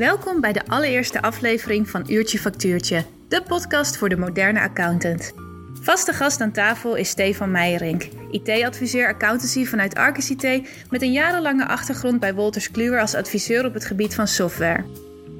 Welkom 0.00 0.40
bij 0.40 0.52
de 0.52 0.66
allereerste 0.66 1.22
aflevering 1.22 1.88
van 1.88 2.04
Uurtje 2.08 2.38
Factuurtje, 2.38 3.04
de 3.28 3.42
podcast 3.42 3.96
voor 3.96 4.08
de 4.08 4.16
moderne 4.16 4.60
accountant. 4.60 5.32
Vaste 5.80 6.12
gast 6.12 6.40
aan 6.40 6.52
tafel 6.52 6.94
is 6.94 7.08
Stefan 7.08 7.50
Meijerink, 7.50 8.08
IT-adviseur 8.30 9.08
accountancy 9.08 9.64
vanuit 9.64 9.94
Arcus 9.94 10.30
IT 10.30 10.68
met 10.90 11.02
een 11.02 11.12
jarenlange 11.12 11.66
achtergrond 11.66 12.20
bij 12.20 12.34
Wolters 12.34 12.70
Kluwer 12.70 13.00
als 13.00 13.14
adviseur 13.14 13.64
op 13.64 13.74
het 13.74 13.84
gebied 13.84 14.14
van 14.14 14.28
software. 14.28 14.84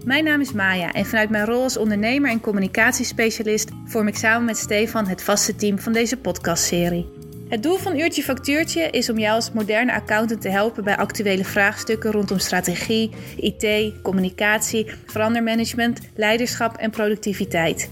Mijn 0.04 0.24
naam 0.24 0.40
is 0.40 0.52
Maya 0.52 0.92
en 0.92 1.06
vanuit 1.06 1.30
mijn 1.30 1.46
rol 1.46 1.62
als 1.62 1.76
ondernemer 1.76 2.30
en 2.30 2.40
communicatiespecialist 2.40 3.70
vorm 3.86 4.08
ik 4.08 4.16
samen 4.16 4.44
met 4.44 4.56
Stefan 4.56 5.06
het 5.06 5.22
vaste 5.22 5.56
team 5.56 5.78
van 5.78 5.92
deze 5.92 6.16
podcastserie. 6.16 7.19
Het 7.50 7.62
doel 7.62 7.76
van 7.76 7.98
Uurtje 7.98 8.22
Factuurtje 8.22 8.90
is 8.90 9.10
om 9.10 9.18
jou 9.18 9.34
als 9.34 9.52
moderne 9.52 9.92
accountant 9.92 10.40
te 10.40 10.48
helpen 10.48 10.84
bij 10.84 10.96
actuele 10.96 11.44
vraagstukken 11.44 12.12
rondom 12.12 12.38
strategie, 12.38 13.10
IT, 13.36 13.92
communicatie, 14.02 14.86
verandermanagement, 15.06 16.00
leiderschap 16.14 16.76
en 16.76 16.90
productiviteit. 16.90 17.90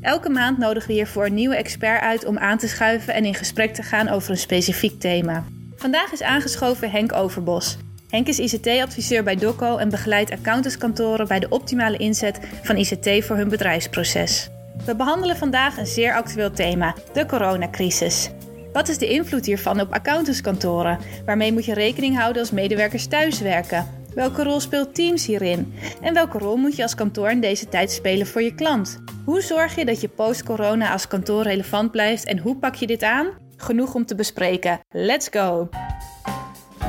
Elke 0.00 0.28
maand 0.28 0.58
nodigen 0.58 0.88
we 0.88 0.94
hiervoor 0.94 1.26
een 1.26 1.34
nieuwe 1.34 1.56
expert 1.56 2.00
uit 2.00 2.24
om 2.24 2.38
aan 2.38 2.58
te 2.58 2.68
schuiven 2.68 3.14
en 3.14 3.24
in 3.24 3.34
gesprek 3.34 3.74
te 3.74 3.82
gaan 3.82 4.08
over 4.08 4.30
een 4.30 4.36
specifiek 4.36 5.00
thema. 5.00 5.44
Vandaag 5.76 6.12
is 6.12 6.22
aangeschoven 6.22 6.90
Henk 6.90 7.12
Overbos. 7.12 7.76
Henk 8.08 8.26
is 8.26 8.38
ICT-adviseur 8.38 9.22
bij 9.22 9.36
Doco 9.36 9.76
en 9.76 9.88
begeleidt 9.88 10.30
accountantskantoren 10.30 11.28
bij 11.28 11.38
de 11.38 11.48
optimale 11.48 11.96
inzet 11.96 12.40
van 12.62 12.76
ICT 12.76 13.24
voor 13.24 13.36
hun 13.36 13.48
bedrijfsproces. 13.48 14.48
We 14.84 14.96
behandelen 14.96 15.36
vandaag 15.36 15.78
een 15.78 15.86
zeer 15.86 16.14
actueel 16.14 16.50
thema, 16.50 16.94
de 17.12 17.26
coronacrisis. 17.26 18.30
Wat 18.72 18.88
is 18.88 18.98
de 18.98 19.08
invloed 19.08 19.46
hiervan 19.46 19.80
op 19.80 19.92
accountantskantoren? 19.92 20.98
Waarmee 21.24 21.52
moet 21.52 21.64
je 21.64 21.74
rekening 21.74 22.16
houden 22.18 22.42
als 22.42 22.50
medewerkers 22.50 23.06
thuiswerken? 23.06 23.86
Welke 24.14 24.42
rol 24.42 24.60
speelt 24.60 24.94
Teams 24.94 25.26
hierin? 25.26 25.74
En 26.00 26.14
welke 26.14 26.38
rol 26.38 26.56
moet 26.56 26.76
je 26.76 26.82
als 26.82 26.94
kantoor 26.94 27.30
in 27.30 27.40
deze 27.40 27.68
tijd 27.68 27.90
spelen 27.90 28.26
voor 28.26 28.42
je 28.42 28.54
klant? 28.54 29.02
Hoe 29.24 29.40
zorg 29.40 29.74
je 29.74 29.84
dat 29.84 30.00
je 30.00 30.08
post-corona 30.08 30.92
als 30.92 31.08
kantoor 31.08 31.42
relevant 31.42 31.90
blijft 31.90 32.24
en 32.24 32.38
hoe 32.38 32.56
pak 32.56 32.74
je 32.74 32.86
dit 32.86 33.02
aan? 33.02 33.26
Genoeg 33.56 33.94
om 33.94 34.06
te 34.06 34.14
bespreken. 34.14 34.80
Let's 34.90 35.28
go! 35.30 35.68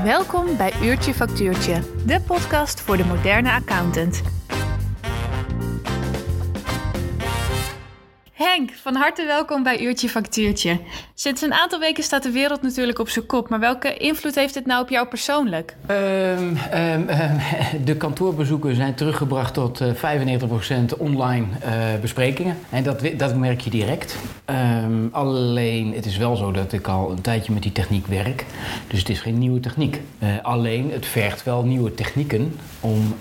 Welkom 0.04 0.58
bij 0.58 0.72
Uurtje 0.84 1.14
Factuurtje, 1.14 1.80
de 2.06 2.22
podcast 2.22 2.82
voor 2.82 2.98
de 2.98 3.06
moderne 3.06 3.52
accountant. 3.52 4.41
Henk, 8.42 8.72
van 8.82 8.96
harte 8.96 9.26
welkom 9.26 9.64
bij 9.64 9.82
Uurtje 9.82 10.10
Factuurtje. 10.10 10.80
Sinds 11.14 11.42
een 11.42 11.54
aantal 11.54 11.80
weken 11.80 12.04
staat 12.04 12.24
de 12.24 12.32
wereld 12.32 12.62
natuurlijk 12.62 13.00
op 13.00 13.10
zijn 13.10 13.26
kop, 13.26 13.50
maar 13.50 13.60
welke 13.60 13.98
invloed 13.98 14.36
heeft 14.36 14.54
dit 14.54 14.66
nou 14.66 14.82
op 14.82 14.90
jou 14.90 15.08
persoonlijk? 15.08 15.76
Um, 15.90 16.58
um, 16.74 17.08
de 17.84 17.96
kantoorbezoeken 17.98 18.76
zijn 18.76 18.94
teruggebracht 18.94 19.54
tot 19.54 19.82
uh, 19.82 19.90
95% 20.94 20.98
online 20.98 21.46
uh, 21.66 22.00
besprekingen. 22.02 22.58
En 22.70 22.84
dat, 22.84 23.02
dat 23.18 23.36
merk 23.36 23.62
je 23.62 23.70
direct. 23.70 24.18
Alleen, 25.12 25.94
het 25.94 26.06
is 26.06 26.18
wel 26.18 26.36
zo 26.36 26.52
dat 26.52 26.72
ik 26.72 26.88
al 26.88 27.12
een 27.12 27.22
tijdje 27.22 27.54
met 27.54 27.64
die 27.64 27.72
techniek 27.72 28.08
werk. 28.08 28.46
Dus 28.88 29.00
het 29.00 29.10
is 29.10 29.20
geen 29.20 29.38
nieuwe 29.38 29.60
techniek. 29.60 30.02
Uh, 30.20 30.30
alleen, 30.42 30.92
het 30.92 31.06
vergt 31.06 31.44
wel 31.44 31.64
nieuwe 31.64 31.94
technieken 31.94 32.56
om, 32.82 33.16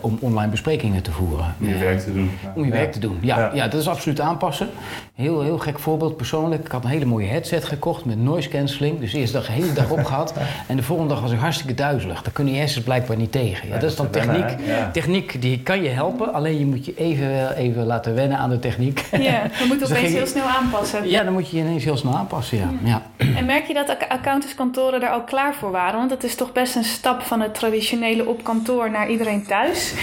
om 0.00 0.18
online 0.20 0.50
besprekingen 0.50 1.02
te 1.02 1.12
voeren. 1.12 1.54
Om 1.60 1.68
je 1.68 1.78
werk 1.78 2.00
te 2.00 2.12
doen. 2.12 2.30
Om 2.54 2.62
je 2.64 2.68
ja. 2.68 2.76
werk 2.76 2.92
te 2.92 2.98
doen, 2.98 3.18
ja, 3.20 3.38
ja. 3.38 3.50
ja. 3.54 3.68
dat 3.68 3.80
is 3.80 3.88
absoluut 3.88 4.20
aanpassen. 4.20 4.68
Heel, 5.14 5.42
heel 5.42 5.58
gek 5.58 5.78
voorbeeld 5.78 6.16
persoonlijk. 6.16 6.64
Ik 6.64 6.72
had 6.72 6.84
een 6.84 6.90
hele 6.90 7.04
mooie 7.04 7.26
headset 7.26 7.64
gekocht 7.64 8.04
met 8.04 8.18
noise 8.18 8.48
cancelling. 8.48 9.00
Dus 9.00 9.12
eerst 9.12 9.32
dag 9.32 9.46
de 9.46 9.52
hele 9.52 9.72
dag 9.72 9.90
op 9.90 10.04
gehad. 10.04 10.34
En 10.66 10.76
de 10.76 10.82
volgende 10.82 11.14
dag 11.14 11.22
was 11.22 11.32
ik 11.32 11.38
hartstikke 11.38 11.74
duizelig. 11.74 12.22
Daar 12.22 12.32
kunnen 12.32 12.52
je 12.52 12.58
hersens 12.58 12.84
blijkbaar 12.84 13.16
niet 13.16 13.32
tegen. 13.32 13.68
Ja, 13.68 13.74
dat 13.78 13.90
is 13.90 13.96
dan 13.96 14.10
techniek. 14.10 14.56
Techniek 14.92 15.42
die 15.42 15.60
kan 15.62 15.82
je 15.82 15.88
helpen. 15.88 16.32
Alleen 16.32 16.58
je 16.58 16.66
moet 16.66 16.86
je 16.86 16.94
even, 16.96 17.56
even 17.56 17.86
laten 17.86 18.14
wennen 18.14 18.38
aan 18.38 18.50
de 18.50 18.58
techniek. 18.58 19.04
Ja, 19.10 19.42
we 19.58 19.64
moeten 19.68 19.88
dus 19.88 19.96
opeens 19.96 20.12
heel 20.12 20.26
snel 20.26 20.46
aanpassen. 20.46 21.08
Ja, 21.08 21.22
dan 21.22 21.32
moet 21.32 21.50
je 21.50 21.56
je 21.56 21.62
ineens 21.62 21.84
heel 21.84 21.96
snel 21.96 22.16
aanpassen, 22.16 22.58
ja. 22.58 22.70
ja. 22.82 23.02
En 23.36 23.44
merk 23.44 23.66
je 23.66 23.74
dat 23.74 23.96
accountantskantoren 24.08 25.00
daar 25.00 25.14
ook 25.14 25.26
klaar 25.26 25.54
voor 25.54 25.70
waren? 25.70 25.98
Want 25.98 26.10
het 26.10 26.24
is 26.24 26.34
toch 26.34 26.52
best 26.52 26.76
een 26.76 26.84
stap 26.84 27.22
van 27.22 27.40
het 27.40 27.54
traditionele 27.54 28.26
op 28.26 28.44
kantoor 28.66 28.90
naar 28.90 29.08
iedereen 29.08 29.42
thuis. 29.46 29.94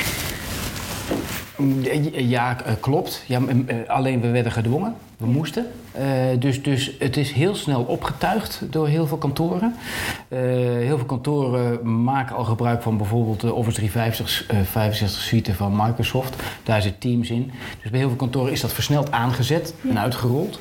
Ja, 2.12 2.58
klopt. 2.80 3.24
Ja, 3.28 3.40
alleen 3.88 4.22
we 4.22 4.28
werden 4.30 4.52
gedwongen. 4.52 4.96
We 5.24 5.30
moesten. 5.30 5.66
Uh, 6.00 6.40
dus, 6.40 6.64
dus 6.64 6.92
het 7.00 7.18
is 7.18 7.32
heel 7.32 7.56
snel 7.56 7.82
opgetuigd 7.82 8.62
door 8.70 8.88
heel 8.88 9.08
veel 9.08 9.18
kantoren. 9.18 9.76
Uh, 10.30 10.40
heel 10.78 10.98
veel 10.98 11.06
kantoren 11.06 12.04
maken 12.04 12.36
al 12.36 12.44
gebruik 12.44 12.82
van 12.82 12.98
bijvoorbeeld 12.98 13.42
de 13.42 13.54
Office 13.54 13.76
365 13.76 14.52
uh, 14.52 14.62
65 14.62 15.22
suite 15.22 15.54
van 15.54 15.76
Microsoft. 15.76 16.44
Daar 16.64 16.82
zit 16.82 17.02
Teams 17.02 17.30
in. 17.30 17.52
Dus 17.82 17.90
bij 17.90 18.00
heel 18.00 18.08
veel 18.08 18.18
kantoren 18.18 18.52
is 18.52 18.62
dat 18.62 18.74
versneld 18.74 19.12
aangezet 19.12 19.74
en 19.90 20.00
uitgerold. 20.00 20.60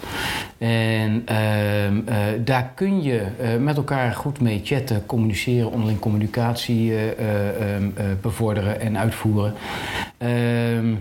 En 0.58 1.22
ehm, 1.24 2.00
daar 2.44 2.72
kun 2.74 3.02
je 3.02 3.26
met 3.60 3.76
elkaar 3.76 4.12
goed 4.12 4.40
mee 4.40 4.60
chatten, 4.64 5.06
communiceren, 5.06 5.70
onderling 5.70 5.98
communicatie 5.98 6.94
ehm, 7.14 7.90
bevorderen 8.20 8.80
en 8.80 8.98
uitvoeren. 8.98 9.54
Ehm, 10.18 10.94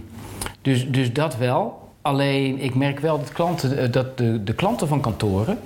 dus, 0.61 0.91
dus 0.91 1.13
dat 1.13 1.37
wel. 1.37 1.80
Alleen 2.01 2.59
ik 2.59 2.75
merk 2.75 2.99
wel 2.99 3.17
dat, 3.17 3.31
klanten, 3.31 3.77
eh, 3.77 3.91
dat 3.91 4.17
de, 4.17 4.43
de, 4.43 4.53
klanten 4.53 4.87
van 4.87 5.01
kantoren... 5.01 5.59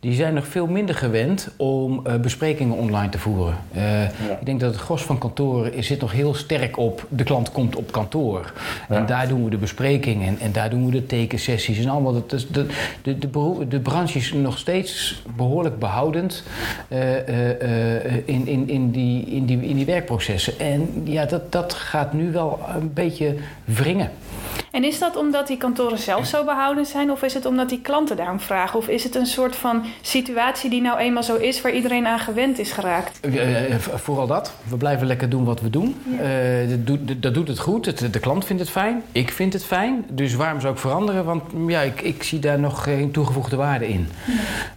die 0.00 0.14
zijn 0.14 0.34
nog 0.34 0.46
veel 0.46 0.66
minder 0.66 0.94
gewend 0.94 1.48
om 1.56 2.02
uh, 2.06 2.14
besprekingen 2.14 2.76
online 2.76 3.08
te 3.08 3.18
voeren. 3.18 3.56
Uh, 3.76 4.02
ja. 4.02 4.08
Ik 4.40 4.46
denk 4.46 4.60
dat 4.60 4.72
het 4.72 4.80
gros 4.80 5.02
van 5.02 5.18
kantoren 5.18 5.84
zit 5.84 6.00
nog 6.00 6.12
heel 6.12 6.34
sterk 6.34 6.76
op... 6.76 7.06
de 7.08 7.24
klant 7.24 7.52
komt 7.52 7.76
op 7.76 7.92
kantoor. 7.92 8.52
Ja. 8.88 8.96
En 8.96 9.06
daar 9.06 9.28
doen 9.28 9.44
we 9.44 9.50
de 9.50 9.56
besprekingen 9.56 10.28
en, 10.28 10.38
en, 10.38 10.52
daar 10.52 10.70
doen 10.70 10.86
we 10.86 10.90
de 10.90 11.06
tekensessies 11.06 11.78
en 11.78 11.88
allemaal. 11.88 12.12
Dat, 12.12 12.30
de, 12.30 12.66
de, 13.02 13.18
de, 13.18 13.68
de 13.68 13.80
branche 13.80 14.18
is 14.18 14.32
nog 14.32 14.58
steeds 14.58 15.22
behoorlijk 15.36 15.78
behoudend... 15.78 16.42
in, 18.24 18.46
in, 18.46 18.68
in, 18.68 18.90
die, 18.90 19.24
in, 19.24 19.44
die, 19.44 19.60
in 19.60 19.76
die 19.76 19.86
werkprocessen. 19.86 20.58
En 20.58 21.02
ja, 21.04 21.24
dat, 21.24 21.52
dat 21.52 21.74
gaat 21.74 22.12
nu 22.12 22.32
wel 22.32 22.60
een 22.74 22.92
beetje 22.92 23.34
wringen. 23.64 24.10
En 24.70 24.84
is 24.84 24.98
dat 24.98 25.16
omdat 25.16 25.46
die 25.46 25.56
kantoren 25.56 25.98
zelf 25.98 26.26
zo 26.26 26.44
behouden 26.44 26.86
zijn, 26.86 27.10
of 27.10 27.22
is 27.22 27.34
het 27.34 27.46
omdat 27.46 27.68
die 27.68 27.80
klanten 27.80 28.16
daarom 28.16 28.40
vragen? 28.40 28.78
Of 28.78 28.88
is 28.88 29.04
het 29.04 29.14
een 29.14 29.26
soort 29.26 29.56
van 29.56 29.84
situatie 30.00 30.70
die 30.70 30.80
nou 30.80 30.98
eenmaal 30.98 31.22
zo 31.22 31.36
is 31.36 31.60
waar 31.60 31.72
iedereen 31.72 32.06
aan 32.06 32.18
gewend 32.18 32.58
is 32.58 32.72
geraakt? 32.72 33.26
Uh, 33.26 33.74
vooral 33.78 34.26
dat. 34.26 34.52
We 34.68 34.76
blijven 34.76 35.06
lekker 35.06 35.28
doen 35.28 35.44
wat 35.44 35.60
we 35.60 35.70
doen. 35.70 35.96
Ja. 36.04 36.62
Uh, 36.62 36.68
dat, 36.68 36.86
doet, 36.86 37.22
dat, 37.22 37.34
doet 37.34 37.48
het 37.48 37.58
goed. 37.58 38.12
De 38.12 38.18
klant 38.18 38.44
vindt 38.44 38.62
het 38.62 38.70
fijn. 38.70 39.02
Ik 39.12 39.30
vind 39.30 39.52
het 39.52 39.64
fijn. 39.64 40.04
Dus 40.08 40.34
waarom 40.34 40.60
zou 40.60 40.72
ik 40.72 40.78
veranderen? 40.78 41.24
Want 41.24 41.42
ja, 41.66 41.80
ik, 41.80 42.00
ik 42.00 42.22
zie 42.22 42.38
daar 42.38 42.58
nog 42.58 42.82
geen 42.82 43.10
toegevoegde 43.10 43.56
waarde 43.56 43.88
in. 43.88 44.08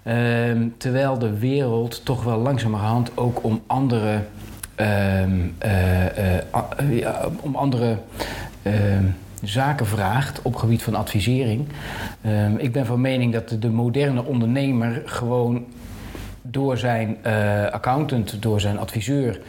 Ja. 0.03 0.49
Uh, 0.49 0.57
terwijl 0.77 1.17
de 1.17 1.37
wereld 1.37 2.05
toch 2.05 2.23
wel 2.23 2.37
langzamerhand 2.37 3.11
ook 3.15 3.43
om 3.43 3.61
andere. 3.67 4.23
Ehm, 4.75 5.39
ja, 6.89 7.29
om 7.41 7.55
andere 7.55 7.97
ehm, 8.61 9.05
zaken 9.43 9.85
vraagt 9.85 10.41
op 10.41 10.55
gebied 10.55 10.83
van 10.83 10.95
advisering. 10.95 11.67
Um, 12.25 12.57
ik 12.57 12.71
ben 12.71 12.85
van 12.85 13.01
mening 13.01 13.33
dat 13.33 13.55
de 13.59 13.69
moderne 13.69 14.25
ondernemer 14.25 15.01
gewoon 15.05 15.65
door 16.41 16.77
zijn 16.77 17.17
uh, 17.27 17.65
accountant, 17.65 18.41
door 18.41 18.61
zijn 18.61 18.79
adviseur 18.79 19.39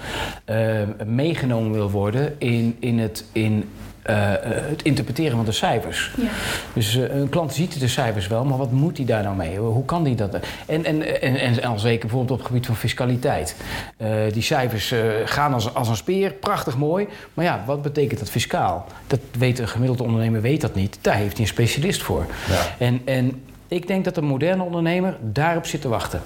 uh, 0.50 0.81
meegenomen 1.06 1.72
wil 1.72 1.91
worden 1.91 2.34
in, 2.38 2.76
in, 2.78 2.98
het, 2.98 3.25
in 3.32 3.69
het 4.02 4.82
interpreteren 4.82 5.36
van 5.36 5.44
de 5.44 5.52
cijfers. 5.52 6.10
Ja. 6.16 6.28
Dus 6.72 6.96
uh, 6.96 7.14
een 7.14 7.28
klant 7.28 7.54
ziet 7.54 7.80
de 7.80 7.88
cijfers 7.88 8.26
wel, 8.26 8.44
maar 8.44 8.58
wat 8.58 8.70
moet 8.70 8.96
hij 8.96 9.06
daar 9.06 9.22
nou 9.22 9.36
mee? 9.36 9.58
Hoe 9.58 9.84
kan 9.84 10.04
hij 10.04 10.14
dat? 10.14 10.36
En, 10.66 10.84
en, 10.84 11.20
en, 11.22 11.36
en 11.36 11.62
al 11.62 11.78
zeker 11.78 12.00
bijvoorbeeld 12.00 12.30
op 12.30 12.38
het 12.38 12.46
gebied 12.46 12.66
van 12.66 12.76
fiscaliteit. 12.76 13.56
Uh, 13.96 14.08
die 14.32 14.42
cijfers 14.42 14.94
gaan 15.24 15.54
als, 15.54 15.74
als 15.74 15.88
een 15.88 15.96
speer, 15.96 16.32
prachtig 16.32 16.76
mooi. 16.76 17.06
Maar 17.34 17.44
ja, 17.44 17.62
wat 17.66 17.82
betekent 17.82 18.18
dat 18.18 18.30
fiscaal? 18.30 18.86
Dat 19.06 19.20
weet 19.38 19.58
een 19.58 19.69
gemiddelde 19.69 20.02
ondernemer 20.02 20.40
weet 20.40 20.60
dat 20.60 20.75
niet. 20.75 20.99
Daar 21.00 21.16
heeft 21.16 21.32
hij 21.32 21.40
een 21.40 21.52
specialist 21.52 22.02
voor. 22.02 22.26
Ja. 22.49 22.84
En, 22.84 23.02
en 23.04 23.43
ik 23.69 23.87
denk 23.87 24.04
dat 24.04 24.16
een 24.16 24.25
moderne 24.25 24.62
ondernemer 24.62 25.16
daarop 25.20 25.66
zit 25.66 25.81
te 25.81 25.88
wachten. 25.88 26.20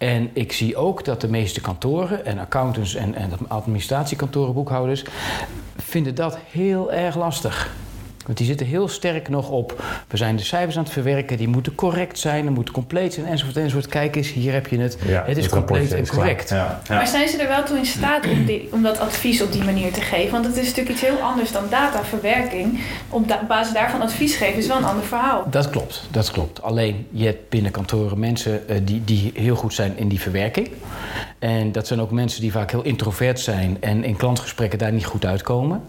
En 0.00 0.30
ik 0.32 0.52
zie 0.52 0.76
ook 0.76 1.04
dat 1.04 1.20
de 1.20 1.28
meeste 1.28 1.60
kantoren 1.60 2.24
en 2.24 2.38
accountants 2.38 2.94
en, 2.94 3.14
en 3.14 3.30
administratiekantoren, 3.48 4.54
boekhouders, 4.54 5.04
vinden 5.76 6.14
dat 6.14 6.38
heel 6.50 6.92
erg 6.92 7.16
lastig. 7.16 7.74
Want 8.30 8.42
die 8.42 8.50
zitten 8.50 8.66
heel 8.66 8.88
sterk 8.88 9.28
nog 9.28 9.48
op. 9.50 9.82
We 10.08 10.16
zijn 10.16 10.36
de 10.36 10.42
cijfers 10.42 10.76
aan 10.76 10.82
het 10.82 10.92
verwerken, 10.92 11.36
die 11.36 11.48
moeten 11.48 11.74
correct 11.74 12.18
zijn, 12.18 12.42
die 12.42 12.50
moeten 12.50 12.74
compleet 12.74 13.14
zijn, 13.14 13.26
enzovoort. 13.26 13.56
enzovoort. 13.56 13.86
Kijk 13.86 14.16
eens, 14.16 14.32
hier 14.32 14.52
heb 14.52 14.66
je 14.66 14.78
het. 14.78 14.98
Ja, 15.06 15.24
het 15.26 15.36
is 15.36 15.48
compleet 15.48 15.92
en 15.92 16.06
correct. 16.08 16.48
Ja. 16.48 16.80
Maar 16.88 17.06
zijn 17.06 17.28
ze 17.28 17.42
er 17.42 17.48
wel 17.48 17.64
toe 17.64 17.76
in 17.76 17.86
staat 17.86 18.26
om, 18.26 18.44
die, 18.44 18.68
om 18.72 18.82
dat 18.82 18.98
advies 18.98 19.42
op 19.42 19.52
die 19.52 19.64
manier 19.64 19.92
te 19.92 20.00
geven? 20.00 20.30
Want 20.32 20.44
het 20.44 20.56
is 20.56 20.62
natuurlijk 20.62 20.90
iets 20.90 21.00
heel 21.00 21.18
anders 21.20 21.52
dan 21.52 21.62
dataverwerking. 21.70 22.80
Op, 23.08 23.28
da- 23.28 23.38
op 23.42 23.48
basis 23.48 23.72
daarvan 23.74 24.02
advies 24.02 24.36
geven 24.36 24.56
is 24.58 24.66
wel 24.66 24.76
een 24.76 24.84
ander 24.84 25.04
verhaal. 25.04 25.46
Dat 25.50 25.70
klopt, 25.70 26.02
dat 26.10 26.30
klopt. 26.30 26.62
Alleen 26.62 27.06
je 27.10 27.24
hebt 27.24 27.48
binnen 27.48 27.70
kantoren 27.70 28.18
mensen 28.18 28.68
eh, 28.68 28.76
die, 28.82 29.04
die 29.04 29.30
heel 29.34 29.56
goed 29.56 29.74
zijn 29.74 29.92
in 29.96 30.08
die 30.08 30.20
verwerking. 30.20 30.68
En 31.38 31.72
dat 31.72 31.86
zijn 31.86 32.00
ook 32.00 32.10
mensen 32.10 32.40
die 32.40 32.52
vaak 32.52 32.70
heel 32.70 32.82
introvert 32.82 33.40
zijn 33.40 33.76
en 33.80 34.04
in 34.04 34.16
klantgesprekken 34.16 34.78
daar 34.78 34.92
niet 34.92 35.04
goed 35.06 35.24
uitkomen. 35.24 35.82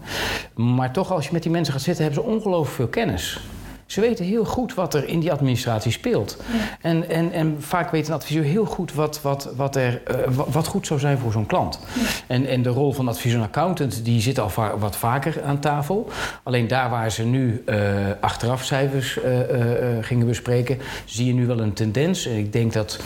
Maar 0.54 0.92
toch, 0.92 1.12
als 1.12 1.26
je 1.26 1.32
met 1.32 1.42
die 1.42 1.52
mensen 1.52 1.72
gaat 1.72 1.82
zitten, 1.82 2.04
hebben 2.04 2.22
ze 2.22 2.28
ongelooflijk 2.32 2.74
veel 2.76 2.88
kennis. 2.88 3.40
Ze 3.86 4.00
weten 4.00 4.24
heel 4.24 4.44
goed 4.44 4.74
wat 4.74 4.94
er 4.94 5.08
in 5.08 5.20
die 5.20 5.32
administratie 5.32 5.92
speelt. 5.92 6.36
En, 6.80 7.08
en, 7.08 7.32
en 7.32 7.56
vaak 7.58 7.90
weet 7.90 8.08
een 8.08 8.14
adviseur 8.14 8.42
heel 8.42 8.64
goed 8.64 8.94
wat, 8.94 9.22
wat, 9.22 9.52
wat, 9.56 9.76
er, 9.76 10.02
eh, 10.06 10.16
wa- 10.30 10.44
wat 10.48 10.66
goed 10.66 10.86
zou 10.86 11.00
zijn 11.00 11.18
voor 11.18 11.32
zo'n 11.32 11.46
klant. 11.46 11.78
En, 12.26 12.46
en 12.46 12.62
de 12.62 12.68
rol 12.68 12.92
van 12.92 13.08
adviseur 13.08 13.38
en 13.38 13.44
accountant 13.44 14.04
die 14.04 14.20
zit 14.20 14.38
al 14.40 14.48
va- 14.48 14.78
wat 14.78 14.96
vaker 14.96 15.42
aan 15.42 15.58
tafel. 15.58 16.08
Alleen 16.42 16.68
daar 16.68 16.90
waar 16.90 17.10
ze 17.10 17.24
nu 17.24 17.62
eh, 17.66 17.76
achteraf 18.20 18.64
cijfers 18.64 19.20
eh, 19.22 19.38
gingen 20.00 20.26
bespreken, 20.26 20.78
zie 21.04 21.26
je 21.26 21.34
nu 21.34 21.46
wel 21.46 21.60
een 21.60 21.72
tendens. 21.72 22.26
En 22.26 22.36
ik 22.36 22.52
denk 22.52 22.72
dat 22.72 23.00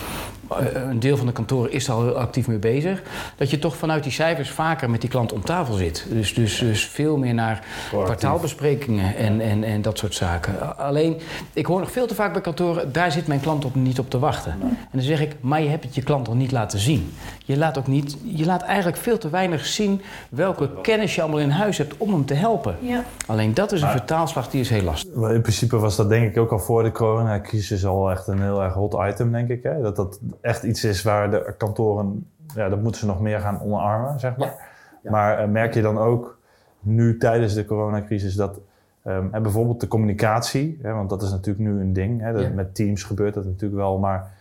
een 0.72 1.00
deel 1.00 1.16
van 1.16 1.26
de 1.26 1.32
kantoren 1.32 1.72
is 1.72 1.86
er 1.86 1.92
al 1.92 2.02
heel 2.02 2.18
actief 2.18 2.46
mee 2.46 2.58
bezig. 2.58 3.02
Dat 3.36 3.50
je 3.50 3.58
toch 3.58 3.76
vanuit 3.76 4.02
die 4.02 4.12
cijfers 4.12 4.50
vaker 4.50 4.90
met 4.90 5.00
die 5.00 5.10
klant 5.10 5.32
om 5.32 5.44
tafel 5.44 5.74
zit. 5.74 6.06
Dus, 6.10 6.34
dus, 6.34 6.58
dus 6.58 6.86
veel 6.86 7.16
meer 7.16 7.34
naar 7.34 7.64
kwartaalbesprekingen 7.88 9.16
en, 9.16 9.40
en, 9.40 9.64
en 9.64 9.82
dat 9.82 9.98
soort 9.98 10.14
zaken. 10.14 10.78
Alleen, 10.78 11.16
ik 11.52 11.66
hoor 11.66 11.80
nog 11.80 11.90
veel 11.90 12.06
te 12.06 12.14
vaak 12.14 12.32
bij 12.32 12.42
kantoren, 12.42 12.92
daar 12.92 13.12
zit 13.12 13.26
mijn 13.26 13.40
klant 13.40 13.64
op 13.64 13.74
niet 13.74 13.98
op 13.98 14.10
te 14.10 14.18
wachten. 14.18 14.52
En 14.60 14.78
dan 14.92 15.02
zeg 15.02 15.20
ik, 15.20 15.36
maar 15.40 15.62
je 15.62 15.68
hebt 15.68 15.84
het 15.84 15.94
je 15.94 16.02
klant 16.02 16.26
nog 16.26 16.36
niet 16.36 16.52
laten 16.52 16.78
zien. 16.78 17.12
Je 17.44 17.56
laat, 17.56 17.78
ook 17.78 17.86
niet, 17.86 18.16
je 18.24 18.44
laat 18.44 18.62
eigenlijk 18.62 18.96
veel 18.96 19.18
te 19.18 19.30
weinig 19.30 19.66
zien 19.66 20.00
welke 20.28 20.70
kennis 20.82 21.14
je 21.14 21.22
allemaal 21.22 21.40
in 21.40 21.50
huis 21.50 21.78
hebt 21.78 21.94
om 21.96 22.12
hem 22.12 22.24
te 22.24 22.34
helpen. 22.34 22.76
Ja. 22.80 23.04
Alleen 23.26 23.54
dat 23.54 23.72
is 23.72 23.82
een 23.82 23.90
vertaalslag 23.90 24.50
die 24.50 24.60
is 24.60 24.70
heel 24.70 24.82
lastig. 24.82 25.14
Maar 25.14 25.34
In 25.34 25.42
principe 25.42 25.76
was 25.76 25.96
dat 25.96 26.08
denk 26.08 26.30
ik 26.30 26.38
ook 26.38 26.52
al 26.52 26.58
voor 26.58 26.82
de 26.82 26.92
coronacrisis 26.92 27.86
al 27.86 28.10
echt 28.10 28.26
een 28.26 28.42
heel 28.42 28.62
erg 28.62 28.74
hot 28.74 28.96
item, 29.08 29.32
denk 29.32 29.48
ik. 29.48 29.62
Hè? 29.62 29.82
Dat 29.82 29.96
dat 29.96 30.18
echt 30.40 30.62
iets 30.62 30.84
is 30.84 31.02
waar 31.02 31.30
de 31.30 31.54
kantoren, 31.58 32.26
ja, 32.54 32.68
dat 32.68 32.82
moeten 32.82 33.00
ze 33.00 33.06
nog 33.06 33.20
meer 33.20 33.40
gaan 33.40 33.60
omarmen, 33.62 34.20
zeg 34.20 34.36
maar. 34.36 34.54
Ja. 35.02 35.10
Maar 35.10 35.38
eh, 35.38 35.48
merk 35.48 35.74
je 35.74 35.82
dan 35.82 35.98
ook 35.98 36.38
nu 36.80 37.18
tijdens 37.18 37.54
de 37.54 37.64
coronacrisis 37.64 38.34
dat 38.34 38.60
ehm, 39.02 39.26
hè, 39.30 39.40
bijvoorbeeld 39.40 39.80
de 39.80 39.88
communicatie, 39.88 40.78
hè, 40.82 40.92
want 40.92 41.08
dat 41.10 41.22
is 41.22 41.30
natuurlijk 41.30 41.68
nu 41.68 41.80
een 41.80 41.92
ding. 41.92 42.20
Hè, 42.20 42.32
dat 42.32 42.42
Ja. 42.42 42.48
Met 42.48 42.74
Teams 42.74 43.02
gebeurt 43.02 43.34
dat 43.34 43.44
natuurlijk 43.44 43.80
wel, 43.80 43.98
maar 43.98 44.32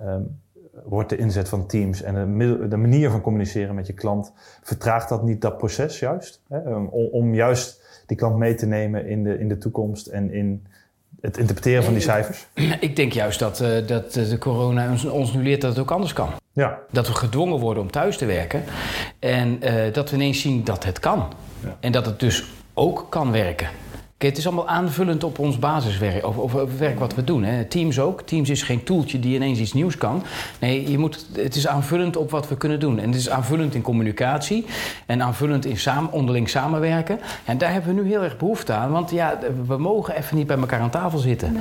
ehm, 0.00 0.20
wordt 0.84 1.08
de 1.08 1.16
inzet 1.16 1.48
van 1.48 1.66
Teams 1.66 2.02
en 2.02 2.14
de, 2.14 2.20
middel- 2.20 2.68
de 2.68 2.76
manier 2.76 3.10
van 3.10 3.20
communiceren 3.20 3.74
met 3.74 3.86
je 3.86 3.92
klant, 3.92 4.32
vertraagt 4.62 5.08
dat 5.08 5.22
niet 5.22 5.40
dat 5.40 5.58
proces 5.58 5.98
juist? 5.98 6.42
Hè? 6.48 6.74
Om, 6.74 6.86
om 7.12 7.34
juist 7.34 8.02
die 8.06 8.16
klant 8.16 8.36
mee 8.36 8.54
te 8.54 8.66
nemen 8.66 9.06
in 9.06 9.22
de, 9.22 9.38
in 9.38 9.48
de 9.48 9.58
toekomst 9.58 10.06
en 10.06 10.30
in 10.32 10.66
het 11.20 11.38
interpreteren 11.38 11.84
van 11.84 11.92
die 11.92 12.02
cijfers? 12.02 12.46
Ik 12.80 12.96
denk 12.96 13.12
juist 13.12 13.38
dat, 13.38 13.60
eh, 13.60 13.86
dat 13.86 14.16
eh, 14.16 14.28
de 14.28 14.38
corona 14.38 14.90
ons, 14.90 15.04
ons 15.04 15.32
nu 15.32 15.42
leert 15.42 15.60
dat 15.60 15.70
het 15.70 15.80
ook 15.80 15.90
anders 15.90 16.12
kan. 16.12 16.30
Ja, 16.52 16.78
Dat 16.90 17.06
we 17.06 17.14
gedwongen 17.14 17.58
worden 17.58 17.82
om 17.82 17.90
thuis 17.90 18.16
te 18.16 18.26
werken. 18.26 18.64
En 19.18 19.62
eh, 19.62 19.92
dat 19.92 20.10
we 20.10 20.16
ineens 20.16 20.40
zien 20.40 20.64
dat 20.64 20.84
het 20.84 21.00
kan. 21.00 21.32
Ja. 21.64 21.76
En 21.80 21.92
dat 21.92 22.06
het 22.06 22.20
dus 22.20 22.44
ook 22.74 23.06
kan 23.08 23.32
werken. 23.32 23.68
Kijk, 24.22 24.34
het 24.34 24.42
is 24.42 24.50
allemaal 24.50 24.74
aanvullend 24.74 25.24
op 25.24 25.38
ons 25.38 25.58
basiswerk, 25.58 26.26
of, 26.26 26.36
of, 26.36 26.54
of 26.54 26.78
werk 26.78 26.98
wat 26.98 27.14
we 27.14 27.24
doen. 27.24 27.44
Hè. 27.44 27.64
Teams 27.64 27.98
ook. 27.98 28.22
Teams 28.22 28.50
is 28.50 28.62
geen 28.62 28.84
toeltje 28.84 29.20
die 29.20 29.34
ineens 29.34 29.58
iets 29.58 29.72
nieuws 29.72 29.96
kan. 29.96 30.22
Nee, 30.58 30.90
je 30.90 30.98
moet, 30.98 31.26
het 31.32 31.54
is 31.54 31.66
aanvullend 31.66 32.16
op 32.16 32.30
wat 32.30 32.48
we 32.48 32.56
kunnen 32.56 32.80
doen. 32.80 32.98
En 32.98 33.06
het 33.06 33.18
is 33.18 33.30
aanvullend 33.30 33.74
in 33.74 33.82
communicatie 33.82 34.64
en 35.06 35.22
aanvullend 35.22 35.64
in 35.64 35.76
samen, 35.76 36.12
onderling 36.12 36.48
samenwerken. 36.48 37.20
En 37.44 37.58
daar 37.58 37.72
hebben 37.72 37.94
we 37.94 38.02
nu 38.02 38.08
heel 38.08 38.22
erg 38.22 38.36
behoefte 38.36 38.72
aan, 38.72 38.90
want 38.90 39.10
ja, 39.10 39.38
we 39.66 39.78
mogen 39.78 40.16
even 40.16 40.36
niet 40.36 40.46
bij 40.46 40.58
elkaar 40.58 40.80
aan 40.80 40.90
tafel 40.90 41.18
zitten. 41.18 41.56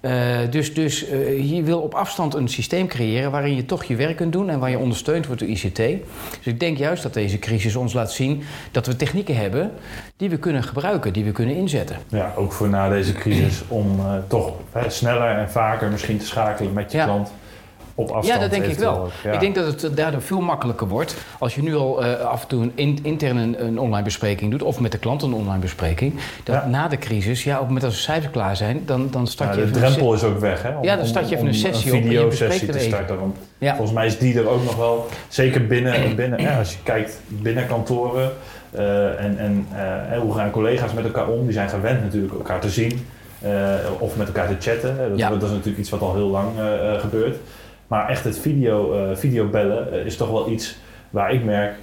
Eh, 0.00 0.12
dus 0.50 0.74
dus 0.74 1.06
eh, 1.08 1.50
je 1.50 1.62
wil 1.62 1.80
op 1.80 1.94
afstand 1.94 2.34
een 2.34 2.48
systeem 2.48 2.86
creëren 2.86 3.30
waarin 3.30 3.56
je 3.56 3.64
toch 3.64 3.84
je 3.84 3.96
werk 3.96 4.16
kunt 4.16 4.32
doen 4.32 4.48
en 4.48 4.58
waar 4.58 4.70
je 4.70 4.78
ondersteund 4.78 5.26
wordt 5.26 5.40
door 5.40 5.50
ICT. 5.50 5.76
Dus 5.76 6.44
ik 6.44 6.60
denk 6.60 6.78
juist 6.78 7.02
dat 7.02 7.14
deze 7.14 7.38
crisis 7.38 7.76
ons 7.76 7.92
laat 7.92 8.12
zien 8.12 8.42
dat 8.70 8.86
we 8.86 8.96
technieken 8.96 9.36
hebben 9.36 9.70
die 10.16 10.30
we 10.30 10.38
kunnen 10.38 10.62
gebruiken, 10.62 11.12
die 11.12 11.24
we 11.24 11.32
kunnen 11.32 11.56
inzetten. 11.56 12.01
Ja 12.08 12.32
ook 12.36 12.52
voor 12.52 12.68
na 12.68 12.88
deze 12.88 13.12
crisis 13.12 13.62
om 13.68 13.98
eh, 13.98 14.04
toch 14.28 14.52
hè, 14.72 14.90
sneller 14.90 15.36
en 15.38 15.50
vaker 15.50 15.90
misschien 15.90 16.18
te 16.18 16.26
schakelen 16.26 16.72
met 16.72 16.92
je 16.92 16.98
Ja. 16.98 17.04
klant 17.04 17.32
op 17.94 18.10
afstand. 18.10 18.26
Ja, 18.40 18.48
dat 18.48 18.50
denk 18.50 18.72
ik 18.72 18.78
wel. 18.78 19.08
Ja. 19.24 19.32
Ik 19.32 19.40
denk 19.40 19.54
dat 19.54 19.82
het 19.82 19.96
daardoor 19.96 20.22
veel 20.22 20.40
makkelijker 20.40 20.88
wordt 20.88 21.16
als 21.38 21.54
je 21.54 21.62
nu 21.62 21.74
al 21.76 22.04
eh, 22.04 22.20
af 22.20 22.42
en 22.42 22.48
toe 22.48 22.62
een 22.62 22.72
in- 22.74 22.98
intern 23.02 23.36
een, 23.36 23.64
een 23.66 23.78
online 23.78 24.02
bespreking 24.04 24.50
doet 24.50 24.62
of 24.62 24.80
met 24.80 24.92
de 24.92 24.98
klant 24.98 25.22
een 25.22 25.32
online 25.32 25.58
bespreking. 25.58 26.14
Dat 26.44 26.54
Ja. 26.54 26.66
na 26.66 26.88
de 26.88 26.98
crisis, 26.98 27.44
ja, 27.44 27.52
op 27.52 27.58
het 27.58 27.66
moment 27.66 27.84
dat 27.84 27.92
de 27.94 27.98
cijfers 27.98 28.32
klaar 28.32 28.56
zijn, 28.56 28.82
dan, 28.86 29.08
dan 29.10 29.26
start 29.26 29.54
Ja, 29.54 29.60
je 29.60 29.70
de 29.70 29.74
een 29.78 29.80
drempel 29.84 30.14
is 30.14 30.22
ook 30.24 30.38
weg, 30.38 30.62
hè? 30.62 30.76
Om, 30.76 30.84
Ja, 30.84 30.96
dan 30.96 31.06
start 31.06 31.28
je 31.28 31.34
even 31.34 31.46
een 31.48 31.54
sessie 31.54 31.90
op 31.92 31.96
en 31.98 32.02
je 32.04 32.08
videosessie 32.08 32.48
bespreekt 32.48 32.72
te 32.72 32.84
starten. 32.96 33.18
Want 33.18 33.36
volgens 33.60 33.92
mij 33.92 34.06
is 34.06 34.18
die 34.18 34.38
er 34.38 34.48
ook 34.48 34.64
nog 34.64 34.76
wel, 34.76 35.06
zeker 35.28 35.66
binnen, 35.66 36.16
binnen 36.16 36.56
als 36.58 36.72
je 36.72 36.78
kijkt 36.82 37.20
binnen 37.28 37.66
kantoren 37.66 38.30
eh, 38.72 39.24
en, 39.24 39.38
en 39.38 39.66
eh, 40.12 40.18
hoe 40.18 40.34
gaan 40.34 40.50
collega's 40.50 40.92
met 40.92 41.04
elkaar 41.04 41.28
om? 41.28 41.44
Die 41.44 41.52
zijn 41.52 41.68
gewend 41.68 42.02
natuurlijk 42.02 42.32
elkaar 42.34 42.60
te 42.60 42.70
zien 42.70 43.06
eh, 43.40 43.50
of 43.98 44.16
met 44.16 44.26
elkaar 44.26 44.48
te 44.48 44.70
chatten. 44.70 44.96
Dat, 45.08 45.18
Ja. 45.18 45.28
dat 45.30 45.42
is 45.42 45.48
natuurlijk 45.50 45.78
iets 45.78 45.90
wat 45.90 46.00
al 46.00 46.14
heel 46.14 46.28
lang 46.28 46.48
gebeurt. 47.00 47.36
Maar 47.86 48.08
echt 48.08 48.24
het 48.24 48.38
video, 48.38 48.92
eh, 48.94 49.16
videobellen 49.16 50.04
is 50.06 50.16
toch 50.16 50.30
wel 50.30 50.50
iets 50.50 50.76
waar 51.10 51.32
ik 51.32 51.44
merk 51.44 51.74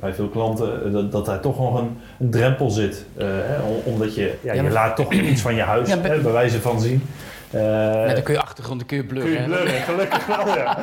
bij 0.00 0.14
veel 0.14 0.28
klanten 0.28 0.92
dat, 0.92 1.12
dat 1.12 1.26
daar 1.26 1.40
toch 1.40 1.58
nog 1.58 1.78
een, 1.80 1.96
een 2.20 2.30
drempel 2.30 2.70
zit. 2.70 3.04
Hè, 3.16 3.60
om- 3.62 3.92
omdat 3.92 4.14
je, 4.14 4.34
ja, 4.42 4.52
Ja, 4.52 4.62
je 4.62 4.70
laat 4.70 4.96
toch 4.96 5.12
iets 5.12 5.40
van 5.40 5.54
je 5.54 5.62
huis 5.62 5.90
hè, 5.90 5.96
bij 6.00 6.32
wijze 6.32 6.60
van 6.60 6.80
zien. 6.80 7.02
Dan 7.50 8.22
kun 8.22 8.34
je 8.34 8.40
achtergrond 8.40 8.78
dan 8.78 8.88
kun 8.88 8.96
je 8.96 9.04
blurren. 9.04 9.32
Kun 9.32 9.40
je 9.42 9.48
blurren, 9.48 9.80
gelukkig 9.82 10.26
wel, 10.26 10.46
ja. 10.56 10.78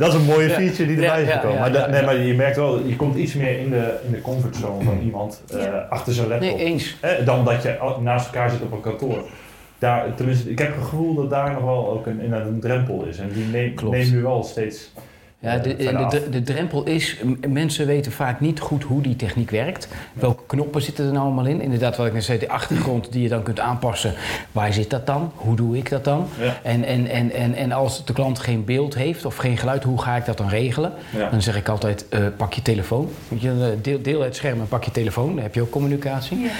Dat 0.00 0.08
is 0.08 0.14
een 0.20 0.26
mooie 0.26 0.50
feature 0.50 0.86
die 0.86 0.96
erbij 1.06 1.22
is 1.22 1.28
ja, 1.28 1.34
gekomen. 1.34 1.56
ja, 1.56 1.60
maar, 1.78 1.90
nee, 1.90 2.00
ja. 2.00 2.06
maar 2.06 2.16
je 2.16 2.34
merkt 2.34 2.56
wel, 2.56 2.86
je 2.86 2.96
komt 2.96 3.16
iets 3.16 3.34
meer 3.34 3.58
in 3.58 3.70
de, 3.70 3.98
in 4.06 4.12
de 4.12 4.20
comfortzone 4.20 4.84
van 4.84 4.98
iemand 5.04 5.42
eh, 5.52 5.62
Ja. 5.62 5.86
achter 5.88 6.12
zijn 6.12 6.28
laptop. 6.28 6.56
Nee, 6.56 6.64
eens. 6.64 6.96
Eh, 7.00 7.10
dan 7.24 7.44
dat 7.44 7.62
je 7.62 7.76
naast 8.00 8.26
elkaar 8.26 8.50
zit 8.50 8.60
op 8.62 8.72
een 8.72 8.80
kantoor. 8.80 9.22
Daar, 9.78 10.14
tenminste, 10.14 10.50
ik 10.50 10.58
heb 10.58 10.74
het 10.74 10.84
gevoel 10.84 11.14
dat 11.14 11.30
daar 11.30 11.52
nog 11.52 11.62
wel 11.62 11.90
ook 11.90 12.06
een, 12.06 12.32
een 12.32 12.60
drempel 12.60 13.04
is. 13.04 13.18
En 13.18 13.28
die 13.32 13.44
neemt 13.44 14.12
nu 14.12 14.22
wel 14.22 14.42
steeds 14.42 14.92
Ja, 15.42 15.58
de, 15.58 15.76
eh, 15.76 15.96
af. 15.96 16.10
de, 16.12 16.20
de, 16.20 16.30
de 16.30 16.42
drempel 16.42 16.84
is, 16.84 17.16
mensen 17.48 17.86
weten 17.86 18.12
vaak 18.12 18.40
niet 18.40 18.60
goed 18.60 18.82
hoe 18.82 19.02
die 19.02 19.16
techniek 19.16 19.50
werkt. 19.50 19.88
Welke 20.12 20.42
knoppen 20.46 20.82
zitten 20.82 21.06
er 21.06 21.12
nou 21.12 21.24
allemaal 21.24 21.46
in? 21.46 21.60
Inderdaad, 21.60 21.96
wat 21.96 22.06
ik 22.06 22.12
net 22.12 22.24
zei, 22.24 22.38
de 22.38 22.48
achtergrond 22.48 23.12
die 23.12 23.22
je 23.22 23.28
dan 23.28 23.42
kunt 23.42 23.60
aanpassen. 23.60 24.14
Waar 24.52 24.72
zit 24.72 24.90
dat 24.90 25.06
dan? 25.06 25.32
Hoe 25.34 25.56
doe 25.56 25.76
ik 25.76 25.90
dat 25.90 26.04
dan? 26.04 26.26
Ja. 26.40 26.58
En, 26.62 26.84
en, 26.84 27.06
en, 27.06 27.30
en, 27.30 27.54
en 27.54 27.72
als 27.72 28.04
de 28.04 28.12
klant 28.12 28.38
geen 28.38 28.64
beeld 28.64 28.94
heeft 28.94 29.24
of 29.24 29.36
geen 29.36 29.56
geluid, 29.56 29.82
hoe 29.84 30.00
ga 30.02 30.16
ik 30.16 30.24
dat 30.24 30.36
dan 30.36 30.48
regelen? 30.48 30.92
Ja. 31.16 31.30
Dan 31.30 31.42
zeg 31.42 31.56
ik 31.56 31.68
altijd, 31.68 32.08
eh, 32.08 32.20
pak 32.36 32.52
je 32.52 32.62
telefoon. 32.62 33.08
Weet 33.28 33.40
je, 33.40 33.50
eh, 33.50 33.82
deel, 33.82 34.02
deel 34.02 34.20
het 34.20 34.36
scherm 34.36 34.60
en 34.60 34.68
pak 34.68 34.84
je 34.84 34.90
telefoon. 34.90 35.34
Dan 35.34 35.42
heb 35.42 35.54
je 35.54 35.60
ook 35.60 35.70
communicatie. 35.70 36.38
Ja. 36.38 36.50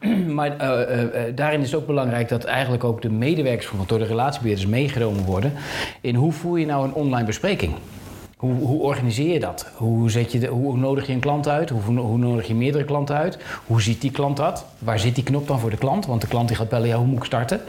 Maar 0.40 0.56
eh, 0.56 0.82
eh, 0.82 1.02
eh, 1.02 1.36
daarin 1.36 1.60
is 1.60 1.70
het 1.70 1.80
ook 1.80 1.86
belangrijk 1.86 2.28
dat 2.28 2.44
eigenlijk 2.44 2.84
ook 2.84 3.02
de 3.02 3.10
medewerkers 3.10 3.66
van 3.66 3.84
door 3.86 3.98
de 3.98 4.04
relatiebeheerders 4.04 4.68
meegenomen 4.68 5.24
worden. 5.24 5.52
In 6.00 6.14
hoe 6.14 6.32
voer 6.32 6.58
je 6.58 6.66
nou 6.66 6.84
een 6.84 6.94
online 6.94 7.26
bespreking? 7.26 7.74
Hoe, 8.40 8.54
hoe 8.54 8.80
organiseer 8.80 9.32
je 9.32 9.40
dat? 9.40 9.66
Hoe, 9.74 10.10
zet 10.10 10.32
je 10.32 10.38
de, 10.38 10.46
hoe 10.46 10.76
nodig 10.76 11.06
je 11.06 11.12
een 11.12 11.20
klant 11.20 11.48
uit? 11.48 11.70
Hoe, 11.70 11.98
hoe 11.98 12.18
nodig 12.18 12.46
je 12.46 12.54
meerdere 12.54 12.84
klanten 12.84 13.16
uit? 13.16 13.38
Hoe 13.66 13.82
ziet 13.82 14.00
die 14.00 14.10
klant 14.10 14.36
dat? 14.36 14.64
Waar 14.78 14.98
zit 14.98 15.14
die 15.14 15.24
knop 15.24 15.46
dan 15.46 15.60
voor 15.60 15.70
de 15.70 15.76
klant? 15.76 16.06
Want 16.06 16.20
de 16.20 16.26
klant 16.26 16.48
die 16.48 16.56
gaat 16.56 16.68
bellen, 16.68 16.88
ja, 16.88 16.96
hoe 16.96 17.06
moet 17.06 17.18
ik 17.18 17.24
starten? 17.24 17.60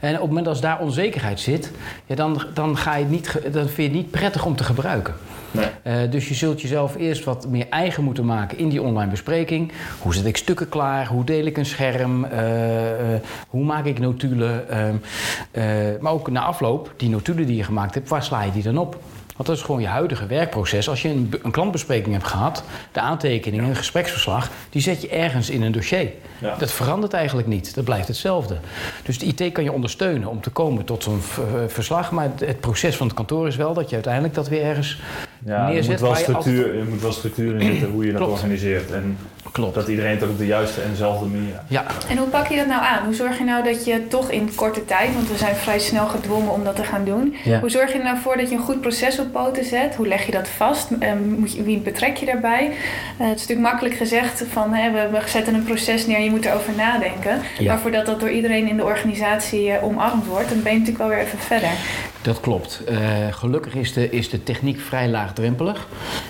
En 0.00 0.14
op 0.14 0.20
het 0.20 0.28
moment 0.28 0.48
als 0.48 0.60
daar 0.60 0.80
onzekerheid 0.80 1.40
zit, 1.40 1.70
ja, 2.06 2.14
dan, 2.14 2.42
dan, 2.54 2.76
ga 2.76 2.94
je 2.96 3.02
het 3.02 3.10
niet, 3.12 3.32
dan 3.52 3.66
vind 3.66 3.76
je 3.76 3.82
het 3.82 3.92
niet 3.92 4.10
prettig 4.10 4.44
om 4.46 4.56
te 4.56 4.64
gebruiken. 4.64 5.14
Nee. 5.50 5.66
Eh, 5.82 6.10
dus 6.10 6.28
je 6.28 6.34
zult 6.34 6.60
jezelf 6.60 6.96
eerst 6.96 7.24
wat 7.24 7.48
meer 7.48 7.66
eigen 7.70 8.04
moeten 8.04 8.24
maken 8.24 8.58
in 8.58 8.68
die 8.68 8.82
online 8.82 9.10
bespreking. 9.10 9.72
Hoe 10.02 10.14
zet 10.14 10.24
ik 10.24 10.36
stukken 10.36 10.68
klaar? 10.68 11.06
Hoe 11.06 11.24
deel 11.24 11.44
ik 11.44 11.56
een 11.56 11.66
scherm? 11.66 12.24
Eh, 12.24 13.14
eh, 13.14 13.20
hoe 13.48 13.64
maak 13.64 13.84
ik 13.84 13.98
notulen? 13.98 14.68
Ehm, 14.68 14.94
eh, 15.50 15.64
maar 16.00 16.12
ook 16.12 16.30
na 16.30 16.40
afloop, 16.40 16.92
die 16.96 17.08
notulen 17.08 17.46
die 17.46 17.56
je 17.56 17.64
gemaakt 17.64 17.94
hebt, 17.94 18.08
waar 18.08 18.22
sla 18.22 18.42
je 18.42 18.52
die 18.52 18.62
dan 18.62 18.78
op? 18.78 18.98
Want 19.36 19.48
dat 19.48 19.56
is 19.56 19.62
gewoon 19.62 19.80
je 19.80 19.86
huidige 19.86 20.26
werkproces. 20.26 20.88
Als 20.88 21.02
je 21.02 21.08
een, 21.08 21.34
een 21.42 21.50
klantbespreking 21.50 22.14
hebt 22.14 22.26
gehad, 22.26 22.62
de 22.92 23.00
aantekeningen, 23.00 23.68
een 23.68 23.76
gespreksverslag, 23.76 24.50
die 24.70 24.82
zet 24.82 25.02
je 25.02 25.08
ergens 25.08 25.50
in 25.50 25.62
een 25.62 25.72
dossier. 25.72 26.10
Ja. 26.38 26.54
Dat 26.58 26.72
verandert 26.72 27.12
eigenlijk 27.12 27.48
niet. 27.48 27.74
Dat 27.74 27.84
blijft 27.84 28.08
hetzelfde. 28.08 28.56
Dus 29.04 29.18
de 29.18 29.26
IT 29.26 29.52
kan 29.52 29.64
je 29.64 29.72
ondersteunen 29.72 30.28
om 30.28 30.40
te 30.40 30.50
komen 30.50 30.84
tot 30.84 31.02
zo'n 31.02 31.20
verslag. 31.68 32.10
Maar 32.10 32.24
het- 32.24 32.40
het 32.48 32.60
proces 32.60 32.96
van 32.96 33.06
het 33.06 33.16
kantoor 33.16 33.46
is 33.46 33.56
wel 33.56 33.74
dat 33.74 33.88
je 33.88 33.94
uiteindelijk 33.94 34.34
dat 34.34 34.48
weer 34.48 34.62
ergens 34.62 34.98
Ja, 35.46 35.66
er 35.66 35.72
neerzet. 35.72 35.90
moet 35.90 36.00
wel 36.00 36.14
structuur, 36.14 36.64
altijd- 36.64 36.80
er 36.80 36.84
moet 36.90 37.00
wel 37.02 37.12
structuur 37.12 37.60
in 37.60 37.70
zitten 37.72 37.90
hoe 37.90 38.04
je 38.04 38.10
dat 38.12 38.20
Klopt. 38.20 38.32
organiseert. 38.32 38.90
En 38.92 39.18
Klopt. 39.52 39.74
dat 39.74 39.88
iedereen 39.88 40.10
het 40.10 40.22
op 40.22 40.38
de 40.38 40.46
juiste 40.46 40.80
en 40.80 40.90
dezelfde 40.90 41.26
manier 41.26 41.54
Ja, 41.68 41.84
En 42.08 42.16
hoe 42.16 42.26
pak 42.28 42.46
je 42.46 42.56
dat 42.56 42.66
nou 42.66 42.82
aan? 42.82 43.04
Hoe 43.04 43.14
zorg 43.14 43.38
je 43.38 43.44
nou 43.44 43.64
dat 43.64 43.84
je 43.84 44.06
toch 44.08 44.30
in 44.30 44.54
korte 44.54 44.84
tijd, 44.84 45.14
want 45.14 45.28
we 45.30 45.36
zijn 45.36 45.54
vrij 45.56 45.78
snel 45.78 46.06
gedwongen 46.06 46.52
om 46.52 46.64
dat 46.64 46.76
te 46.76 46.84
gaan 46.84 47.04
doen. 47.04 47.34
Ja. 47.44 47.60
Hoe 47.60 47.70
zorg 47.70 47.92
je 47.92 47.98
er 47.98 48.04
nou 48.04 48.18
voor 48.18 48.36
dat 48.36 48.48
je 48.50 48.54
een 48.56 48.62
goed 48.62 48.80
proces 48.80 49.18
op 49.18 49.32
poten 49.32 49.64
zet? 49.64 49.94
Hoe 49.94 50.08
leg 50.08 50.26
je 50.26 50.32
dat 50.32 50.48
vast? 50.48 50.88
Moet 51.38 51.52
je, 51.52 51.62
wie 51.62 51.78
betrek 51.78 52.16
je 52.16 52.26
daarbij? 52.26 52.64
Eh, 53.18 53.26
het 53.26 53.34
is 53.36 53.40
natuurlijk 53.46 53.68
makkelijk 53.68 53.94
gezegd 53.94 54.44
van 54.50 54.72
hè, 54.74 54.90
we, 54.90 55.08
we 55.18 55.28
zetten 55.28 55.54
een 55.54 55.64
proces 55.64 56.06
neer, 56.06 56.20
je 56.20 56.30
moet 56.30 56.44
erover 56.44 56.72
nadenken. 56.76 57.38
Ja. 57.58 57.66
Maar 57.72 57.80
voordat 57.80 58.06
dat 58.06 58.20
door 58.20 58.30
iedereen 58.30 58.68
in 58.68 58.76
de 58.76 58.84
organisatie 58.84 59.70
eh, 59.70 59.84
omarmd 59.84 60.26
wordt, 60.26 60.48
dan 60.48 60.62
ben 60.62 60.72
je 60.72 60.78
natuurlijk 60.78 61.04
wel 61.08 61.16
weer 61.16 61.24
even 61.26 61.38
verder. 61.38 61.70
Dat 62.26 62.40
klopt. 62.40 62.82
Eh, 62.84 62.98
gelukkig 63.30 63.74
is 63.74 63.92
de, 63.92 64.10
is 64.10 64.30
de 64.30 64.42
techniek 64.42 64.80
vrij 64.80 65.08
laagdrempelig. 65.08 65.88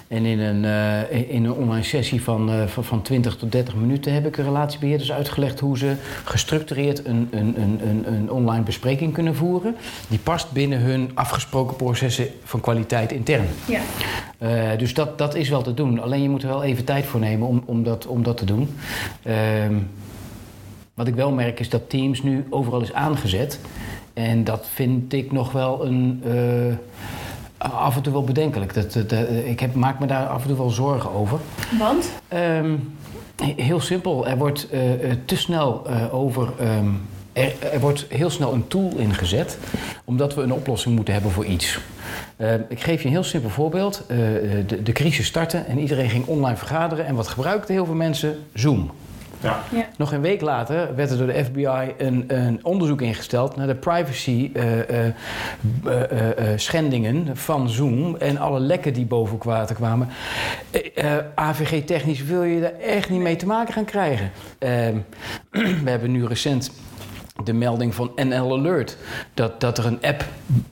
En 0.08 0.24
in 0.24 0.38
een, 0.38 0.64
eh, 0.64 1.30
in 1.30 1.44
een 1.44 1.52
online 1.52 1.84
sessie 1.84 2.22
van, 2.22 2.50
eh, 2.50 2.66
van, 2.66 2.84
van 2.84 3.02
20 3.02 3.36
tot 3.36 3.52
30 3.52 3.74
minuten 3.74 4.12
heb 4.12 4.26
ik 4.26 4.36
de 4.36 4.42
relatiebeheerders 4.42 5.12
uitgelegd 5.12 5.60
hoe 5.60 5.78
ze 5.78 5.94
gestructureerd 6.24 7.06
een, 7.06 7.28
een, 7.30 7.60
een, 7.60 7.80
een, 7.88 8.12
een 8.12 8.30
online 8.30 8.62
bespreking 8.62 9.12
kunnen 9.12 9.34
voeren. 9.34 9.76
Die 10.08 10.18
past 10.18 10.52
binnen 10.52 10.80
hun 10.80 11.10
afgesproken 11.14 11.76
processen 11.76 12.28
van 12.44 12.60
kwaliteit 12.60 13.12
intern. 13.12 13.46
Ja. 13.66 14.76
Dus 14.76 14.94
dat, 14.94 15.18
dat 15.18 15.34
is 15.34 15.48
wel 15.48 15.62
te 15.62 15.74
doen. 15.74 16.00
Alleen 16.00 16.22
je 16.22 16.28
moet 16.28 16.42
er 16.42 16.48
wel 16.48 16.62
even 16.62 16.84
tijd 16.84 17.06
voor 17.06 17.20
nemen 17.20 17.48
om, 17.48 17.62
om, 17.66 17.82
dat, 17.82 18.06
om 18.06 18.22
dat 18.22 18.36
te 18.36 18.44
doen. 18.44 18.76
Ehm, 19.22 19.74
wat 20.94 21.06
ik 21.06 21.14
wel 21.14 21.30
merk 21.30 21.60
is 21.60 21.68
dat 21.68 21.90
Teams 21.90 22.22
nu 22.22 22.46
overal 22.50 22.80
is 22.80 22.92
aangezet. 22.92 23.58
En 24.16 24.44
dat 24.44 24.66
vind 24.74 25.12
ik 25.12 25.32
nog 25.32 25.52
wel 25.52 25.86
een. 25.86 26.22
eh, 26.26 26.74
af 27.58 27.96
en 27.96 28.02
toe 28.02 28.12
wel 28.12 28.24
bedenkelijk. 28.24 28.74
Dat, 28.74 28.92
dat, 28.92 29.08
dat- 29.08 29.28
ik 29.44 29.60
heb, 29.60 29.74
maak 29.74 29.98
me 29.98 30.06
daar 30.06 30.26
af 30.26 30.42
en 30.42 30.48
toe 30.48 30.56
wel 30.56 30.70
zorgen 30.70 31.10
over. 31.10 31.38
Want? 31.78 32.10
Ehm, 32.28 32.74
he- 33.36 33.62
heel 33.62 33.80
simpel. 33.80 34.26
Er 34.26 34.36
wordt 34.38 34.68
eh, 34.70 35.10
eh, 35.10 35.16
te 35.24 35.36
snel 35.36 35.86
over. 36.10 36.48
ehm, 36.60 36.86
er, 37.32 37.52
er 37.72 37.80
wordt 37.80 38.06
heel 38.08 38.30
snel 38.30 38.52
een 38.52 38.68
tool 38.68 38.92
ingezet, 38.96 39.58
omdat 40.04 40.34
we 40.34 40.42
een 40.42 40.52
oplossing 40.52 40.94
moeten 40.94 41.14
hebben 41.14 41.32
voor 41.32 41.44
iets. 41.44 41.78
Ehm, 42.36 42.60
ik 42.68 42.80
geef 42.82 43.00
je 43.00 43.06
een 43.06 43.14
heel 43.14 43.24
simpel 43.24 43.50
voorbeeld. 43.50 44.04
De, 44.66 44.82
de 44.82 44.92
crisis 44.92 45.26
startte 45.26 45.56
en 45.58 45.78
iedereen 45.78 46.10
ging 46.10 46.26
online 46.26 46.56
vergaderen. 46.56 47.06
En 47.06 47.14
wat 47.14 47.28
gebruikten 47.28 47.74
heel 47.74 47.84
veel 47.84 47.94
mensen? 47.94 48.36
Zoom. 48.54 48.90
Ja. 49.40 49.62
Ja. 49.70 49.86
Nog 49.96 50.12
een 50.12 50.20
week 50.20 50.40
later 50.40 50.94
werd 50.94 51.10
er 51.10 51.18
door 51.18 51.26
de 51.26 51.44
FBI 51.44 51.94
een, 51.98 52.24
een 52.26 52.58
onderzoek 52.62 53.00
ingesteld 53.02 53.56
naar 53.56 53.66
de 53.66 53.74
privacy 53.74 54.50
eh, 54.54 55.06
eh, 55.06 55.12
eh, 55.84 56.58
schendingen 56.58 57.36
van 57.36 57.68
Zoom 57.68 58.16
en 58.16 58.38
alle 58.38 58.60
lekken 58.60 58.92
die 58.92 59.06
boven 59.06 59.38
water 59.42 59.74
kwamen. 59.74 60.08
Eh, 60.70 61.16
eh, 61.16 61.24
AVG-technisch 61.34 62.22
wil 62.22 62.42
je 62.42 62.60
daar 62.60 62.72
echt 62.72 63.10
niet 63.10 63.20
mee 63.20 63.36
te 63.36 63.46
maken 63.46 63.74
gaan 63.74 63.84
krijgen. 63.84 64.30
Ehm, 64.58 64.96
we 65.84 65.90
hebben 65.90 66.12
nu 66.12 66.26
recent 66.26 66.70
de 67.44 67.52
melding 67.52 67.94
van 67.94 68.10
NL 68.14 68.52
Alert. 68.58 68.96
Dat, 69.34 69.60
dat 69.60 69.78
er 69.78 69.86
een 69.86 69.98
app 70.02 70.24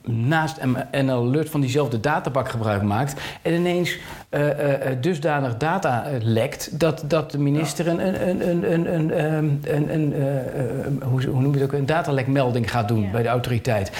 naast 0.05 0.57
NL 0.91 1.11
Alert 1.27 1.49
van 1.49 1.61
diezelfde 1.61 1.99
databak 1.99 2.49
gebruik 2.49 2.81
maakt. 2.81 3.21
En 3.41 3.53
ineens 3.53 3.97
eh, 4.29 4.49
eh, 4.49 4.91
eh, 4.91 4.97
dusdanig 5.01 5.57
data 5.57 6.03
lekt. 6.21 6.79
Dat, 6.79 7.03
dat 7.07 7.31
de 7.31 7.39
minister 7.39 7.87
een, 7.87 8.07
een, 8.07 8.29
een, 8.29 8.49
een, 8.49 8.73
een, 8.73 8.93
een, 8.93 9.11
ehm, 9.11 9.75
een, 9.75 9.93
een, 9.93 10.13
eh, 10.13 10.37
eh, 10.37 10.45
hoe, 11.03 11.25
hoe 11.25 11.41
noem 11.41 11.53
je 11.53 11.59
het 11.59 11.73
ook, 11.73 11.79
een 11.79 11.85
datalekmelding 11.85 12.71
gaat 12.71 12.87
doen 12.87 13.01
Ja. 13.01 13.11
bij 13.11 13.21
de 13.21 13.27
autoriteit. 13.29 13.91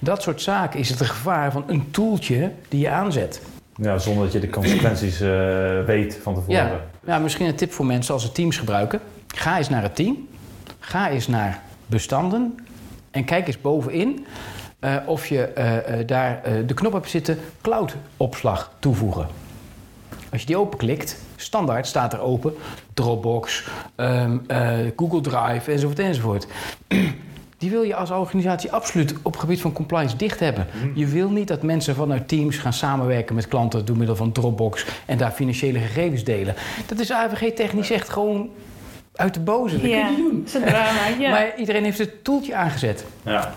Dat 0.00 0.22
soort 0.22 0.42
zaken 0.42 0.80
is 0.80 0.88
het 0.88 1.00
een 1.00 1.06
gevaar 1.06 1.52
van 1.52 1.64
een 1.66 1.90
toeltje 1.90 2.50
die 2.68 2.80
je 2.80 2.90
aanzet. 2.90 3.42
Ja, 3.74 3.98
zonder 3.98 4.24
dat 4.24 4.32
je 4.32 4.40
de 4.40 4.50
consequenties 4.50 5.20
eh, 5.20 5.28
weet 5.86 6.18
van 6.22 6.34
tevoren. 6.34 6.56
Ja. 6.56 6.80
ja, 7.06 7.18
misschien 7.18 7.46
een 7.46 7.54
tip 7.54 7.72
voor 7.72 7.86
mensen 7.86 8.14
als 8.14 8.22
ze 8.22 8.32
Teams 8.32 8.56
gebruiken. 8.58 9.00
Ga 9.26 9.58
eens 9.58 9.68
naar 9.68 9.82
het 9.82 9.94
team. 9.96 10.28
Ga 10.78 11.10
eens 11.10 11.28
naar 11.28 11.62
bestanden. 11.90 12.58
En 13.10 13.24
kijk 13.24 13.46
eens 13.46 13.60
bovenin 13.60 14.26
eh, 14.78 14.96
of 15.06 15.26
je 15.26 15.44
eh, 15.44 16.00
eh, 16.00 16.06
daar 16.06 16.42
de 16.66 16.74
knop 16.74 16.92
hebt 16.92 17.10
zitten 17.10 17.38
cloud-opslag 17.60 18.72
toevoegen. 18.78 19.26
Als 20.32 20.40
je 20.40 20.46
die 20.46 20.58
openklikt, 20.58 21.16
standaard 21.36 21.86
staat 21.86 22.12
er 22.12 22.20
open 22.20 22.54
Dropbox, 22.94 23.68
ehm, 23.94 24.38
eh, 24.46 24.78
Google 24.96 25.20
Drive 25.20 25.72
enzovoort 25.72 25.98
enzovoort. 25.98 26.46
Die 27.58 27.70
wil 27.70 27.82
je 27.82 27.94
als 27.94 28.10
organisatie 28.10 28.72
absoluut 28.72 29.14
op 29.22 29.36
gebied 29.36 29.60
van 29.60 29.72
compliance 29.72 30.16
dicht 30.16 30.40
hebben. 30.40 30.66
Je 30.94 31.06
wil 31.06 31.30
niet 31.30 31.48
dat 31.48 31.62
mensen 31.62 31.94
vanuit 31.94 32.28
teams 32.28 32.56
gaan 32.56 32.72
samenwerken 32.72 33.34
met 33.34 33.48
klanten 33.48 33.84
door 33.84 33.96
middel 33.96 34.16
van 34.16 34.32
Dropbox 34.32 34.86
en 35.06 35.18
daar 35.18 35.30
financiële 35.30 35.78
gegevens 35.78 36.24
delen. 36.24 36.54
Dat 36.86 36.98
is 36.98 37.12
AVG 37.12 37.54
technisch 37.54 37.90
echt 37.90 38.08
gewoon 38.08 38.50
uit 39.14 39.34
de 39.34 39.40
boze. 39.40 39.72
Dat 39.72 39.80
kun 39.82 39.90
je 39.90 40.14
doen. 40.16 40.38
dat 40.38 40.46
is 40.48 40.54
een 40.54 40.62
drama. 40.62 41.06
Ja. 41.18 41.30
Maar 41.30 41.56
iedereen 41.56 41.84
heeft 41.84 41.98
het 41.98 42.24
toeltje 42.24 42.54
aangezet. 42.54 43.04
Ja. 43.24 43.54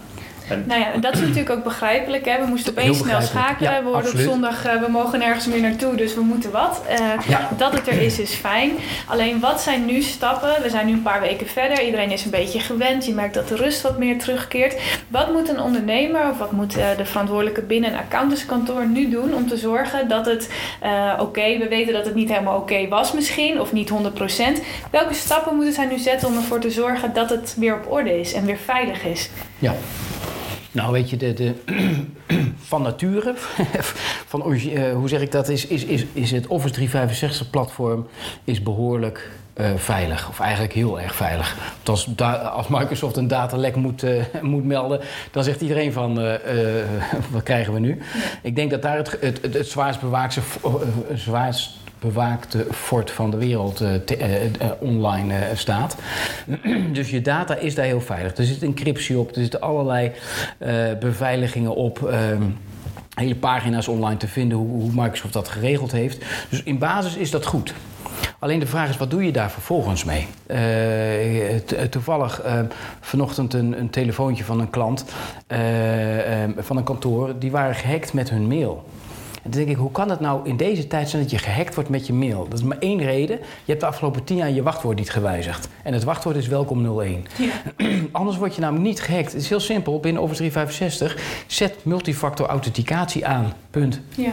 En, 0.50 0.64
Nou 0.68 0.80
ja, 0.80 0.98
dat 1.00 1.14
is 1.14 1.20
natuurlijk 1.20 1.50
ook 1.50 1.64
begrijpelijk. 1.64 2.26
Hè? 2.26 2.40
We 2.40 2.46
moesten 2.46 2.72
opeens 2.72 2.98
snel 2.98 3.22
schakelen. 3.22 3.72
Ja, 3.72 3.78
we 3.78 3.84
hoorden 3.84 4.04
absoluut. 4.04 4.26
op 4.28 4.32
zondag, 4.32 4.66
eh, 4.66 4.82
we 4.82 4.92
mogen 4.92 5.20
nergens 5.20 5.48
meer 5.48 5.62
naartoe, 5.62 5.96
dus 5.96 6.14
we 6.16 6.22
moeten 6.22 6.52
wat. 6.52 6.82
Eh, 6.88 6.98
Ja. 7.28 7.50
Dat 7.58 7.74
het 7.74 7.88
er 7.88 8.02
is, 8.02 8.20
is 8.20 8.34
fijn. 8.34 8.72
Alleen 9.08 9.40
wat 9.40 9.62
zijn 9.62 9.86
nu 9.86 10.02
stappen? 10.02 10.62
We 10.62 10.70
zijn 10.70 10.86
nu 10.86 10.92
een 10.92 11.02
paar 11.02 11.22
weken 11.22 11.48
verder. 11.48 11.86
Iedereen 11.86 12.12
is 12.12 12.26
een 12.26 12.32
beetje 12.32 12.60
gewend. 12.60 13.06
Je 13.06 13.14
merkt 13.14 13.34
dat 13.34 13.48
de 13.48 13.56
rust 13.56 13.82
wat 13.82 13.98
meer 13.98 14.20
terugkeert. 14.20 14.82
Wat 15.08 15.32
moet 15.32 15.50
een 15.50 15.62
ondernemer 15.62 16.30
of 16.30 16.38
wat 16.38 16.52
moet 16.52 16.78
eh, 16.78 16.88
de 16.98 17.06
verantwoordelijke 17.06 17.62
binnen 17.62 17.92
een 17.94 18.00
accountantskantoor 18.00 18.86
nu 18.88 19.10
doen 19.10 19.34
om 19.34 19.48
te 19.48 19.58
zorgen 19.58 20.08
dat 20.08 20.26
het 20.26 20.50
oké, 21.20 21.58
we 21.58 21.68
weten 21.70 21.94
dat 21.94 22.06
het 22.06 22.16
niet 22.16 22.30
helemaal 22.30 22.58
oké 22.58 22.88
was 22.88 23.14
misschien, 23.14 23.60
of 23.60 23.72
niet 23.74 23.90
100%. 23.90 23.94
Welke 24.92 25.14
stappen 25.14 25.56
moeten 25.56 25.74
zij 25.74 25.86
nu 25.86 25.98
zetten 25.98 26.28
om 26.28 26.36
ervoor 26.36 26.60
te 26.60 26.70
zorgen 26.72 27.14
dat 27.14 27.30
het 27.30 27.56
weer 27.58 27.76
op 27.76 27.92
orde 27.92 28.20
is 28.20 28.34
en 28.34 28.46
weer 28.46 28.58
veilig 28.58 29.04
is? 29.04 29.30
Ja. 29.60 29.74
Nou, 30.74 30.92
weet 30.92 31.10
je, 31.10 31.18
de, 31.18 31.34
de, 31.34 31.54
van 32.70 32.82
nature, 32.82 33.34
van, 34.32 34.54
eh, 34.54 34.94
hoe 34.94 35.10
zeg 35.10 35.22
ik 35.22 35.32
dat, 35.32 35.50
is, 35.50 35.68
is, 35.68 35.84
is, 35.84 36.06
is 36.14 36.32
het 36.32 36.48
Office 36.48 36.74
365 36.74 37.50
platform 37.50 38.08
is 38.44 38.64
behoorlijk 38.64 39.30
eh, 39.54 39.70
veilig. 39.76 40.30
Of 40.30 40.40
eigenlijk 40.40 40.74
heel 40.74 41.00
erg 41.00 41.16
veilig. 41.16 41.58
Als, 41.84 42.08
als 42.54 42.68
Microsoft 42.68 43.18
een 43.18 43.28
datalek 43.28 43.76
moet, 43.76 44.04
eh, 44.04 44.24
moet 44.42 44.66
melden, 44.66 45.00
dan 45.32 45.44
zegt 45.44 45.62
iedereen 45.62 45.94
van, 45.94 46.16
wat 47.32 47.44
krijgen 47.44 47.74
we 47.74 47.80
nu? 47.80 48.02
Ik 48.42 48.56
denk 48.56 48.72
dat 48.72 48.82
daar 48.82 48.98
het, 48.98 49.18
het, 49.22 49.42
het, 49.42 49.68
zwaarst 49.68 50.00
bewaakte, 50.00 50.42
zwaarst 51.14 51.72
bewaakte 52.04 52.66
fort 52.72 53.12
van 53.12 53.32
de 53.32 53.38
wereld 53.38 53.82
eh, 53.82 53.94
eh, 53.96 54.44
eh, 54.44 54.52
online 54.80 55.34
staat. 55.54 55.96
dus 56.94 57.10
je 57.10 57.22
data 57.22 57.56
is 57.56 57.76
daar 57.76 57.86
heel 57.86 58.02
veilig. 58.02 58.38
Er 58.38 58.44
zit 58.44 58.64
encryptie 58.64 59.18
op, 59.18 59.36
er 59.36 59.42
zitten 59.42 59.62
allerlei 59.62 60.12
beveiligingen 61.00 61.76
op. 61.76 62.10
ehm, 62.10 62.42
hele 63.14 63.36
pagina's 63.36 63.88
online 63.88 64.18
te 64.18 64.28
vinden 64.28 64.58
hoe, 64.58 64.68
hoe 64.68 64.92
Microsoft 64.94 65.34
dat 65.34 65.48
geregeld 65.48 65.92
heeft. 65.92 66.26
Dus 66.50 66.64
in 66.64 66.78
basis 66.78 67.16
is 67.16 67.32
dat 67.32 67.46
goed. 67.46 67.74
Alleen 68.40 68.60
de 68.60 68.66
vraag 68.66 68.90
is, 68.90 68.98
wat 68.98 69.12
doe 69.12 69.26
je 69.26 69.32
daar 69.32 69.52
vervolgens 69.52 70.04
mee? 70.04 70.28
To- 71.66 71.90
toevallig 71.90 72.42
vanochtend 73.02 73.54
een, 73.54 73.80
een 73.80 73.90
telefoontje 73.90 74.44
van 74.44 74.60
een 74.60 74.70
klant 74.70 75.06
eh, 75.48 76.44
eh, 76.44 76.50
van 76.58 76.78
een 76.78 76.84
kantoor. 76.84 77.40
Die 77.40 77.52
waren 77.52 77.76
gehackt 77.76 78.14
met 78.14 78.30
hun 78.30 78.48
mail. 78.48 78.90
En 79.44 79.50
dan 79.52 79.60
denk 79.60 79.70
ik, 79.70 79.76
hoe 79.76 79.92
kan 79.92 80.10
het 80.10 80.20
nou 80.20 80.48
in 80.48 80.58
deze 80.58 80.88
tijd 80.88 81.10
zijn 81.10 81.22
dat 81.22 81.32
je 81.32 81.38
gehackt 81.38 81.76
wordt 81.76 81.90
met 81.90 82.08
je 82.08 82.14
mail? 82.14 82.48
Dat 82.50 82.60
is 82.60 82.66
maar 82.66 82.78
één 82.78 83.04
reden. 83.04 83.38
Je 83.38 83.46
hebt 83.66 83.80
de 83.80 83.86
afgelopen 83.86 84.24
tien 84.24 84.38
jaar 84.38 84.52
je 84.52 84.64
wachtwoord 84.64 84.98
niet 84.98 85.10
gewijzigd. 85.10 85.68
En 85.84 85.94
het 85.94 86.04
wachtwoord 86.04 86.36
is 86.36 86.48
welkom 86.48 87.00
01. 87.02 87.26
Anders 88.12 88.38
word 88.38 88.56
je 88.56 88.62
namelijk 88.62 88.86
niet 88.86 89.02
gehackt. 89.02 89.32
Het 89.32 89.42
is 89.42 89.50
heel 89.50 89.60
simpel. 89.60 90.00
Binnen 90.00 90.22
Office 90.22 90.38
365 90.38 91.44
zet 91.48 91.76
multifactor 91.86 92.48
authenticatie 92.48 93.26
aan. 93.26 93.54
Punt. 93.70 94.02
Ja. 94.16 94.32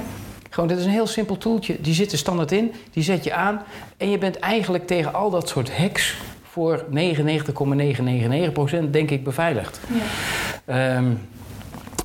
Gewoon, 0.51 0.69
dit 0.69 0.79
is 0.79 0.85
een 0.85 0.91
heel 0.91 1.07
simpel 1.07 1.39
toeltje. 1.39 1.77
Die 1.81 1.95
zit 1.95 2.13
er 2.13 2.19
standaard 2.19 2.53
in, 2.53 2.73
die 2.93 3.03
zet 3.03 3.25
je 3.25 3.33
aan. 3.33 3.63
En 3.97 4.11
je 4.11 4.19
bent 4.19 4.39
eigenlijk 4.39 4.87
tegen 4.87 5.15
al 5.15 5.31
dat 5.31 5.49
soort 5.49 5.77
hacks 5.77 6.17
voor 6.43 6.85
99,999% 6.91 6.95
denk 8.91 9.11
ik 9.11 9.25
beveiligd. 9.25 9.81
Ja. 9.87 10.01
Ehm, 10.65 11.07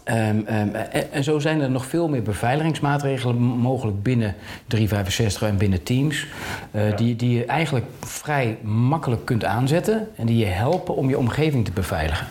ehm, 0.06 0.40
ehm, 0.46 0.76
en, 0.76 1.12
en 1.12 1.24
zo 1.24 1.40
zijn 1.40 1.62
er 1.62 1.72
nog 1.72 1.86
veel 1.86 2.08
meer 2.10 2.22
beveiligingsmaatregelen 2.22 3.36
mogelijk 3.42 4.04
binnen 4.04 4.36
365 4.68 5.42
en 5.42 5.58
binnen 5.58 5.84
Teams. 5.84 6.28
eh, 6.72 6.90
Ja. 6.90 6.96
die, 6.96 7.16
die 7.16 7.38
je 7.38 7.46
eigenlijk 7.46 7.86
vrij 8.00 8.58
makkelijk 8.64 9.26
kunt 9.26 9.44
aanzetten 9.46 10.08
en 10.16 10.26
die 10.26 10.38
je 10.38 10.46
helpen 10.46 10.96
om 10.96 11.10
je 11.10 11.18
omgeving 11.18 11.66
te 11.66 11.72
beveiligen. 11.72 12.28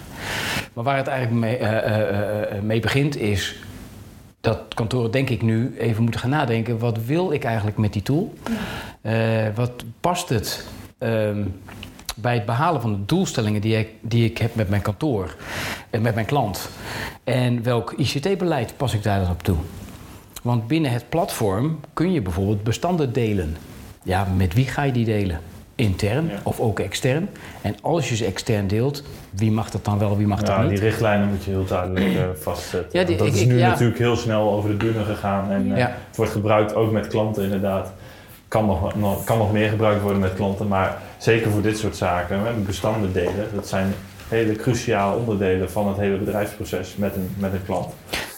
Maar 0.73 0.85
waar 0.85 0.97
het 0.97 1.07
eigenlijk 1.07 1.41
mee, 1.41 1.57
eh, 1.57 1.77
eh, 1.77 2.09
eh, 2.09 2.57
eh, 2.57 2.63
mee 2.63 2.81
begint 2.81 3.17
is 3.17 3.57
dat 4.41 4.59
kantoren 4.75 5.11
denk 5.11 5.31
ik 5.31 5.43
nu 5.43 5.75
even 5.79 6.03
moeten 6.03 6.21
gaan 6.21 6.31
nadenken. 6.31 6.79
Wat 6.79 7.05
wil 7.05 7.33
ik 7.33 7.45
eigenlijk 7.45 7.77
met 7.77 7.93
die 7.93 8.03
tool? 8.03 8.35
Eh, 9.01 9.15
wat 9.55 9.85
past 10.01 10.29
het 10.29 10.67
ehm, 10.99 11.43
bij 12.15 12.35
het 12.35 12.45
behalen 12.47 12.81
van 12.81 12.93
de 12.93 13.05
doelstellingen 13.05 13.61
die 13.61 13.79
ik, 13.79 13.89
die 14.01 14.25
ik 14.25 14.39
heb 14.39 14.55
met 14.55 14.69
mijn 14.69 14.83
kantoor 14.83 15.35
en 15.91 16.03
met 16.03 16.15
mijn 16.15 16.27
klant? 16.27 16.69
En 17.25 17.63
welk 17.63 17.93
ICT-beleid 17.97 18.75
pas 18.77 18.95
ik 18.95 19.03
daar 19.03 19.21
dan 19.21 19.31
op 19.31 19.43
toe? 19.43 19.57
Want 20.43 20.67
binnen 20.67 20.91
het 20.91 21.09
platform 21.09 21.81
kun 21.93 22.13
je 22.13 22.21
bijvoorbeeld 22.23 22.63
bestanden 22.63 23.13
delen. 23.13 23.57
Ja, 24.03 24.27
met 24.37 24.55
wie 24.55 24.67
ga 24.67 24.83
je 24.83 24.93
die 24.93 25.05
delen? 25.05 25.41
Intern 25.77 26.27
Ja. 26.27 26.41
of 26.43 26.61
ook 26.61 26.79
extern? 26.81 27.29
En 27.61 27.75
als 27.83 28.09
je 28.09 28.17
ze 28.17 28.25
extern 28.25 28.67
deelt, 28.67 29.03
wie 29.31 29.51
mag 29.51 29.71
dat 29.71 29.85
dan 29.85 29.99
wel, 29.99 30.17
wie 30.17 30.27
mag 30.27 30.39
dat 30.39 30.49
Ja, 30.49 30.61
niet? 30.63 30.71
die 30.71 30.79
richtlijnen 30.79 31.29
moet 31.29 31.45
je 31.45 31.51
heel 31.51 31.65
duidelijk 31.65 32.15
eh, 32.15 32.23
vastzetten. 32.41 32.99
Ja, 33.01 33.07
die- 33.07 33.17
Want 33.19 33.31
dat 33.31 33.41
ik- 33.41 33.47
is 33.47 33.53
nu 33.55 33.61
natuurlijk 33.61 33.99
heel 33.99 34.17
snel 34.17 34.51
over 34.53 34.71
de 34.71 34.77
bühne 34.77 35.05
gegaan. 35.05 35.51
En 35.51 35.77
eh, 35.77 35.87
het 35.87 36.17
wordt 36.17 36.33
gebruikt 36.33 36.75
ook 36.75 36.93
met 36.93 37.07
klanten 37.07 37.43
inderdaad. 37.45 37.93
Kan 38.49 38.67
nog, 38.67 38.95
nog, 38.95 39.25
kan 39.25 39.39
nog 39.39 39.53
meer 39.53 39.69
gebruikt 39.69 40.03
worden 40.03 40.21
met 40.21 40.35
klanten. 40.35 40.69
Maar 40.69 40.97
zeker 41.19 41.51
voor 41.51 41.63
dit 41.63 41.79
soort 41.79 41.97
zaken, 41.97 42.39
hè, 42.45 42.53
bestanden 42.53 43.13
delen. 43.13 43.49
Dat 43.55 43.69
zijn 43.69 43.95
hele 44.29 44.57
cruciale 44.57 45.17
onderdelen 45.17 45.71
van 45.71 45.89
het 45.89 45.97
hele 45.97 46.17
bedrijfsproces 46.17 46.97
met 46.97 47.15
een, 47.17 47.35
met 47.39 47.53
een 47.53 47.65
klant. 47.65 47.87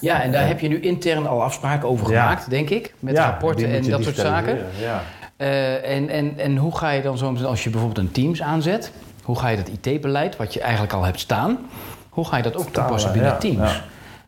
Ja, 0.01 0.23
en 0.23 0.33
daar 0.33 0.47
heb 0.47 0.61
je 0.61 0.69
nu 0.69 0.81
intern 0.81 1.27
al 1.27 1.43
afspraken 1.43 1.89
over 1.89 2.11
Ja. 2.11 2.21
gemaakt, 2.23 2.51
denk 2.51 2.71
ik. 2.71 2.95
Met 2.99 3.17
Ja, 3.17 3.25
rapporten 3.27 3.71
en 3.71 3.91
dat 3.91 4.03
soort 4.03 4.17
zaken. 4.17 4.59
Eh, 5.37 5.97
en, 5.97 6.09
en, 6.09 6.33
en 6.39 6.57
hoe 6.57 6.77
ga 6.77 6.91
je 6.91 7.03
dan 7.03 7.19
zo, 7.19 7.37
als 7.45 7.65
je 7.65 7.71
bijvoorbeeld 7.71 8.07
een 8.07 8.13
Teams 8.13 8.43
aanzet, 8.43 8.93
hoe 9.23 9.39
ga 9.39 9.49
je 9.49 9.57
dat 9.57 9.69
IT-beleid, 9.69 10.37
wat 10.37 10.55
je 10.55 10.61
eigenlijk 10.61 10.93
al 10.93 11.05
hebt 11.05 11.21
staan, 11.21 11.59
hoe 12.09 12.25
ga 12.27 12.37
je 12.37 12.43
dat 12.43 12.57
ook 12.57 12.69
toepassen 12.73 13.13
binnen 13.13 13.39
Teams? 13.39 13.83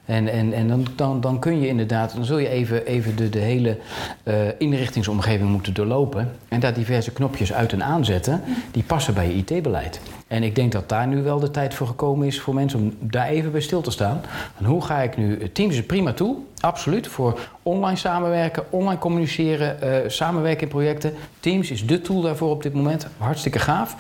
En, 0.08 0.28
en, 0.28 0.52
en 0.52 0.68
dan, 0.68 0.86
dan, 0.96 1.20
dan 1.20 1.38
kun 1.38 1.60
je 1.60 1.68
inderdaad, 1.68 2.14
dan 2.14 2.24
zul 2.24 2.38
je 2.38 2.48
even, 2.48 2.86
even 2.86 3.30
de, 3.30 3.38
hele 3.38 3.76
eh, 4.22 4.34
inrichtingsomgeving 4.58 5.50
moeten 5.50 5.74
doorlopen 5.74 6.32
en 6.48 6.60
daar 6.60 6.74
diverse 6.74 7.12
knopjes 7.12 7.52
uit 7.52 7.72
en 7.72 7.84
aanzetten 7.84 8.42
die 8.70 8.82
passen 8.82 9.14
bij 9.14 9.26
je 9.26 9.34
IT-beleid. 9.34 10.00
En 10.26 10.42
ik 10.42 10.54
denk 10.54 10.72
dat 10.72 10.88
daar 10.88 11.06
nu 11.06 11.22
wel 11.22 11.38
de 11.38 11.50
tijd 11.50 11.74
voor 11.74 11.86
gekomen 11.86 12.26
is 12.26 12.40
voor 12.40 12.54
mensen 12.54 12.80
om 12.80 12.94
daar 13.00 13.28
even 13.28 13.52
bij 13.52 13.60
stil 13.60 13.80
te 13.80 13.90
staan. 13.90 14.20
Hoe 14.64 14.84
ga 14.84 14.98
ik 14.98 15.16
nu, 15.16 15.52
Teams 15.52 15.74
is 15.74 15.86
prima 15.86 16.12
toe, 16.12 16.36
absoluut, 16.60 17.06
voor 17.06 17.40
online 17.62 17.98
samenwerken, 17.98 18.64
online 18.70 18.98
communiceren, 18.98 19.82
eh, 19.82 20.08
samenwerken 20.10 20.62
in 20.62 20.68
projecten. 20.68 21.14
Teams 21.40 21.70
is 21.70 21.86
de 21.86 22.00
tool 22.00 22.20
daarvoor 22.20 22.50
op 22.50 22.62
dit 22.62 22.74
moment, 22.74 23.06
hartstikke 23.18 23.58
gaaf. 23.58 23.96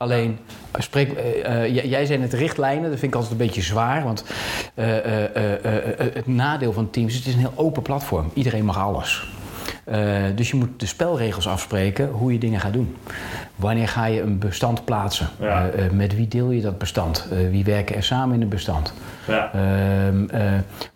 Alleen, 0.00 0.38
eh, 0.70 0.80
spreek, 0.80 1.10
j- 1.66 1.88
jij 1.88 2.06
zei 2.06 2.18
net 2.18 2.32
richtlijnen, 2.32 2.90
dat 2.90 2.98
vind 2.98 3.12
ik 3.12 3.14
altijd 3.14 3.32
een 3.40 3.46
beetje 3.46 3.62
zwaar. 3.62 4.04
Want 4.04 4.24
het 6.14 6.26
nadeel 6.26 6.72
van 6.72 6.90
Teams 6.90 7.12
is, 7.12 7.18
het 7.18 7.26
is 7.26 7.32
een 7.34 7.38
heel 7.40 7.52
open 7.54 7.82
platform. 7.82 8.30
Iedereen 8.34 8.64
mag 8.64 8.78
alles. 8.78 9.28
Eh, 9.84 10.00
dus 10.34 10.50
je 10.50 10.56
moet 10.56 10.80
de 10.80 10.86
spelregels 10.86 11.48
afspreken 11.48 12.08
hoe 12.08 12.32
je 12.32 12.38
dingen 12.38 12.60
gaat 12.60 12.72
doen. 12.72 12.96
Wanneer 13.60 13.88
ga 13.88 14.04
je 14.04 14.20
een 14.20 14.38
bestand 14.38 14.84
plaatsen? 14.84 15.28
Ja. 15.40 15.68
Eh, 15.68 15.84
eh, 15.84 15.92
met 15.92 16.16
wie 16.16 16.28
deel 16.28 16.50
je 16.50 16.60
dat 16.60 16.78
bestand? 16.78 17.26
Wie 17.50 17.64
werken 17.64 17.96
er 17.96 18.02
samen 18.02 18.34
in 18.34 18.42
een 18.42 18.48
bestand? 18.48 18.92
Ja. 19.26 19.50
Ehm, 19.52 20.28
eh, 20.28 20.42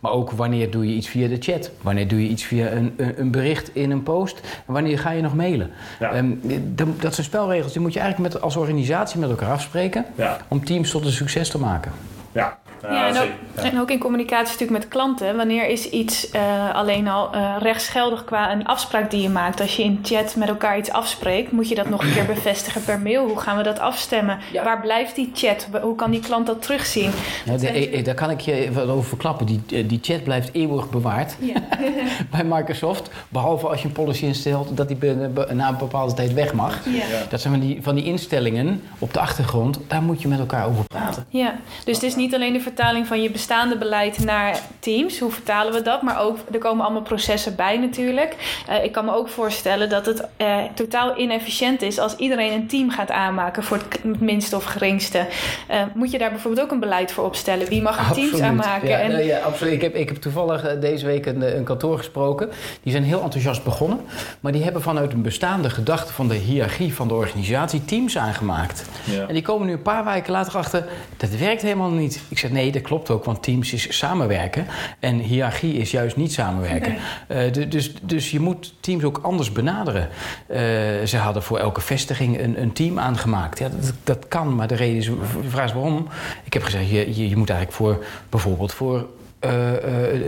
maar 0.00 0.12
ook 0.12 0.30
wanneer 0.30 0.70
doe 0.70 0.88
je 0.88 0.94
iets 0.94 1.08
via 1.08 1.28
de 1.28 1.36
chat? 1.40 1.70
Wanneer 1.82 2.08
doe 2.08 2.22
je 2.22 2.28
iets 2.28 2.44
via 2.44 2.70
een, 2.70 2.94
een, 2.96 3.30
bericht 3.30 3.74
in 3.74 3.90
een 3.90 4.02
post? 4.02 4.40
En 4.66 4.72
wanneer 4.72 4.98
ga 4.98 5.10
je 5.10 5.22
nog 5.22 5.34
mailen? 5.34 5.70
Ja. 6.00 6.12
Ehm, 6.12 6.30
dat, 6.74 7.00
dat 7.00 7.14
zijn 7.14 7.26
spelregels 7.26 7.72
die 7.72 7.82
moet 7.82 7.92
je 7.92 8.00
eigenlijk 8.00 8.32
met, 8.32 8.42
als 8.42 8.56
organisatie 8.56 9.20
met 9.20 9.30
elkaar 9.30 9.50
afspreken 9.50 10.04
om 10.48 10.64
teams 10.64 10.90
tot 10.90 11.04
een 11.04 11.12
succes 11.12 11.48
te 11.48 11.58
maken. 11.58 11.92
Ja. 12.32 12.58
Ja, 12.90 13.06
en, 13.06 13.10
ook, 13.10 13.16
zeker. 13.22 13.34
Ja. 13.56 13.70
en 13.70 13.80
ook 13.80 13.90
in 13.90 13.98
communicatie 13.98 14.52
natuurlijk 14.52 14.70
met 14.78 14.88
klanten. 14.88 15.36
Wanneer 15.36 15.68
is 15.68 15.90
iets 15.90 16.30
eh, 16.30 16.74
alleen 16.74 17.08
al 17.08 17.32
eh, 17.32 17.54
rechtsgeldig 17.58 18.24
qua 18.24 18.52
een 18.52 18.66
afspraak 18.66 19.10
die 19.10 19.22
je 19.22 19.28
maakt? 19.28 19.60
Als 19.60 19.76
je 19.76 19.82
in 19.82 19.98
chat 20.02 20.36
met 20.36 20.48
elkaar 20.48 20.78
iets 20.78 20.90
afspreekt, 20.90 21.52
moet 21.52 21.68
je 21.68 21.74
dat 21.74 21.88
nog 21.88 22.02
een 22.02 22.12
keer 22.12 22.26
bevestigen 22.26 22.84
per 22.84 22.98
mail. 23.00 23.26
Hoe 23.26 23.40
gaan 23.40 23.56
we 23.56 23.62
dat 23.62 23.78
afstemmen? 23.78 24.38
Ja. 24.52 24.64
Waar 24.64 24.80
blijft 24.80 25.14
die 25.14 25.30
chat? 25.34 25.68
Hoe 25.82 25.94
kan 25.94 26.10
die 26.10 26.20
klant 26.20 26.46
dat 26.46 26.62
terugzien? 26.62 27.10
De- 27.58 27.68
eh, 27.68 28.04
daar 28.04 28.14
kan 28.14 28.30
ik 28.30 28.40
je 28.40 28.68
wat 28.72 28.88
over 28.88 29.04
verklappen. 29.08 29.46
Die, 29.46 29.86
die 29.86 29.98
chat 30.02 30.22
blijft 30.24 30.48
eeuwig 30.52 30.90
bewaard 30.90 31.36
Ja. 31.38 31.54
bij 32.30 32.44
Microsoft. 32.44 33.10
Behalve 33.28 33.68
als 33.68 33.80
je 33.82 33.86
een 33.88 33.92
policy 33.92 34.24
instelt 34.24 34.76
dat 34.76 34.88
die 34.88 34.96
be- 34.96 35.48
na 35.52 35.68
een 35.68 35.76
bepaalde 35.78 36.14
tijd 36.14 36.32
weg 36.32 36.52
mag. 36.54 36.78
Ja. 36.84 37.04
Dat 37.28 37.40
zijn 37.40 37.52
van 37.52 37.62
die, 37.62 37.78
van 37.82 37.94
die 37.94 38.04
instellingen 38.04 38.82
op 38.98 39.12
de 39.14 39.20
achtergrond. 39.20 39.78
Daar 39.86 40.02
moet 40.02 40.22
je 40.22 40.28
met 40.28 40.38
elkaar 40.38 40.66
over 40.66 40.84
praten. 40.84 41.24
Ja, 41.28 41.54
dus 41.84 41.94
het 41.94 42.04
is 42.04 42.16
niet 42.16 42.34
alleen 42.34 42.52
de 42.52 42.60
vertaling 42.74 43.06
van 43.06 43.22
je 43.22 43.30
bestaande 43.30 43.78
beleid 43.78 44.24
naar 44.24 44.60
teams. 44.78 45.18
Hoe 45.18 45.30
vertalen 45.30 45.72
we 45.72 45.82
dat? 45.82 46.02
Maar 46.02 46.20
ook, 46.20 46.38
er 46.52 46.58
komen 46.58 46.84
allemaal 46.84 47.02
processen 47.02 47.56
bij 47.56 47.78
natuurlijk. 47.78 48.62
Eh, 48.68 48.84
ik 48.84 48.92
kan 48.92 49.04
me 49.04 49.14
ook 49.14 49.28
voorstellen 49.28 49.88
dat 49.88 50.06
het 50.06 50.24
eh, 50.36 50.58
totaal 50.74 51.18
inefficiënt 51.18 51.82
is 51.82 51.98
als 51.98 52.16
iedereen 52.16 52.52
een 52.52 52.66
team 52.66 52.90
gaat 52.90 53.10
aanmaken 53.10 53.62
voor 53.62 53.76
het 53.76 54.20
minste 54.20 54.56
of 54.56 54.64
geringste. 54.64 55.26
Eh, 55.68 55.82
moet 55.94 56.10
je 56.10 56.18
daar 56.18 56.30
bijvoorbeeld 56.30 56.66
ook 56.66 56.72
een 56.72 56.80
beleid 56.80 57.12
voor 57.12 57.24
opstellen? 57.24 57.68
Wie 57.68 57.82
mag 57.82 58.08
er 58.08 58.14
teams 58.14 58.40
aanmaken? 58.40 58.88
Ja, 58.88 58.98
en, 58.98 59.24
ja, 59.24 59.38
absoluut. 59.38 59.72
Ik 59.72 59.80
heb, 59.80 59.94
ik 59.94 60.08
heb 60.08 60.16
toevallig 60.16 60.78
deze 60.78 61.06
week 61.06 61.26
een, 61.26 61.56
een 61.56 61.64
kantoor 61.64 61.98
gesproken. 61.98 62.50
Die 62.82 62.92
zijn 62.92 63.04
heel 63.04 63.22
enthousiast 63.22 63.64
begonnen. 63.64 64.00
Maar 64.40 64.52
die 64.52 64.62
hebben 64.62 64.82
vanuit 64.82 65.12
een 65.12 65.22
bestaande 65.22 65.70
gedachte 65.70 66.12
van 66.12 66.28
de 66.28 66.34
hiërarchie 66.34 66.94
van 66.94 67.08
de 67.08 67.14
organisatie 67.14 67.84
teams 67.84 68.18
aangemaakt. 68.18 68.84
Ja. 69.04 69.26
En 69.26 69.34
die 69.34 69.42
komen 69.42 69.66
nu 69.66 69.72
een 69.72 69.82
paar 69.82 70.04
weken 70.04 70.32
later 70.32 70.56
achter, 70.56 70.84
dat 71.16 71.30
werkt 71.30 71.62
helemaal 71.62 71.90
niet. 71.90 72.22
Ik 72.28 72.38
zeg 72.38 72.50
nee, 72.50 72.63
dat 72.72 72.82
klopt 72.82 73.10
ook, 73.10 73.24
want 73.24 73.42
teams 73.42 73.72
is 73.72 73.98
samenwerken. 73.98 74.66
En 75.00 75.18
hiërarchie 75.18 75.74
is 75.74 75.90
juist 75.90 76.16
niet 76.16 76.32
samenwerken. 76.32 76.96
Eh, 77.26 77.52
du- 77.52 77.68
dus, 77.68 77.92
dus 78.02 78.30
je 78.30 78.40
moet 78.40 78.74
teams 78.80 79.04
ook 79.04 79.18
anders 79.22 79.52
benaderen. 79.52 80.08
Eh, 80.46 80.58
ze 81.04 81.16
hadden 81.16 81.42
voor 81.42 81.58
elke 81.58 81.80
vestiging 81.80 82.40
een, 82.40 82.60
een 82.62 82.72
team 82.72 82.98
aangemaakt. 82.98 83.58
Ja, 83.58 83.68
dat, 83.68 83.92
dat 84.04 84.28
kan, 84.28 84.54
maar 84.54 84.66
de 84.68 84.74
reden 84.74 84.96
is, 84.96 85.06
de 85.42 85.48
vraag 85.48 85.64
is 85.64 85.72
waarom. 85.72 86.08
Ik 86.44 86.52
heb 86.52 86.62
gezegd, 86.62 86.90
je, 86.90 87.16
je, 87.16 87.28
je 87.28 87.36
moet 87.36 87.50
eigenlijk 87.50 87.78
voor, 87.78 88.04
bijvoorbeeld 88.28 88.72
voor 88.72 89.06
eh, 89.38 89.50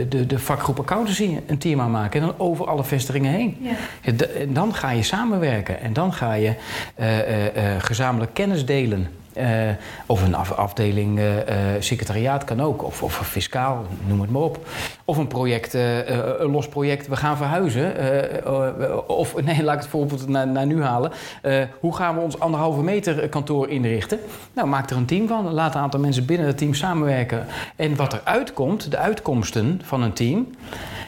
de, 0.09 0.25
de 0.27 0.39
vakgroep 0.39 0.79
accountancy 0.79 1.37
een 1.47 1.57
team 1.57 1.81
aanmaken. 1.81 2.21
En 2.21 2.27
dan 2.27 2.35
over 2.37 2.67
alle 2.67 2.83
vestigingen 2.83 3.31
heen. 3.31 3.57
Ja. 3.61 3.71
En 4.01 4.53
dan 4.53 4.73
ga 4.73 4.91
je 4.91 5.03
samenwerken. 5.03 5.81
En 5.81 5.93
dan 5.93 6.13
ga 6.13 6.33
je 6.33 6.53
eh, 6.95 7.05
gezamenlijk 7.79 8.33
kennis 8.33 8.65
delen. 8.65 9.07
Eh, 9.37 9.69
of 10.05 10.23
een 10.23 10.35
af- 10.35 10.51
afdeling 10.51 11.19
eh, 11.19 11.75
eh, 11.75 11.81
secretariaat 11.81 12.43
kan 12.43 12.61
ook. 12.61 12.83
Of, 12.83 13.03
of 13.03 13.27
fiscaal, 13.27 13.85
noem 14.07 14.21
het 14.21 14.29
maar 14.31 14.41
op. 14.41 14.67
Of 15.05 15.17
een 15.17 15.27
project, 15.27 15.73
een 15.73 16.51
los 16.51 16.67
project, 16.67 17.07
we 17.07 17.15
gaan 17.15 17.37
verhuizen. 17.37 17.93
Of 19.07 19.35
nee, 19.45 19.63
laat 19.63 19.75
ik 19.75 19.81
het 19.81 19.89
voorbeeld 19.89 20.27
naar, 20.27 20.47
naar 20.47 20.65
nu 20.65 20.83
halen. 20.83 21.11
Hoe 21.79 21.95
gaan 21.95 22.15
we 22.15 22.21
ons 22.21 22.39
anderhalve 22.39 22.81
meter 22.81 23.29
kantoor 23.29 23.69
inrichten? 23.69 24.19
Nou, 24.53 24.67
maak 24.67 24.89
er 24.89 24.97
een 24.97 25.05
team 25.05 25.27
van. 25.27 25.53
Laat 25.53 25.75
een 25.75 25.81
aantal 25.81 25.99
mensen 25.99 26.25
binnen 26.25 26.47
het 26.47 26.57
team 26.57 26.73
samenwerken. 26.73 27.45
En 27.75 27.95
wat 27.95 28.13
er 28.13 28.21
uitkomt, 28.23 28.91
de 28.91 28.97
uitkomsten 28.97 29.81
van 29.83 30.01
een 30.01 30.13
team... 30.13 30.47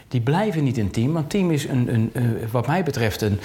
die 0.08 0.22
blijven 0.22 0.64
niet 0.64 0.78
in 0.78 0.92
team. 0.92 1.14
Want 1.14 1.30
team 1.30 1.52
is 1.52 1.68
een, 1.68 1.94
een, 1.94 2.40
wat 2.52 2.68
mij 2.68 2.84
betreft 2.84 3.22
een, 3.22 3.40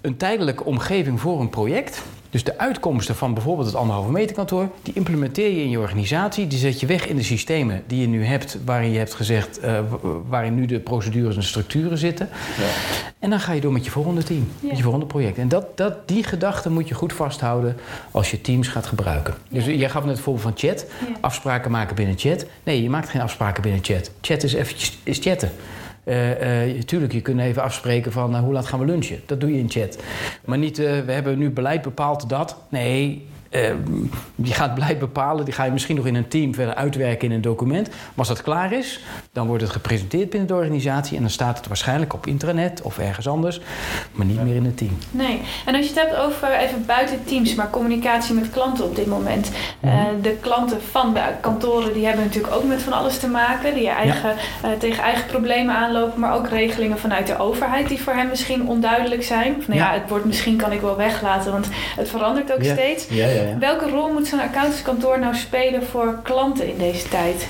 een 0.00 0.16
tijdelijke 0.16 0.64
omgeving 0.64 1.20
voor 1.20 1.40
een 1.40 1.50
project. 1.50 2.02
Dus 2.30 2.44
de 2.44 2.58
uitkomsten 2.58 3.14
van 3.16 3.34
bijvoorbeeld 3.34 3.66
het 3.66 3.76
anderhalve 3.76 4.10
meter 4.10 4.34
kantoor, 4.36 4.68
die 4.82 4.94
implementeer 4.94 5.50
je 5.50 5.62
in 5.62 5.70
je 5.70 5.78
organisatie. 5.78 6.46
Die 6.46 6.58
zet 6.58 6.80
je 6.80 6.86
weg 6.86 7.06
in 7.06 7.16
de 7.16 7.22
systemen 7.22 7.82
die 7.86 8.00
je 8.00 8.06
nu 8.08 8.24
hebt, 8.24 8.58
waarin 8.64 8.90
je 8.90 8.98
hebt 8.98 9.14
gezegd, 9.14 9.60
eh, 9.60 9.80
waarin 10.28 10.54
nu 10.54 10.66
de 10.66 10.80
procedures 10.80 11.36
en 11.36 11.42
structuren 11.42 11.98
zitten. 11.98 12.28
En 13.18 13.30
dan 13.30 13.40
ga 13.40 13.52
je 13.52 13.60
door 13.60 13.72
met 13.72 13.84
je 13.84 13.90
volgende 13.90 14.22
team, 14.22 14.48
Ja. 14.60 14.66
met 14.68 14.76
je 14.76 14.82
volgende 14.82 15.06
project. 15.06 15.38
En 15.38 15.48
dat, 15.48 15.76
dat, 15.76 16.08
die 16.08 16.22
gedachte 16.24 16.70
moet 16.70 16.88
je 16.88 16.94
goed 16.94 17.12
vasthouden 17.12 17.76
als 18.10 18.30
je 18.30 18.40
teams 18.40 18.68
gaat 18.68 18.86
gebruiken. 18.86 19.34
Dus 19.50 19.64
jij 19.64 19.88
gaf 19.90 20.02
net 20.04 20.12
het 20.12 20.20
voorbeeld 20.20 20.44
van 20.44 20.68
chat, 20.68 20.86
Ja. 21.08 21.14
afspraken 21.20 21.70
maken 21.70 21.96
binnen 21.96 22.18
chat. 22.18 22.46
Nee, 22.64 22.82
je 22.82 22.90
maakt 22.90 23.08
geen 23.08 23.20
afspraken 23.22 23.62
binnen 23.62 23.84
chat. 23.84 24.10
Chat 24.20 24.42
is 24.42 24.52
eventjes 24.52 24.98
is 25.02 25.18
chatten. 25.18 25.50
Eh, 26.08 26.80
tuurlijk, 26.84 27.12
je 27.12 27.20
kunt 27.20 27.40
even 27.40 27.62
afspreken 27.62 28.12
van 28.12 28.34
eh, 28.34 28.40
hoe 28.40 28.52
laat 28.52 28.66
gaan 28.66 28.78
we 28.78 28.86
lunchen. 28.86 29.20
Dat 29.26 29.40
doe 29.40 29.52
je 29.52 29.58
in 29.58 29.70
chat. 29.70 29.98
Maar 30.44 30.58
niet, 30.58 30.76
we 30.76 31.12
hebben 31.12 31.38
nu 31.38 31.50
beleid 31.50 31.82
bepaald 31.82 32.28
dat. 32.28 32.56
Nee, 32.68 33.26
eh, 33.48 33.70
je 34.34 34.52
gaat 34.52 34.74
beleid 34.74 34.98
bepalen. 34.98 35.44
Die 35.44 35.54
ga 35.54 35.64
je 35.64 35.70
misschien 35.70 35.96
nog 35.96 36.06
in 36.06 36.14
een 36.14 36.28
team 36.28 36.54
verder 36.54 36.74
uitwerken 36.74 37.28
in 37.28 37.34
een 37.34 37.40
document. 37.40 37.88
Maar 37.88 37.96
als 38.16 38.28
dat 38.28 38.42
klaar 38.42 38.72
is, 38.72 39.00
dan 39.32 39.46
wordt 39.46 39.62
het 39.62 39.72
gepresenteerd 39.72 40.30
binnen 40.30 40.48
de 40.48 40.54
organisatie. 40.54 41.16
En 41.16 41.22
dan 41.22 41.30
staat 41.30 41.56
het 41.58 41.66
waarschijnlijk 41.66 42.14
op 42.14 42.26
intranet 42.26 42.82
of 42.82 42.98
ergens 42.98 43.28
anders. 43.28 43.60
Maar 44.12 44.26
niet 44.26 44.42
meer 44.42 44.54
in 44.54 44.64
het 44.64 44.76
team. 44.76 44.98
Nee, 45.10 45.40
en 45.66 45.74
als 45.74 45.86
je 45.88 45.92
het 45.94 46.02
hebt 46.02 46.16
over 46.16 46.52
even 46.52 46.86
buiten 46.86 47.24
teams, 47.24 47.54
maar 47.54 47.70
communicatie 47.70 48.34
met 48.34 48.50
klanten 48.50 48.84
op 48.84 48.96
dit 48.96 49.06
moment. 49.06 49.50
Mhm. 49.80 49.92
Eh, 49.92 50.04
de 50.22 50.36
klanten 50.40 50.82
van 50.90 51.14
de 51.14 51.20
kantoren 51.40 51.92
die 51.92 52.06
hebben 52.06 52.24
natuurlijk 52.24 52.54
ook 52.54 52.64
met 52.64 52.82
van 52.82 52.92
alles 52.92 53.18
te 53.18 53.28
maken. 53.28 53.74
Die 53.74 53.88
eigen, 53.88 54.30
eh, 54.62 54.70
tegen 54.78 55.02
eigen 55.02 55.26
problemen 55.26 55.74
aanlopen, 55.74 56.20
maar 56.20 56.34
ook 56.34 56.48
regelingen 56.48 56.98
vanuit 56.98 57.26
de 57.26 57.38
overheid 57.38 57.88
die 57.88 58.00
voor 58.02 58.12
hen 58.12 58.28
misschien 58.28 58.68
onduidelijk 58.68 59.22
zijn. 59.24 59.56
Of, 59.58 59.68
nou 59.68 59.80
ja. 59.80 59.86
Ja. 59.92 60.00
het 60.00 60.08
woord 60.10 60.24
misschien 60.24 60.56
kan 60.56 60.72
ik 60.72 60.80
wel 60.80 60.96
weglaten, 60.96 61.52
want 61.52 61.68
het 61.96 62.08
verandert 62.08 62.52
ook 62.52 62.62
Ja. 62.62 62.72
steeds. 62.72 63.06
Ja, 63.08 63.26
ja, 63.28 63.37
ja. 63.42 63.58
Welke 63.58 63.90
rol 63.90 64.12
moet 64.12 64.26
zo'n 64.26 64.40
accountantskantoor 64.40 65.18
nou 65.18 65.34
spelen 65.34 65.82
voor 65.82 66.18
klanten 66.22 66.68
in 66.68 66.78
deze 66.78 67.08
tijd? 67.08 67.46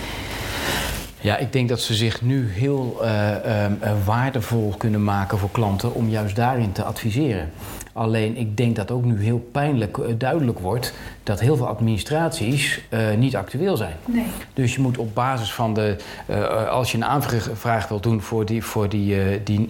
Ja, 1.20 1.36
ik 1.36 1.52
denk 1.52 1.68
dat 1.68 1.80
ze 1.80 1.94
zich 1.94 2.22
nu 2.22 2.50
heel 2.50 3.00
uh, 3.02 3.30
uh, 3.46 3.66
waardevol 4.04 4.74
kunnen 4.78 5.04
maken 5.04 5.38
voor 5.38 5.50
klanten 5.50 5.94
om 5.94 6.08
juist 6.08 6.36
daarin 6.36 6.72
te 6.72 6.82
adviseren. 6.82 7.50
Alleen 7.98 8.36
ik 8.36 8.56
denk 8.56 8.76
dat 8.76 8.90
ook 8.90 9.04
nu 9.04 9.22
heel 9.22 9.48
pijnlijk 9.52 9.98
duidelijk 10.18 10.58
wordt 10.58 10.92
dat 11.28 11.40
heel 11.40 11.56
veel 11.56 11.66
administraties 11.66 12.80
uh, 12.90 13.00
niet 13.16 13.36
actueel 13.36 13.76
zijn. 13.76 13.96
Nee. 14.04 14.24
Dus 14.54 14.74
je 14.74 14.80
moet 14.80 14.98
op 14.98 15.14
basis 15.14 15.52
van 15.52 15.74
de, 15.74 15.96
uh, 16.30 16.68
als 16.68 16.92
je 16.92 16.96
een 16.96 17.04
aanvraag 17.04 17.88
wilt 17.88 18.02
doen 18.02 18.20
voor 18.20 18.46
die, 18.46 18.64
voor 18.64 18.88
die, 18.88 19.16
uh, 19.16 19.22
die 19.44 19.68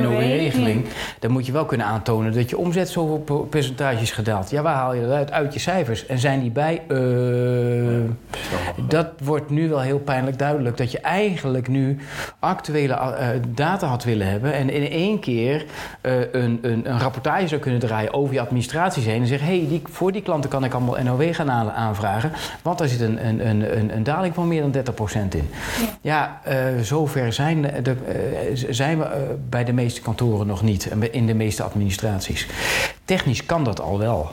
NOW-regeling, 0.00 0.84
dan 1.18 1.30
moet 1.30 1.46
je 1.46 1.52
wel 1.52 1.64
kunnen 1.64 1.86
aantonen 1.86 2.32
dat 2.32 2.50
je 2.50 2.58
omzet 2.58 2.88
zoveel 2.88 3.46
percentage 3.50 4.02
is 4.02 4.10
gedaald. 4.10 4.50
Ja, 4.50 4.62
waar 4.62 4.74
haal 4.74 4.94
je 4.94 5.00
dat 5.00 5.10
uit? 5.10 5.32
Uit 5.32 5.52
je 5.52 5.60
cijfers. 5.60 6.06
En 6.06 6.18
zijn 6.18 6.40
die 6.40 6.50
bij? 6.50 6.82
dat 8.88 9.06
wordt 9.22 9.50
nu 9.50 9.68
wel 9.68 9.80
heel 9.80 9.98
pijnlijk 9.98 10.38
duidelijk. 10.38 10.76
Dat 10.76 10.92
je 10.92 11.00
eigenlijk 11.00 11.68
nu 11.68 11.98
actuele 12.38 13.14
data 13.48 13.86
had 13.86 14.04
willen 14.04 14.26
hebben 14.26 14.52
en 14.52 14.70
in 14.70 14.90
één 14.90 15.20
keer 15.20 15.64
een, 16.00 16.58
een, 16.62 16.90
een 16.90 16.98
rapportage 16.98 17.48
zou 17.48 17.60
kunnen 17.60 17.67
draaien 17.76 18.12
over 18.12 18.34
je 18.34 18.40
administraties 18.40 19.04
heen 19.04 19.20
en 19.20 19.26
zeggen: 19.26 19.48
hé, 19.48 19.58
hey, 19.58 19.68
die, 19.68 19.82
voor 19.90 20.12
die 20.12 20.22
klanten 20.22 20.50
kan 20.50 20.64
ik 20.64 20.74
allemaal 20.74 21.02
NOW 21.02 21.34
gaan 21.34 21.50
aanvragen. 21.50 22.32
Want 22.62 22.78
daar 22.78 22.88
zit 22.88 23.00
een, 23.00 23.26
een, 23.26 23.48
een, 23.48 23.96
een 23.96 24.02
daling 24.02 24.34
van 24.34 24.48
meer 24.48 24.70
dan 24.70 24.84
30% 24.84 25.28
in. 25.28 25.50
Ja, 26.00 26.40
uh, 26.48 26.54
zover 26.82 27.32
zijn, 27.32 27.62
de, 27.82 27.96
uh, 28.52 28.66
zijn 28.70 28.98
we 28.98 29.04
uh, 29.04 29.10
bij 29.48 29.64
de 29.64 29.72
meeste 29.72 30.00
kantoren 30.00 30.46
nog 30.46 30.62
niet. 30.62 30.90
In 31.10 31.26
de 31.26 31.34
meeste 31.34 31.62
administraties. 31.62 32.46
Technisch 33.04 33.46
kan 33.46 33.64
dat 33.64 33.80
al 33.80 33.98
wel. 33.98 34.30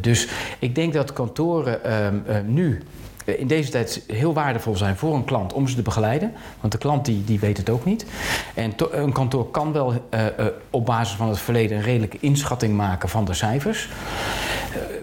dus 0.00 0.28
ik 0.58 0.74
denk 0.74 0.92
dat 0.92 1.12
kantoren 1.12 1.84
ehm, 1.84 2.16
nu 2.46 2.82
in 3.24 3.46
deze 3.46 3.70
tijd 3.70 4.02
heel 4.06 4.32
waardevol 4.32 4.76
zijn 4.76 4.96
voor 4.96 5.14
een 5.14 5.24
klant 5.24 5.52
om 5.52 5.68
ze 5.68 5.74
te 5.74 5.82
begeleiden. 5.82 6.32
Want 6.60 6.72
de 6.72 6.78
klant 6.78 7.04
die, 7.04 7.24
die 7.24 7.40
weet 7.40 7.56
het 7.56 7.70
ook 7.70 7.84
niet. 7.84 8.06
En 8.54 8.72
een 8.90 9.12
kantoor 9.12 9.50
kan 9.50 9.72
wel 9.72 9.92
uh, 9.92 10.20
uh, 10.20 10.46
op 10.70 10.86
basis 10.86 11.16
van 11.16 11.28
het 11.28 11.38
verleden 11.38 11.76
een 11.76 11.82
redelijke 11.82 12.18
inschatting 12.20 12.76
maken 12.76 13.08
van 13.08 13.24
de 13.24 13.34
cijfers. 13.34 13.88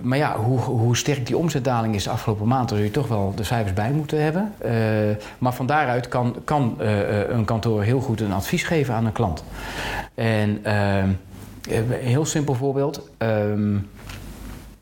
Maar 0.01 0.17
ja, 0.17 0.37
hoe, 0.37 0.59
hoe 0.59 0.97
sterk 0.97 1.25
die 1.25 1.37
omzetdaling 1.37 1.95
is 1.95 2.03
de 2.03 2.09
afgelopen 2.09 2.47
maand, 2.47 2.69
daar 2.69 2.77
zul 2.77 2.87
je 2.87 2.93
toch 2.93 3.07
wel 3.07 3.33
de 3.35 3.43
cijfers 3.43 3.73
bij 3.73 3.91
moeten 3.91 4.23
hebben. 4.23 4.53
maar 5.37 5.53
van 5.53 5.65
daaruit 5.65 6.07
kan, 6.07 6.35
kan 6.43 6.75
een 7.29 7.45
kantoor 7.45 7.83
heel 7.83 7.99
goed 7.99 8.21
een 8.21 8.33
advies 8.33 8.63
geven 8.63 8.93
aan 8.93 9.05
een 9.05 9.11
klant. 9.11 9.43
En 10.15 10.59
een 11.69 11.91
heel 11.91 12.25
simpel 12.25 12.53
voorbeeld. 12.53 13.09
Um, 13.17 13.89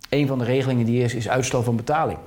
een 0.09 0.27
van 0.27 0.37
de 0.37 0.45
regelingen 0.45 0.85
die 0.85 1.03
is, 1.03 1.13
is 1.13 1.29
uitstel 1.29 1.63
van 1.63 1.75
betaling. 1.75 2.17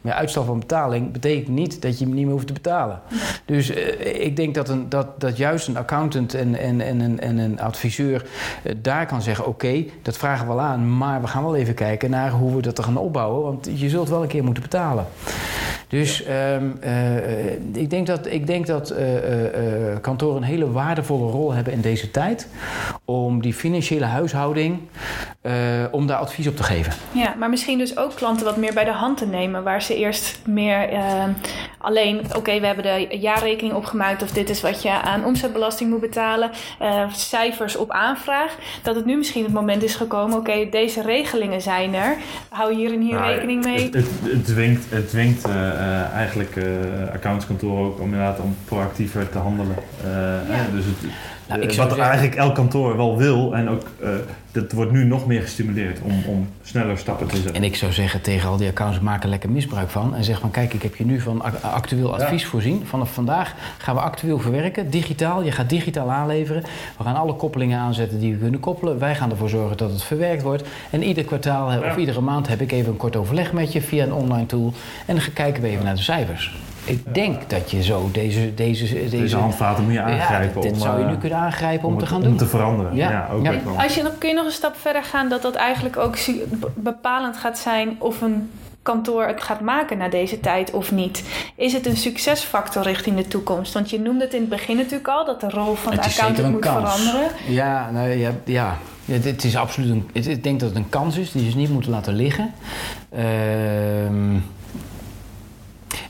Maar 0.00 0.12
uitstel 0.12 0.44
van 0.44 0.58
betaling 0.58 1.12
betekent 1.12 1.48
niet 1.48 1.82
dat 1.82 1.98
je 1.98 2.04
hem 2.04 2.14
niet 2.14 2.24
meer 2.24 2.32
hoeft 2.32 2.46
te 2.46 2.52
betalen. 2.52 3.00
Dus 3.44 3.70
uh, 3.70 4.24
ik 4.24 4.36
denk 4.36 4.54
dat, 4.54 4.68
een, 4.68 4.88
dat, 4.88 5.20
dat 5.20 5.36
juist 5.36 5.68
een 5.68 5.76
accountant 5.76 6.34
en, 6.34 6.58
en, 6.58 6.80
en, 6.80 7.00
een, 7.00 7.20
en 7.20 7.38
een 7.38 7.60
adviseur 7.60 8.26
uh, 8.64 8.72
daar 8.82 9.06
kan 9.06 9.22
zeggen: 9.22 9.46
Oké, 9.46 9.66
okay, 9.66 9.90
dat 10.02 10.16
vragen 10.16 10.46
we 10.46 10.54
wel 10.54 10.62
aan, 10.62 10.96
maar 10.96 11.20
we 11.20 11.26
gaan 11.26 11.42
wel 11.42 11.56
even 11.56 11.74
kijken 11.74 12.10
naar 12.10 12.30
hoe 12.30 12.56
we 12.56 12.62
dat 12.62 12.78
er 12.78 12.84
gaan 12.84 12.96
opbouwen. 12.96 13.42
Want 13.42 13.70
je 13.74 13.88
zult 13.88 14.08
wel 14.08 14.22
een 14.22 14.28
keer 14.28 14.44
moeten 14.44 14.62
betalen. 14.62 15.06
Dus 15.88 16.24
um, 16.28 16.78
uh, 16.84 17.52
ik 17.72 17.90
denk 17.90 18.06
dat, 18.06 18.26
ik 18.26 18.46
denk 18.46 18.66
dat 18.66 18.94
kantoren 20.00 20.36
een 20.36 20.48
hele 20.48 20.70
waardevolle 20.70 21.30
rol 21.30 21.52
hebben 21.52 21.72
in 21.72 21.80
deze 21.80 22.10
tijd. 22.10 22.48
Om 23.04 23.42
die 23.42 23.54
financiële 23.54 24.04
huishouding, 24.04 24.78
om 25.90 26.06
daar 26.06 26.16
advies 26.18 26.46
op 26.46 26.56
te 26.56 26.62
geven. 26.62 26.92
Ja, 27.12 27.34
maar 27.38 27.50
misschien 27.50 27.78
dus 27.78 27.96
ook 27.96 28.14
klanten 28.14 28.44
wat 28.44 28.56
meer 28.56 28.74
bij 28.74 28.84
de 28.84 28.92
hand 28.92 29.18
te 29.18 29.26
nemen. 29.26 29.62
Waar 29.62 29.82
ze 29.82 29.89
eerst 29.94 30.38
meer 30.46 30.92
uh, 30.92 31.24
alleen, 31.78 32.18
oké, 32.18 32.36
okay, 32.36 32.60
we 32.60 32.66
hebben 32.66 32.84
de 32.84 33.18
jaarrekening 33.18 33.74
opgemaakt 33.74 34.22
of 34.22 34.30
dit 34.30 34.50
is 34.50 34.60
wat 34.60 34.82
je 34.82 34.90
aan 34.90 35.24
omzetbelasting 35.24 35.90
moet 35.90 36.00
betalen, 36.00 36.50
uh, 36.82 37.12
cijfers 37.12 37.76
op 37.76 37.90
aanvraag. 37.90 38.56
Dat 38.82 38.94
het 38.94 39.04
nu 39.04 39.16
misschien 39.16 39.44
het 39.44 39.52
moment 39.52 39.82
is 39.82 39.94
gekomen, 39.94 40.38
oké, 40.38 40.50
okay, 40.50 40.70
deze 40.70 41.02
regelingen 41.02 41.60
zijn 41.60 41.94
er. 41.94 42.16
Hou 42.48 42.74
hier 42.74 42.92
en 42.92 43.00
hier 43.00 43.14
nou, 43.14 43.32
rekening 43.32 43.64
mee. 43.64 43.84
Het, 43.84 43.94
het, 43.94 44.06
het, 44.22 44.44
dwingt, 44.44 44.90
het 44.90 45.08
dwingt 45.08 45.48
uh, 45.48 46.12
eigenlijk 46.12 46.56
accountskantoren 47.12 47.84
ook 47.84 47.98
om 47.98 48.04
inderdaad 48.04 48.40
om 48.40 48.56
proactiever 48.64 49.28
te 49.28 49.38
handelen. 49.38 49.76
Ja. 50.48 50.66
dus 50.74 50.84
het, 50.84 51.10
nou, 51.56 51.66
wat 51.66 51.74
zeggen... 51.74 51.98
eigenlijk 51.98 52.34
elk 52.34 52.54
kantoor 52.54 52.96
wel 52.96 53.16
wil 53.16 53.54
en 53.54 53.68
ook 53.68 53.82
dat 54.52 54.72
wordt 54.72 54.90
nu 54.90 55.04
nog 55.04 55.26
meer 55.26 55.40
gestimuleerd 55.40 55.98
om, 56.02 56.22
om 56.26 56.48
sneller 56.62 56.98
stappen 56.98 57.26
te 57.26 57.36
zetten. 57.36 57.54
En 57.54 57.64
ik 57.64 57.76
zou 57.76 57.92
zeggen 57.92 58.20
tegen 58.20 58.48
al 58.48 58.56
die 58.56 58.68
accounts, 58.68 59.00
maak 59.00 59.22
er 59.22 59.28
lekker 59.28 59.50
misbruik 59.50 59.90
van. 59.90 60.14
En 60.14 60.24
zeg 60.24 60.40
van 60.40 60.50
kijk, 60.50 60.74
ik 60.74 60.82
heb 60.82 60.96
je 60.96 61.04
nu 61.04 61.20
van 61.20 61.62
actueel 61.62 62.14
advies 62.14 62.42
ja. 62.42 62.48
voorzien. 62.48 62.82
Vanaf 62.86 63.12
vandaag 63.12 63.54
gaan 63.78 63.94
we 63.94 64.00
actueel 64.00 64.38
verwerken, 64.38 64.90
digitaal. 64.90 65.42
Je 65.42 65.52
gaat 65.52 65.68
digitaal 65.68 66.10
aanleveren. 66.10 66.62
We 66.98 67.04
gaan 67.04 67.16
alle 67.16 67.34
koppelingen 67.34 67.78
aanzetten 67.78 68.20
die 68.20 68.32
we 68.32 68.38
kunnen 68.38 68.60
koppelen. 68.60 68.98
Wij 68.98 69.14
gaan 69.14 69.30
ervoor 69.30 69.48
zorgen 69.48 69.76
dat 69.76 69.90
het 69.90 70.02
verwerkt 70.02 70.42
wordt. 70.42 70.62
En 70.90 71.02
ieder 71.02 71.24
kwartaal 71.24 71.72
ja. 71.72 71.78
of 71.78 71.96
iedere 71.96 72.20
maand 72.20 72.48
heb 72.48 72.60
ik 72.60 72.72
even 72.72 72.92
een 72.92 72.96
kort 72.96 73.16
overleg 73.16 73.52
met 73.52 73.72
je 73.72 73.82
via 73.82 74.04
een 74.04 74.12
online 74.12 74.46
tool. 74.46 74.72
En 75.06 75.16
dan 75.16 75.24
kijken 75.34 75.62
we 75.62 75.68
even 75.68 75.84
naar 75.84 75.94
de 75.94 76.02
cijfers. 76.02 76.54
Ik 76.84 77.14
denk 77.14 77.50
dat 77.50 77.70
je 77.70 77.82
zo 77.82 78.08
deze... 78.12 78.54
Deze, 78.54 78.94
deze, 78.94 79.16
deze 79.16 79.36
handvaten 79.36 79.84
moet 79.84 79.92
je 79.92 80.00
aangrijpen. 80.00 80.62
Ja, 80.62 80.68
dit, 80.68 80.72
om, 80.72 80.78
zou 80.78 80.98
je 81.00 81.04
nu 81.04 81.16
kunnen 81.16 81.38
aangrijpen 81.38 81.88
om, 81.88 81.92
om 81.92 81.98
te 81.98 82.06
gaan 82.06 82.20
doen. 82.20 82.30
Om 82.30 82.36
te 82.36 82.46
veranderen. 82.46 82.94
Ja. 82.94 83.10
ja 83.10 83.28
ook 83.32 83.44
ja. 83.44 83.52
Als 83.76 83.94
je 83.94 84.02
nog, 84.02 84.18
kun 84.18 84.28
je 84.28 84.34
nog 84.34 84.44
een 84.44 84.52
stap 84.52 84.76
verder 84.76 85.02
gaan 85.04 85.28
dat 85.28 85.42
dat 85.42 85.54
eigenlijk 85.54 85.96
ook 85.96 86.16
bepalend 86.74 87.36
gaat 87.36 87.58
zijn 87.58 87.96
of 87.98 88.20
een 88.20 88.50
kantoor 88.82 89.26
het 89.26 89.42
gaat 89.42 89.60
maken 89.60 89.98
na 89.98 90.08
deze 90.08 90.40
tijd 90.40 90.70
of 90.70 90.92
niet. 90.92 91.24
Is 91.54 91.72
het 91.72 91.86
een 91.86 91.96
succesfactor 91.96 92.82
richting 92.82 93.16
de 93.16 93.28
toekomst? 93.28 93.72
Want 93.72 93.90
je 93.90 94.00
noemde 94.00 94.24
het 94.24 94.34
in 94.34 94.40
het 94.40 94.48
begin 94.48 94.76
natuurlijk 94.76 95.08
al 95.08 95.24
dat 95.24 95.40
de 95.40 95.50
rol 95.50 95.74
van 95.74 95.94
de 95.94 96.02
accountant 96.02 96.50
moet 96.50 96.60
kans. 96.60 97.00
veranderen. 97.00 97.30
Ja, 97.48 97.90
nou, 97.90 98.08
ja, 98.08 98.30
ja. 98.44 98.78
Het, 99.04 99.24
het 99.24 99.44
is 99.44 99.56
absoluut 99.56 99.90
een, 99.90 100.08
het, 100.12 100.26
ik 100.26 100.42
denk 100.42 100.60
dat 100.60 100.68
het 100.68 100.78
een 100.78 100.88
kans 100.88 101.16
is 101.16 101.32
die 101.32 101.48
je 101.48 101.56
niet 101.56 101.70
moeten 101.70 101.90
laten 101.90 102.14
liggen. 102.14 102.54
Ehm 103.10 104.36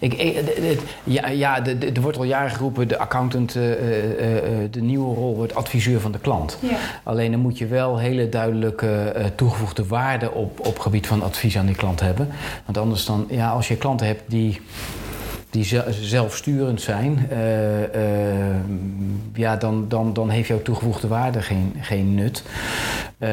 ik, 0.00 0.80
ja, 1.04 1.28
ja 1.28 1.66
er 1.66 2.00
wordt 2.00 2.16
al 2.16 2.24
jaren 2.24 2.50
geroepen, 2.50 2.88
de 2.88 2.98
accountant, 2.98 3.54
uh, 3.54 3.68
uh, 3.68 3.76
de 4.70 4.82
nieuwe 4.82 5.14
rol 5.14 5.36
wordt 5.36 5.54
adviseur 5.54 6.00
van 6.00 6.12
de 6.12 6.18
klant. 6.18 6.58
Ja. 6.60 6.76
Alleen 7.02 7.30
dan 7.30 7.40
moet 7.40 7.58
je 7.58 7.66
wel 7.66 7.98
hele 7.98 8.28
duidelijke 8.28 9.12
toegevoegde 9.34 9.86
waarde 9.86 10.30
op, 10.32 10.66
op 10.66 10.78
gebied 10.78 11.06
van 11.06 11.22
advies 11.22 11.58
aan 11.58 11.66
die 11.66 11.74
klant 11.74 12.00
hebben. 12.00 12.28
Want 12.64 12.78
anders 12.78 13.04
dan, 13.04 13.26
ja, 13.28 13.50
als 13.50 13.68
je 13.68 13.76
klanten 13.76 14.06
hebt 14.06 14.22
die 14.26 14.60
die 15.50 15.82
zelfsturend 16.00 16.80
zijn, 16.80 17.28
uh, 17.32 17.80
uh, 17.80 17.86
ja, 19.34 19.56
dan, 19.56 19.84
dan, 19.88 20.12
dan 20.12 20.28
heeft 20.28 20.48
jouw 20.48 20.62
toegevoegde 20.62 21.08
waarde 21.08 21.42
geen, 21.42 21.74
geen 21.80 22.14
nut. 22.14 22.42
Uh, 23.18 23.28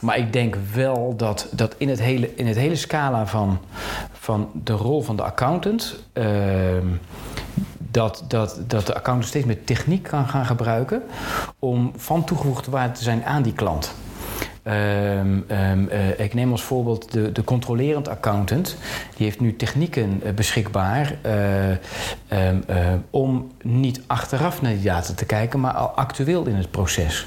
maar 0.00 0.18
ik 0.18 0.32
denk 0.32 0.56
wel 0.74 1.14
dat, 1.16 1.48
dat 1.50 1.74
in, 1.78 1.88
het 1.88 2.00
hele, 2.00 2.30
in 2.34 2.46
het 2.46 2.56
hele 2.56 2.76
scala 2.76 3.26
van, 3.26 3.58
van 4.24 4.50
de 4.52 4.72
rol 4.72 5.02
van 5.02 5.16
de 5.16 5.22
accountant. 5.22 5.96
Uh, 6.14 6.26
dat, 7.78 8.24
dat, 8.28 8.60
dat 8.66 8.86
de 8.86 8.94
accountant 8.94 9.28
steeds 9.28 9.46
meer 9.46 9.64
techniek 9.64 10.02
kan 10.02 10.28
gaan 10.28 10.46
gebruiken 10.46 11.02
om 11.58 11.92
van 11.96 12.24
toegevoegde 12.24 12.70
waarde 12.70 12.92
te 12.92 13.02
zijn 13.02 13.24
aan 13.24 13.42
die 13.42 13.52
klant. 13.52 13.94
Um, 14.66 15.44
um, 15.50 15.88
uh, 15.92 16.18
ik 16.18 16.34
neem 16.34 16.50
als 16.50 16.62
voorbeeld 16.62 17.12
de, 17.12 17.32
de 17.32 17.44
controlerend 17.44 18.08
accountant. 18.08 18.76
Die 19.16 19.26
heeft 19.26 19.40
nu 19.40 19.56
technieken 19.56 20.20
uh, 20.24 20.32
beschikbaar 20.32 21.14
uh, 21.26 22.48
um, 22.48 22.64
om 23.10 23.52
niet 23.62 24.00
achteraf 24.06 24.62
naar 24.62 24.72
die 24.72 24.82
data 24.82 25.12
te 25.14 25.24
kijken, 25.24 25.60
maar 25.60 25.72
al 25.72 25.86
actueel 25.86 26.46
in 26.46 26.54
het 26.54 26.70
proces. 26.70 27.26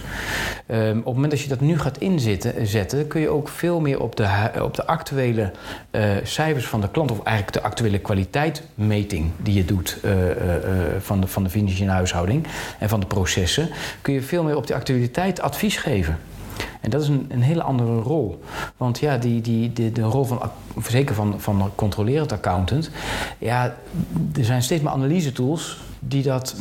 op 0.67 0.75
het 0.75 1.03
moment 1.03 1.31
dat 1.31 1.41
je 1.41 1.47
dat 1.47 1.59
nu 1.59 1.79
gaat 1.79 1.97
inzetten, 1.97 2.67
zetten, 2.67 3.07
kun 3.07 3.21
je 3.21 3.29
ook 3.29 3.49
veel 3.49 3.79
meer 3.79 4.01
op 4.01 4.15
de, 4.15 4.51
op 4.61 4.75
de 4.75 4.85
actuele 4.85 5.51
cijfers 6.23 6.65
van 6.65 6.81
de 6.81 6.91
klant, 6.91 7.11
of 7.11 7.23
eigenlijk 7.23 7.57
de 7.57 7.63
actuele 7.69 7.99
kwaliteitmeting 7.99 9.31
die 9.37 9.53
je 9.53 9.65
doet 9.65 9.97
van, 10.99 11.21
de, 11.21 11.27
van 11.27 11.43
de 11.43 11.49
financiële 11.49 11.91
huishouding 11.91 12.47
en 12.79 12.89
van 12.89 12.99
de 12.99 13.05
processen, 13.05 13.69
kun 14.01 14.13
je 14.13 14.21
veel 14.21 14.43
meer 14.43 14.55
op 14.55 14.67
de 14.67 14.75
actualiteit 14.75 15.41
advies 15.41 15.77
geven. 15.77 16.17
En 16.81 16.89
dat 16.89 17.01
is 17.01 17.07
een, 17.07 17.25
een 17.29 17.41
hele 17.41 17.63
andere 17.63 17.99
rol. 17.99 18.39
Want 18.77 18.99
ja, 18.99 19.17
die, 19.17 19.41
die, 19.41 19.73
de, 19.73 19.91
de 19.91 20.01
rol 20.01 20.23
van, 20.23 20.41
zeker 20.83 21.15
van, 21.15 21.35
van 21.37 21.71
controlerend 21.75 22.31
accountant, 22.31 22.89
ja, 23.37 23.75
er 24.35 24.45
zijn 24.45 24.63
steeds 24.63 24.81
meer 24.81 24.91
analyse 24.91 25.31
tools 25.31 25.77
die 25.99 26.23
dat 26.23 26.55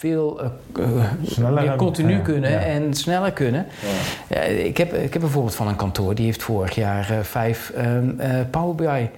veel 0.00 0.40
uh, 0.78 1.50
meer 1.50 1.76
continu 1.76 2.20
kunnen 2.20 2.50
ja. 2.50 2.58
en 2.58 2.94
sneller 2.94 3.32
kunnen. 3.32 3.66
Ja. 4.28 4.40
ik, 4.40 4.76
heb, 4.76 4.94
ik 4.94 5.12
heb 5.12 5.22
een 5.22 5.28
voorbeeld 5.28 5.54
van 5.54 5.68
een 5.68 5.76
kantoor 5.76 6.14
die 6.14 6.24
heeft 6.24 6.42
vorig 6.42 6.74
jaar 6.74 7.10
uh, 7.10 7.18
vijf 7.18 7.72
um, 7.78 8.16
uh, 8.20 8.26
Power 8.50 8.74
BI 8.74 9.10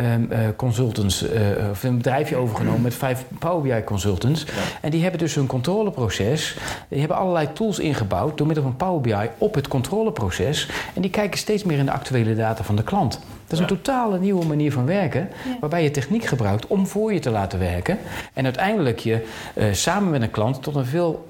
um, 0.00 0.28
consultants, 0.56 1.24
of 1.70 1.82
een 1.82 1.96
bedrijfje 1.96 2.36
overgenomen 2.36 2.82
met 2.82 2.94
vijf 2.94 3.24
Power 3.38 3.62
BI 3.62 3.84
consultants. 3.84 4.46
En 4.80 4.90
die 4.90 5.02
hebben 5.02 5.20
dus 5.20 5.34
hun 5.34 5.46
controleproces, 5.46 6.56
die 6.88 6.98
hebben 6.98 7.16
allerlei 7.16 7.52
tools 7.52 7.78
ingebouwd 7.78 8.38
door 8.38 8.46
middel 8.46 8.64
van 8.64 8.76
Power 8.76 9.00
BI 9.00 9.28
op 9.38 9.54
het 9.54 9.68
controleproces. 9.68 10.68
En 10.94 11.02
die 11.02 11.10
kijken 11.10 11.38
steeds 11.38 11.64
meer 11.64 11.78
in 11.78 11.84
de 11.84 11.92
actuele 11.92 12.34
data 12.34 12.64
van 12.64 12.76
de 12.76 12.82
klant. 12.82 13.20
Dat 13.46 13.52
is 13.52 13.58
een 13.58 13.76
totale 13.76 14.18
nieuwe 14.18 14.44
manier 14.44 14.72
van 14.72 14.86
werken, 14.86 15.28
waarbij 15.60 15.82
je 15.82 15.90
techniek 15.90 16.24
gebruikt 16.24 16.66
om 16.66 16.86
voor 16.86 17.12
je 17.12 17.20
te 17.20 17.30
laten 17.30 17.58
werken. 17.58 17.98
En 18.32 18.44
uiteindelijk 18.44 18.98
je 18.98 19.26
uh, 19.54 19.64
samen 19.72 20.10
met 20.10 20.22
een 20.22 20.30
klant 20.30 20.62
tot 20.62 20.74
een 20.74 20.86
veel 20.86 21.26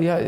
ja, 0.00 0.18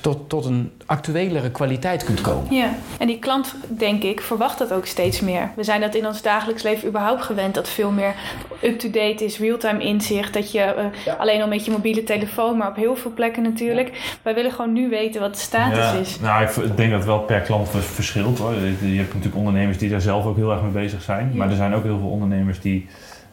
tot, 0.00 0.28
tot 0.28 0.44
een 0.44 0.70
actuelere 0.86 1.50
kwaliteit 1.50 2.04
kunt 2.04 2.20
komen. 2.20 2.54
Ja, 2.54 2.68
en 2.98 3.06
die 3.06 3.18
klant, 3.18 3.54
denk 3.68 4.02
ik, 4.02 4.20
verwacht 4.20 4.58
dat 4.58 4.72
ook 4.72 4.86
steeds 4.86 5.20
meer. 5.20 5.50
We 5.56 5.64
zijn 5.64 5.80
dat 5.80 5.94
in 5.94 6.06
ons 6.06 6.22
dagelijks 6.22 6.62
leven 6.62 6.88
überhaupt 6.88 7.22
gewend, 7.22 7.54
dat 7.54 7.68
veel 7.68 7.90
meer 7.90 8.14
up-to-date 8.62 9.24
is, 9.24 9.38
real-time 9.38 9.82
inzicht. 9.82 10.32
Dat 10.32 10.52
je 10.52 10.58
uh, 10.58 11.04
ja. 11.04 11.14
alleen 11.14 11.42
al 11.42 11.48
met 11.48 11.64
je 11.64 11.70
mobiele 11.70 12.04
telefoon, 12.04 12.56
maar 12.56 12.68
op 12.68 12.76
heel 12.76 12.96
veel 12.96 13.12
plekken 13.14 13.42
natuurlijk. 13.42 14.18
Wij 14.22 14.34
willen 14.34 14.52
gewoon 14.52 14.72
nu 14.72 14.88
weten 14.88 15.20
wat 15.20 15.34
de 15.34 15.40
status 15.40 15.78
ja, 15.78 15.92
is. 15.92 16.20
Nou, 16.20 16.44
ik 16.44 16.76
denk 16.76 16.90
dat 16.90 16.98
het 16.98 17.08
wel 17.08 17.20
per 17.20 17.40
klant 17.40 17.68
verschilt 17.68 18.38
hoor. 18.38 18.54
Je 18.54 18.96
hebt 18.96 19.08
natuurlijk 19.08 19.36
ondernemers 19.36 19.78
die 19.78 19.90
daar 19.90 20.00
zelf 20.00 20.24
ook 20.24 20.36
heel 20.36 20.52
erg 20.52 20.62
mee 20.62 20.70
bezig 20.70 21.02
zijn. 21.02 21.32
Maar 21.34 21.50
er 21.50 21.56
zijn 21.56 21.74
ook 21.74 21.82
heel 21.82 21.98
veel 21.98 22.10
ondernemers 22.10 22.60
die 22.60 22.88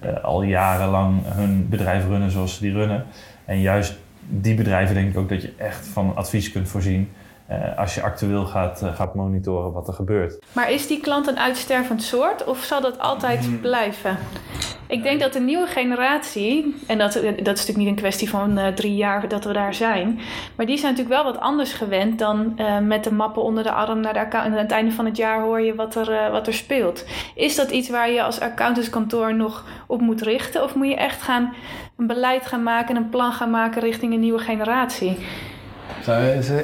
uh, 0.06 0.24
al 0.24 0.42
jarenlang 0.42 1.22
hun 1.26 1.68
bedrijf 1.70 2.08
runnen 2.08 2.32
zoals 2.32 2.56
ze 2.56 2.62
die 2.62 2.74
runnen. 2.74 3.06
En 3.46 3.62
juist 3.62 3.98
die 4.30 4.56
bedrijven 4.56 4.96
denk 4.96 5.10
ik 5.10 5.18
ook 5.18 5.30
dat 5.30 5.42
je 5.42 5.54
echt 5.58 5.88
van 5.88 6.16
advies 6.16 6.52
kunt 6.52 6.68
voorzien. 6.68 7.10
Uh, 7.52 7.78
als 7.78 7.96
je 7.96 8.02
actueel 8.02 8.46
gaat, 8.46 8.82
uh, 8.84 8.96
gaat 8.96 9.16
monitoren 9.16 9.72
wat 9.72 9.88
er 9.88 9.94
gebeurt. 9.94 10.40
Maar 10.52 10.72
is 10.72 10.88
die 10.88 11.00
klant 11.00 11.28
een 11.28 11.40
uitstervend 11.40 12.04
soort 12.04 12.44
of 12.44 12.60
zal 12.60 12.82
dat 12.82 13.00
altijd 13.00 13.46
hmm. 13.46 13.60
blijven? 13.60 14.18
Ik 14.88 15.04
denk 15.04 15.20
dat 15.20 15.34
de 15.34 15.40
nieuwe 15.40 15.68
generatie, 15.68 16.76
en 16.88 16.98
dat, 16.98 17.14
dat 17.14 17.24
is 17.24 17.38
natuurlijk 17.46 17.78
niet 17.78 17.88
een 17.88 17.96
kwestie 17.96 18.30
van 18.30 18.58
uh, 18.58 18.68
drie 18.68 18.96
jaar 18.96 19.28
dat 19.28 19.44
we 19.44 19.54
daar 19.54 19.74
zijn, 19.74 20.20
maar 20.56 20.66
die 20.66 20.78
zijn 20.78 20.92
natuurlijk 20.92 21.22
wel 21.22 21.32
wat 21.32 21.42
anders 21.42 21.74
gewend 21.74 22.20
dan 22.20 22.60
met 22.88 23.04
de 23.04 23.14
mappen 23.14 23.44
onder 23.44 23.64
de 23.64 23.72
arm 23.72 24.00
naar 24.00 24.14
de 24.14 24.20
account. 24.20 24.46
En 24.46 24.52
aan 24.52 24.58
het 24.58 24.72
einde 24.72 24.92
van 24.92 25.06
het 25.06 25.18
jaar 25.18 25.42
hoor 25.42 25.62
je 25.62 25.76
wat 25.76 25.96
er, 25.96 26.32
wat 26.32 26.48
er 26.48 26.54
speelt. 26.54 27.06
Is 27.36 27.56
dat 27.56 27.72
iets 27.72 27.90
waar 27.90 28.12
je 28.12 28.24
als 28.24 28.40
accountantskantoor 28.40 29.36
nog 29.36 29.66
op 29.88 30.02
moet 30.02 30.22
richten? 30.22 30.64
Of 30.64 30.76
moet 30.76 30.88
je 30.88 30.96
echt 30.96 31.22
gaan 31.22 31.54
een 31.98 32.08
beleid 32.08 32.46
gaan 32.46 32.64
maken 32.64 32.96
en 32.96 33.04
een 33.04 33.10
plan 33.10 33.32
gaan 33.32 33.50
maken 33.50 33.82
richting 33.82 34.14
een 34.14 34.20
nieuwe 34.20 34.40
generatie? 34.40 35.18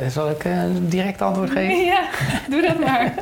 Zal 0.10 0.30
ik 0.30 0.44
een 0.44 0.90
direct 0.90 1.22
antwoord 1.22 1.50
geven? 1.50 1.84
Ja, 1.86 2.08
doe 2.50 2.62
dat 2.62 2.80
maar. 2.80 3.14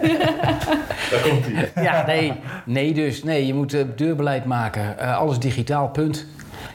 Daar 1.11 1.21
komt 1.29 1.45
hij. 1.45 1.83
Ja, 1.83 2.05
nee, 2.05 2.33
nee 2.65 2.93
dus. 2.93 3.23
Nee, 3.23 3.45
je 3.45 3.53
moet 3.53 3.75
deurbeleid 3.95 4.45
maken. 4.45 4.95
Uh, 4.99 5.17
alles 5.17 5.39
digitaal, 5.39 5.89
punt. 5.89 6.25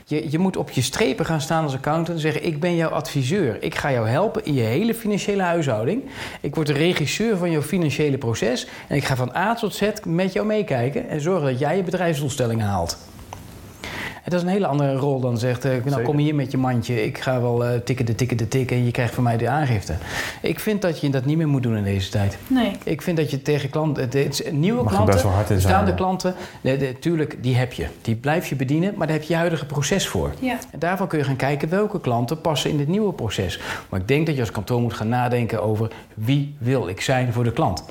Je, 0.05 0.31
je 0.31 0.39
moet 0.39 0.57
op 0.57 0.71
je 0.71 0.83
strepen 0.83 1.27
gaan 1.27 1.41
staan 1.41 1.65
als 1.65 1.75
accountant 1.75 2.17
en 2.17 2.23
zeggen: 2.23 2.45
Ik 2.45 2.61
ben 2.61 2.77
jouw 2.77 2.91
adviseur. 2.91 3.63
Ik 3.63 3.75
ga 3.75 3.93
jou 3.93 4.09
helpen 4.09 4.45
in 4.45 4.55
je 4.55 4.63
hele 4.63 4.95
financiële 4.95 5.43
huishouding. 5.43 6.03
Ik 6.41 6.55
word 6.55 6.67
de 6.67 6.73
regisseur 6.73 7.37
van 7.37 7.51
jouw 7.51 7.63
financiële 7.63 8.19
proces. 8.19 8.67
En 8.89 8.97
ik 8.97 9.05
ga 9.05 9.17
van 9.17 9.37
A 9.37 9.55
tot 9.55 9.75
Z 9.75 9.91
met 10.05 10.33
jou 10.33 10.47
meekijken 10.47 11.09
en 11.09 11.21
zorgen 11.21 11.51
dat 11.51 11.59
jij 11.59 11.77
je 11.77 11.83
bedrijfsdoelstellingen 11.83 12.67
haalt. 12.67 13.08
Dat 14.29 14.41
is 14.41 14.47
een 14.47 14.53
hele 14.53 14.67
andere 14.67 14.97
rol 14.97 15.21
dan 15.21 15.39
zegt, 15.39 15.65
uh, 15.65 15.73
nou 15.85 16.03
kom 16.03 16.19
hier 16.19 16.35
met 16.35 16.51
je 16.51 16.59
mandje, 16.59 17.05
ik 17.05 17.19
ga 17.19 17.41
wel 17.41 17.65
uh, 17.65 17.71
tikken 17.85 18.07
de 18.07 18.15
tikken 18.15 18.37
de 18.37 18.49
tikken 18.49 18.77
en 18.77 18.85
je 18.85 18.91
krijgt 18.91 19.15
van 19.15 19.25
mij 19.25 19.37
de 19.37 19.49
aangifte. 19.49 19.95
Ik 20.43 20.61
vind 20.61 20.83
dat 20.83 21.01
je 21.01 21.11
dat 21.11 21.25
niet 21.25 21.37
meer 21.37 21.49
moet 21.49 21.63
doen 21.63 21.77
in 21.77 21.85
deze 21.85 22.11
tijd. 22.11 22.39
Nee. 22.47 22.73
Ik 22.85 23.03
vind 23.03 23.17
dat 23.17 23.31
je 23.31 23.43
tegen 23.43 23.71
klanten, 23.71 24.11
de, 24.11 24.49
nieuwe 24.51 24.83
Mag 24.83 24.93
klanten, 24.93 25.55
bestaande 25.55 25.95
klanten, 25.95 26.35
natuurlijk 26.63 27.43
die 27.43 27.57
heb 27.57 27.73
je. 27.73 27.87
Die 28.03 28.15
blijf 28.15 28.47
je 28.47 28.57
bedienen, 28.57 28.95
maar 28.97 29.07
daar 29.07 29.17
heb 29.17 29.25
je 29.25 29.33
je 29.33 29.39
huidige 29.39 29.67
proces 29.67 30.09
voor. 30.09 30.33
Ja. 30.41 30.59
En 30.71 30.79
daarvan 30.79 31.09
kun 31.09 31.19
je 31.19 31.25
gaan 31.25 31.37
kijken 31.37 31.69
welke 31.69 32.01
klanten 32.01 32.41
passen 32.41 32.71
in 32.71 32.77
dit 32.77 32.89
nieuwe 32.89 33.13
proces. 33.13 33.61
Maar 33.89 34.01
ik 34.01 34.09
denk 34.09 34.27
dat 34.27 34.35
je 34.35 34.41
als 34.41 34.51
kantoor 34.51 34.81
moet 34.81 34.95
gaan 34.95 35.09
nadenken 35.09 35.63
over 35.63 35.91
wie 36.15 36.57
wil 36.59 36.89
ik 36.89 37.01
zijn 37.01 37.33
voor 37.33 37.45
de 37.45 37.53
klant. 37.53 37.85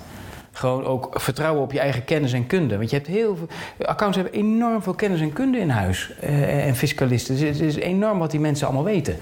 Gewoon 0.58 0.86
ook 0.86 1.10
vertrouwen 1.12 1.64
op 1.64 1.72
je 1.72 1.80
eigen 1.80 2.06
kennis 2.06 2.34
en 2.34 2.48
kunde. 2.48 2.78
Want 2.78 2.90
je 2.90 2.96
hebt 2.96 3.08
heel 3.08 3.36
veel. 3.36 3.48
Accounts 3.88 4.16
hebben 4.16 4.34
enorm 4.34 4.82
veel 4.82 4.94
kennis 4.94 5.22
en 5.22 5.34
kunde 5.34 5.58
in 5.58 5.70
huis. 5.70 6.12
Uh, 6.24 6.68
en 6.68 6.76
fiscalisten. 6.76 7.36
Dus 7.38 7.44
het 7.44 7.60
is 7.60 7.76
enorm 7.76 8.20
wat 8.20 8.32
die 8.32 8.40
mensen 8.40 8.68
allemaal 8.68 8.84
weten. 8.84 9.18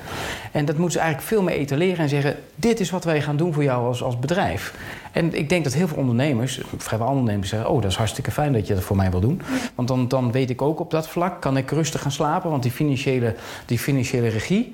En 0.51 0.65
dat 0.65 0.75
moeten 0.75 0.93
ze 0.93 0.99
eigenlijk 0.99 1.27
veel 1.27 1.43
meer 1.43 1.55
etaleren 1.55 1.97
en 1.97 2.09
zeggen: 2.09 2.35
Dit 2.55 2.79
is 2.79 2.89
wat 2.89 3.03
wij 3.03 3.21
gaan 3.21 3.37
doen 3.37 3.53
voor 3.53 3.63
jou 3.63 3.87
als, 3.87 4.03
als 4.03 4.19
bedrijf. 4.19 4.73
En 5.11 5.33
ik 5.33 5.49
denk 5.49 5.63
dat 5.63 5.73
heel 5.73 5.87
veel 5.87 5.97
ondernemers, 5.97 6.61
vrijwel 6.77 7.07
ondernemers, 7.07 7.49
zeggen: 7.49 7.69
Oh, 7.69 7.81
dat 7.81 7.91
is 7.91 7.97
hartstikke 7.97 8.31
fijn 8.31 8.53
dat 8.53 8.67
je 8.67 8.73
dat 8.73 8.83
voor 8.83 8.95
mij 8.95 9.11
wil 9.11 9.19
doen. 9.19 9.41
Want 9.75 9.87
dan, 9.87 10.07
dan 10.07 10.31
weet 10.31 10.49
ik 10.49 10.61
ook 10.61 10.79
op 10.79 10.91
dat 10.91 11.07
vlak, 11.07 11.41
kan 11.41 11.57
ik 11.57 11.71
rustig 11.71 12.01
gaan 12.01 12.11
slapen. 12.11 12.49
Want 12.49 12.63
die 12.63 12.71
financiële, 12.71 13.35
die 13.65 13.79
financiële 13.79 14.27
regie, 14.27 14.73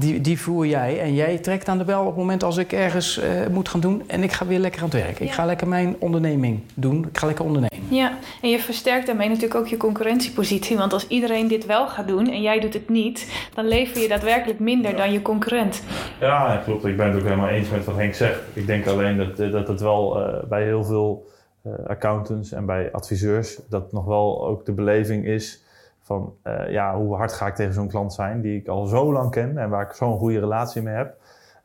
die, 0.00 0.20
die 0.20 0.40
voer 0.40 0.66
jij. 0.66 1.00
En 1.00 1.14
jij 1.14 1.38
trekt 1.38 1.68
aan 1.68 1.78
de 1.78 1.84
bel 1.84 2.00
op 2.00 2.06
het 2.06 2.16
moment 2.16 2.42
als 2.42 2.56
ik 2.56 2.72
ergens 2.72 3.18
uh, 3.18 3.24
moet 3.50 3.68
gaan 3.68 3.80
doen. 3.80 4.02
En 4.06 4.22
ik 4.22 4.32
ga 4.32 4.46
weer 4.46 4.58
lekker 4.58 4.82
aan 4.82 4.88
het 4.88 5.02
werk. 5.02 5.18
Ja. 5.18 5.24
Ik 5.24 5.32
ga 5.32 5.44
lekker 5.44 5.68
mijn 5.68 5.96
onderneming 5.98 6.60
doen. 6.74 7.06
Ik 7.08 7.18
ga 7.18 7.26
lekker 7.26 7.44
ondernemen. 7.44 7.78
Ja, 7.88 8.18
en 8.42 8.50
je 8.50 8.58
versterkt 8.58 9.06
daarmee 9.06 9.28
natuurlijk 9.28 9.54
ook 9.54 9.66
je 9.66 9.76
concurrentiepositie. 9.76 10.76
Want 10.76 10.92
als 10.92 11.06
iedereen 11.06 11.48
dit 11.48 11.66
wel 11.66 11.88
gaat 11.88 12.08
doen 12.08 12.30
en 12.30 12.42
jij 12.42 12.60
doet 12.60 12.74
het 12.74 12.88
niet, 12.88 13.48
dan 13.54 13.68
lever 13.68 14.00
je 14.00 14.08
daadwerkelijk 14.08 14.58
minder 14.58 14.96
dan 14.96 15.12
je 15.12 15.22
concurrent. 15.22 15.82
Ja, 16.20 16.62
klopt. 16.64 16.84
Ik 16.84 16.96
ben 16.96 17.06
het 17.06 17.16
ook 17.16 17.24
helemaal 17.24 17.48
eens 17.48 17.68
met 17.68 17.84
wat 17.84 17.96
Henk 17.96 18.14
zegt. 18.14 18.40
Ik 18.52 18.66
denk 18.66 18.86
alleen 18.86 19.16
dat, 19.16 19.36
dat 19.52 19.68
het 19.68 19.80
wel 19.80 20.20
uh, 20.20 20.42
bij 20.48 20.64
heel 20.64 20.84
veel 20.84 21.26
uh, 21.66 21.72
accountants 21.86 22.52
en 22.52 22.66
bij 22.66 22.92
adviseurs, 22.92 23.58
dat 23.68 23.92
nog 23.92 24.04
wel 24.04 24.46
ook 24.46 24.66
de 24.66 24.72
beleving 24.72 25.26
is 25.26 25.62
van 26.10 26.34
uh, 26.44 26.70
ja, 26.70 26.96
hoe 26.96 27.14
hard 27.16 27.32
ga 27.32 27.46
ik 27.46 27.54
tegen 27.54 27.72
zo'n 27.72 27.88
klant 27.88 28.12
zijn 28.12 28.40
die 28.40 28.60
ik 28.60 28.68
al 28.68 28.86
zo 28.86 29.12
lang 29.12 29.30
ken 29.30 29.58
en 29.58 29.68
waar 29.68 29.86
ik 29.86 29.92
zo'n 29.92 30.18
goede 30.18 30.38
relatie 30.38 30.82
mee 30.82 30.94
heb. 30.94 31.16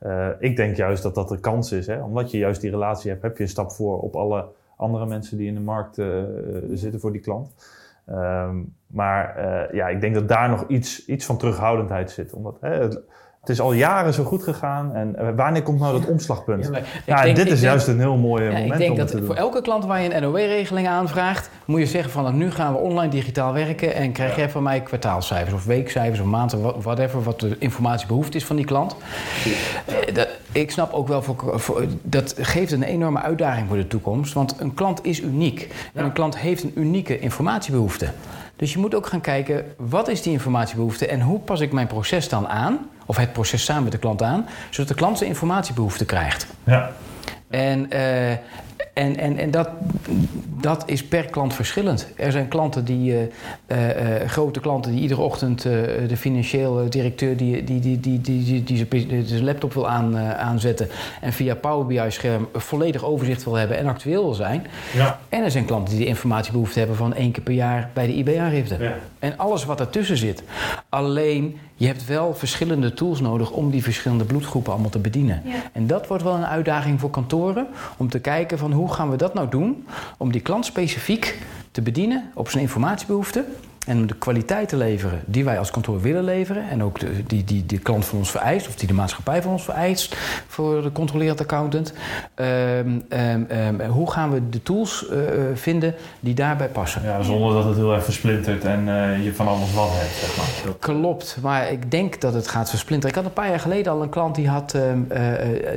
Uh, 0.01 0.27
ik 0.39 0.55
denk 0.55 0.75
juist 0.75 1.03
dat 1.03 1.15
dat 1.15 1.29
de 1.29 1.39
kans 1.39 1.71
is. 1.71 1.87
Hè? 1.87 2.01
Omdat 2.01 2.31
je 2.31 2.37
juist 2.37 2.61
die 2.61 2.69
relatie 2.69 3.09
hebt, 3.09 3.21
heb 3.21 3.37
je 3.37 3.43
een 3.43 3.49
stap 3.49 3.71
voor 3.71 3.99
op 3.99 4.15
alle 4.15 4.45
andere 4.77 5.05
mensen 5.05 5.37
die 5.37 5.47
in 5.47 5.53
de 5.53 5.59
markt 5.59 5.97
uh, 5.97 6.23
zitten 6.71 6.99
voor 6.99 7.11
die 7.11 7.21
klant. 7.21 7.55
Um, 8.09 8.75
maar 8.87 9.39
ja, 9.75 9.87
ik 9.87 10.01
denk 10.01 10.13
dat 10.13 10.27
daar 10.27 10.49
nog 10.49 10.67
iets, 10.67 11.05
iets 11.05 11.25
van 11.25 11.37
terughoudendheid 11.37 12.11
zit. 12.11 12.33
Omdat 12.33 12.57
hè, 12.61 12.69
het, 12.69 13.01
het 13.45 13.55
is 13.55 13.61
al 13.61 13.73
jaren 13.73 14.13
zo 14.13 14.23
goed 14.23 14.43
gegaan. 14.43 14.93
En 14.93 15.35
wanneer 15.35 15.63
komt 15.63 15.79
nou 15.79 15.99
dat 15.99 16.09
omslagpunt? 16.09 16.69
Ja, 16.71 16.81
ja 17.05 17.23
denk, 17.23 17.35
dit 17.35 17.51
is 17.51 17.61
juist 17.61 17.87
een 17.87 17.99
heel 17.99 18.15
mooi 18.15 18.43
ja, 18.43 18.51
moment 18.51 18.71
Ik 18.71 18.77
denk 18.77 18.91
om 18.91 18.97
dat 18.97 19.07
te 19.07 19.17
doen. 19.17 19.25
voor 19.25 19.35
elke 19.35 19.61
klant 19.61 19.85
waar 19.85 20.01
je 20.01 20.15
een 20.15 20.21
NOW-regeling 20.21 20.87
aanvraagt... 20.87 21.49
moet 21.65 21.79
je 21.79 21.85
zeggen 21.85 22.11
van 22.11 22.23
nou, 22.23 22.35
nu 22.35 22.51
gaan 22.51 22.73
we 22.73 22.79
online 22.79 23.09
digitaal 23.09 23.53
werken... 23.53 23.95
en 23.95 24.11
krijg 24.11 24.35
jij 24.35 24.49
van 24.49 24.63
mij 24.63 24.81
kwartaalcijfers 24.81 25.53
of 25.53 25.65
weekcijfers 25.65 26.19
of 26.19 26.25
maanden... 26.25 26.81
whatever, 26.81 27.23
wat 27.23 27.39
de 27.39 27.55
informatiebehoefte 27.59 28.37
is 28.37 28.45
van 28.45 28.55
die 28.55 28.65
klant. 28.65 28.95
Dat, 30.13 30.27
ik 30.51 30.71
snap 30.71 30.93
ook 30.93 31.07
wel, 31.07 31.21
voor, 31.21 31.59
voor, 31.59 31.85
dat 32.01 32.35
geeft 32.37 32.71
een 32.71 32.83
enorme 32.83 33.21
uitdaging 33.21 33.67
voor 33.67 33.77
de 33.77 33.87
toekomst. 33.87 34.33
Want 34.33 34.55
een 34.59 34.73
klant 34.73 35.05
is 35.05 35.21
uniek. 35.21 35.89
En 35.93 36.05
een 36.05 36.13
klant 36.13 36.37
heeft 36.37 36.63
een 36.63 36.73
unieke 36.75 37.19
informatiebehoefte. 37.19 38.09
Dus 38.55 38.73
je 38.73 38.79
moet 38.79 38.95
ook 38.95 39.07
gaan 39.07 39.21
kijken, 39.21 39.65
wat 39.77 40.07
is 40.07 40.21
die 40.21 40.31
informatiebehoefte... 40.31 41.07
en 41.07 41.21
hoe 41.21 41.39
pas 41.39 41.59
ik 41.59 41.71
mijn 41.71 41.87
proces 41.87 42.29
dan 42.29 42.47
aan 42.47 42.89
of 43.05 43.17
het 43.17 43.33
proces 43.33 43.63
samen 43.63 43.83
met 43.83 43.91
de 43.91 43.97
klant 43.97 44.21
aan, 44.21 44.47
zodat 44.69 44.87
de 44.87 44.95
klant 44.95 45.17
zijn 45.17 45.29
informatiebehoefte 45.29 46.05
krijgt. 46.05 46.47
Ja. 46.63 46.91
En, 47.49 47.87
uh, 47.93 48.31
en, 48.93 49.17
en, 49.17 49.37
en 49.37 49.51
dat, 49.51 49.69
dat 50.61 50.83
is 50.85 51.03
per 51.03 51.25
klant 51.25 51.53
verschillend. 51.53 52.07
Er 52.15 52.31
zijn 52.31 52.47
klanten 52.47 52.85
die, 52.85 53.11
uh, 53.11 53.19
uh, 53.67 54.27
grote 54.27 54.59
klanten 54.59 54.91
die 54.91 55.01
iedere 55.01 55.21
ochtend 55.21 55.61
de 55.61 56.17
financieel 56.17 56.89
directeur 56.89 57.37
die, 57.37 57.63
die, 57.63 57.79
die, 57.79 57.99
die, 57.99 58.21
die, 58.21 58.63
die, 58.63 58.87
die 58.87 59.25
zijn 59.25 59.43
laptop 59.43 59.73
wil 59.73 59.89
aan, 59.89 60.17
aanzetten 60.17 60.87
en 61.21 61.33
via 61.33 61.55
Power 61.55 61.85
BI-scherm 61.85 62.47
volledig 62.53 63.03
overzicht 63.03 63.43
wil 63.43 63.53
hebben 63.53 63.77
en 63.77 63.87
actueel 63.87 64.23
wil 64.23 64.33
zijn. 64.33 64.67
Ja. 64.93 65.19
En 65.29 65.43
er 65.43 65.51
zijn 65.51 65.65
klanten 65.65 65.95
die 65.95 66.03
de 66.03 66.09
informatiebehoefte 66.09 66.79
hebben 66.79 66.97
van 66.97 67.13
één 67.13 67.31
keer 67.31 67.43
per 67.43 67.53
jaar 67.53 67.89
bij 67.93 68.07
de 68.07 68.13
IB-aangifte. 68.13 68.77
Ja. 68.79 68.93
En 69.19 69.37
alles 69.37 69.65
wat 69.65 69.79
ertussen 69.79 70.17
zit. 70.17 70.43
Alleen 70.89 71.57
je 71.77 71.87
hebt 71.87 72.05
wel 72.05 72.33
verschillende 72.33 72.93
tools 72.93 73.19
nodig 73.19 73.51
om 73.51 73.71
die 73.71 73.83
verschillende 73.83 74.23
bloedgroepen 74.23 74.71
allemaal 74.71 74.89
te 74.89 74.99
bedienen. 74.99 75.41
Ja. 75.45 75.53
En 75.73 75.87
dat 75.87 76.07
wordt 76.07 76.23
wel 76.23 76.35
een 76.35 76.45
uitdaging 76.45 76.99
voor 76.99 77.09
kantoren 77.09 77.67
om 77.97 78.09
te 78.09 78.19
kijken 78.19 78.57
van 78.57 78.64
hoe 78.71 78.93
gaan 78.93 79.09
we 79.09 79.17
dat 79.17 79.33
nou 79.33 79.49
doen 79.49 79.85
om 80.17 80.31
die 80.31 80.41
klant 80.41 80.65
specifiek 80.65 81.39
te 81.71 81.81
bedienen 81.81 82.23
op 82.33 82.49
zijn 82.49 82.63
informatiebehoeften. 82.63 83.45
En 83.85 83.97
om 83.97 84.07
de 84.07 84.15
kwaliteit 84.15 84.69
te 84.69 84.77
leveren 84.77 85.21
die 85.25 85.43
wij 85.43 85.59
als 85.59 85.71
kantoor 85.71 86.01
willen 86.01 86.23
leveren. 86.23 86.69
En 86.69 86.83
ook 86.83 86.99
de, 86.99 87.23
die, 87.27 87.43
die 87.43 87.65
de 87.65 87.77
klant 87.77 88.05
van 88.05 88.17
ons 88.17 88.31
vereist, 88.31 88.67
of 88.67 88.75
die 88.75 88.87
de 88.87 88.93
maatschappij 88.93 89.41
van 89.41 89.51
ons 89.51 89.63
vereist 89.63 90.15
voor 90.47 90.81
de 90.81 90.91
controlerend 90.91 91.41
accountant. 91.41 91.93
Um, 92.35 93.05
um, 93.09 93.47
um, 93.51 93.81
hoe 93.81 94.11
gaan 94.11 94.31
we 94.31 94.49
de 94.49 94.63
tools 94.63 95.05
uh, 95.11 95.17
vinden 95.53 95.95
die 96.19 96.33
daarbij 96.33 96.67
passen? 96.67 97.03
Ja, 97.03 97.21
zonder 97.21 97.53
dat 97.53 97.63
het 97.63 97.75
heel 97.75 97.93
erg 97.93 98.03
versplintert 98.03 98.63
en 98.63 98.87
uh, 98.87 99.23
je 99.23 99.33
van 99.33 99.47
alles 99.47 99.73
wat 99.73 99.89
hebt, 99.91 100.15
zeg 100.15 100.37
maar. 100.37 100.65
Dat... 100.65 100.79
Klopt, 100.79 101.37
maar 101.41 101.71
ik 101.71 101.91
denk 101.91 102.21
dat 102.21 102.33
het 102.33 102.47
gaat 102.47 102.69
versplinteren. 102.69 103.09
Ik 103.09 103.21
had 103.21 103.25
een 103.25 103.41
paar 103.41 103.49
jaar 103.49 103.59
geleden 103.59 103.91
al 103.91 104.01
een 104.01 104.09
klant 104.09 104.35
die 104.35 104.49
had, 104.49 104.75
uh, 104.75 105.17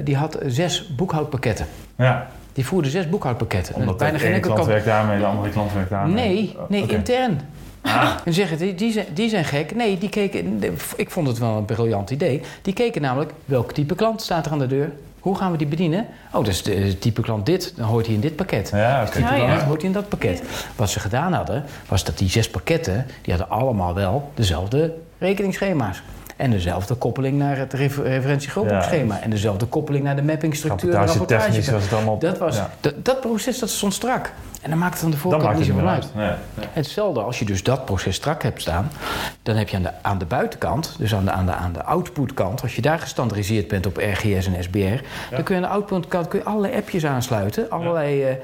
die 0.04 0.16
had 0.16 0.38
zes 0.46 0.94
boekhoudpakketten. 0.96 1.66
Ja. 1.96 2.28
Die 2.58 2.66
voerde 2.66 2.90
zes 2.90 3.08
boekhoudpakketten. 3.08 3.74
Omdat 3.74 3.96
bijna 3.96 4.18
geen 4.18 4.40
klant 4.40 4.66
werkt 4.66 4.84
daarmee, 4.84 5.18
de 5.18 5.24
andere 5.24 5.50
klant 5.50 5.72
werkt 5.72 5.90
daarmee. 5.90 6.14
Nee, 6.14 6.56
nee 6.68 6.82
okay. 6.82 6.96
intern. 6.96 7.40
Ah. 7.80 8.10
En 8.24 8.32
zeggen, 8.32 8.58
die, 8.58 8.74
die, 8.74 8.92
zijn, 8.92 9.06
die 9.14 9.28
zijn 9.28 9.44
gek. 9.44 9.74
Nee, 9.74 9.98
die 9.98 10.08
keken, 10.08 10.62
ik 10.96 11.10
vond 11.10 11.26
het 11.26 11.38
wel 11.38 11.56
een 11.56 11.64
briljant 11.64 12.10
idee. 12.10 12.42
Die 12.62 12.72
keken 12.72 13.02
namelijk, 13.02 13.32
welk 13.44 13.72
type 13.72 13.94
klant 13.94 14.22
staat 14.22 14.46
er 14.46 14.52
aan 14.52 14.58
de 14.58 14.66
deur? 14.66 14.92
Hoe 15.20 15.36
gaan 15.36 15.52
we 15.52 15.58
die 15.58 15.66
bedienen? 15.66 16.06
Oh, 16.32 16.44
dus 16.44 16.62
de 16.62 16.98
type 16.98 17.20
klant 17.20 17.46
dit, 17.46 17.72
dan 17.76 17.86
hoort 17.86 18.06
hij 18.06 18.14
in 18.14 18.20
dit 18.20 18.36
pakket. 18.36 18.70
Ja, 18.74 19.02
oké. 19.02 19.10
type 19.10 19.26
Ja, 19.28 19.34
klant 19.34 19.60
ja. 19.60 19.66
hoort 19.66 19.80
hij 19.80 19.86
in 19.90 19.94
dat 19.94 20.08
pakket. 20.08 20.42
Wat 20.76 20.90
ze 20.90 21.00
gedaan 21.00 21.32
hadden, 21.32 21.64
was 21.88 22.04
dat 22.04 22.18
die 22.18 22.30
zes 22.30 22.50
pakketten... 22.50 23.06
die 23.22 23.34
hadden 23.34 23.58
allemaal 23.58 23.94
wel 23.94 24.30
dezelfde 24.34 24.94
rekeningsschema's. 25.18 26.02
En 26.38 26.50
dezelfde 26.50 26.94
koppeling 26.94 27.38
naar 27.38 27.56
het 27.58 27.72
refer- 27.72 28.04
referentiegroepschema. 28.04 29.20
En 29.20 29.30
dezelfde 29.30 29.66
koppeling 29.66 30.04
naar 30.04 30.16
de 30.16 30.22
mappingstructuur. 30.22 30.90
de 30.90 30.96
Rapportage 30.96 31.26
technisch 31.26 31.68
rapportage. 31.68 31.72
was 31.72 31.82
het 31.82 31.92
allemaal... 31.92 32.18
Dat, 32.18 32.38
was, 32.38 32.56
ja. 32.56 32.70
dat, 32.80 32.94
dat 33.04 33.20
proces 33.20 33.58
dat 33.58 33.70
stond 33.70 33.94
strak. 33.94 34.32
En 34.62 34.70
dan 34.70 34.78
maakt 34.78 34.94
het 34.94 35.04
aan 35.04 35.10
de 35.10 35.16
Dan 35.16 35.30
voorkant 35.30 35.56
niet 35.56 35.66
zoveel 35.66 35.88
uit. 35.88 36.14
Nee, 36.14 36.30
nee. 36.54 36.66
Hetzelfde 36.72 37.20
als 37.20 37.38
je 37.38 37.44
dus 37.44 37.62
dat 37.62 37.84
proces 37.84 38.14
strak 38.14 38.42
hebt 38.42 38.60
staan, 38.60 38.90
dan 39.42 39.56
heb 39.56 39.68
je 39.68 39.76
aan 39.76 39.82
de, 39.82 39.92
aan 40.02 40.18
de 40.18 40.24
buitenkant, 40.24 40.94
dus 40.98 41.14
aan 41.14 41.24
de, 41.24 41.30
aan 41.30 41.46
de, 41.46 41.52
aan 41.52 41.72
de 41.72 41.82
outputkant, 41.82 42.62
als 42.62 42.76
je 42.76 42.82
daar 42.82 42.98
gestandardiseerd 42.98 43.68
bent 43.68 43.86
op 43.86 43.96
RGS 43.96 44.46
en 44.46 44.62
SBR, 44.62 44.78
dan 45.30 45.42
kun 45.42 45.56
je 45.56 45.62
aan 45.62 45.68
de 45.68 45.74
outputkant 45.74 46.28
kun 46.28 46.38
je 46.38 46.44
allerlei 46.44 46.76
appjes 46.76 47.06
aansluiten, 47.06 47.70
allerlei 47.70 48.22
eh 48.22 48.36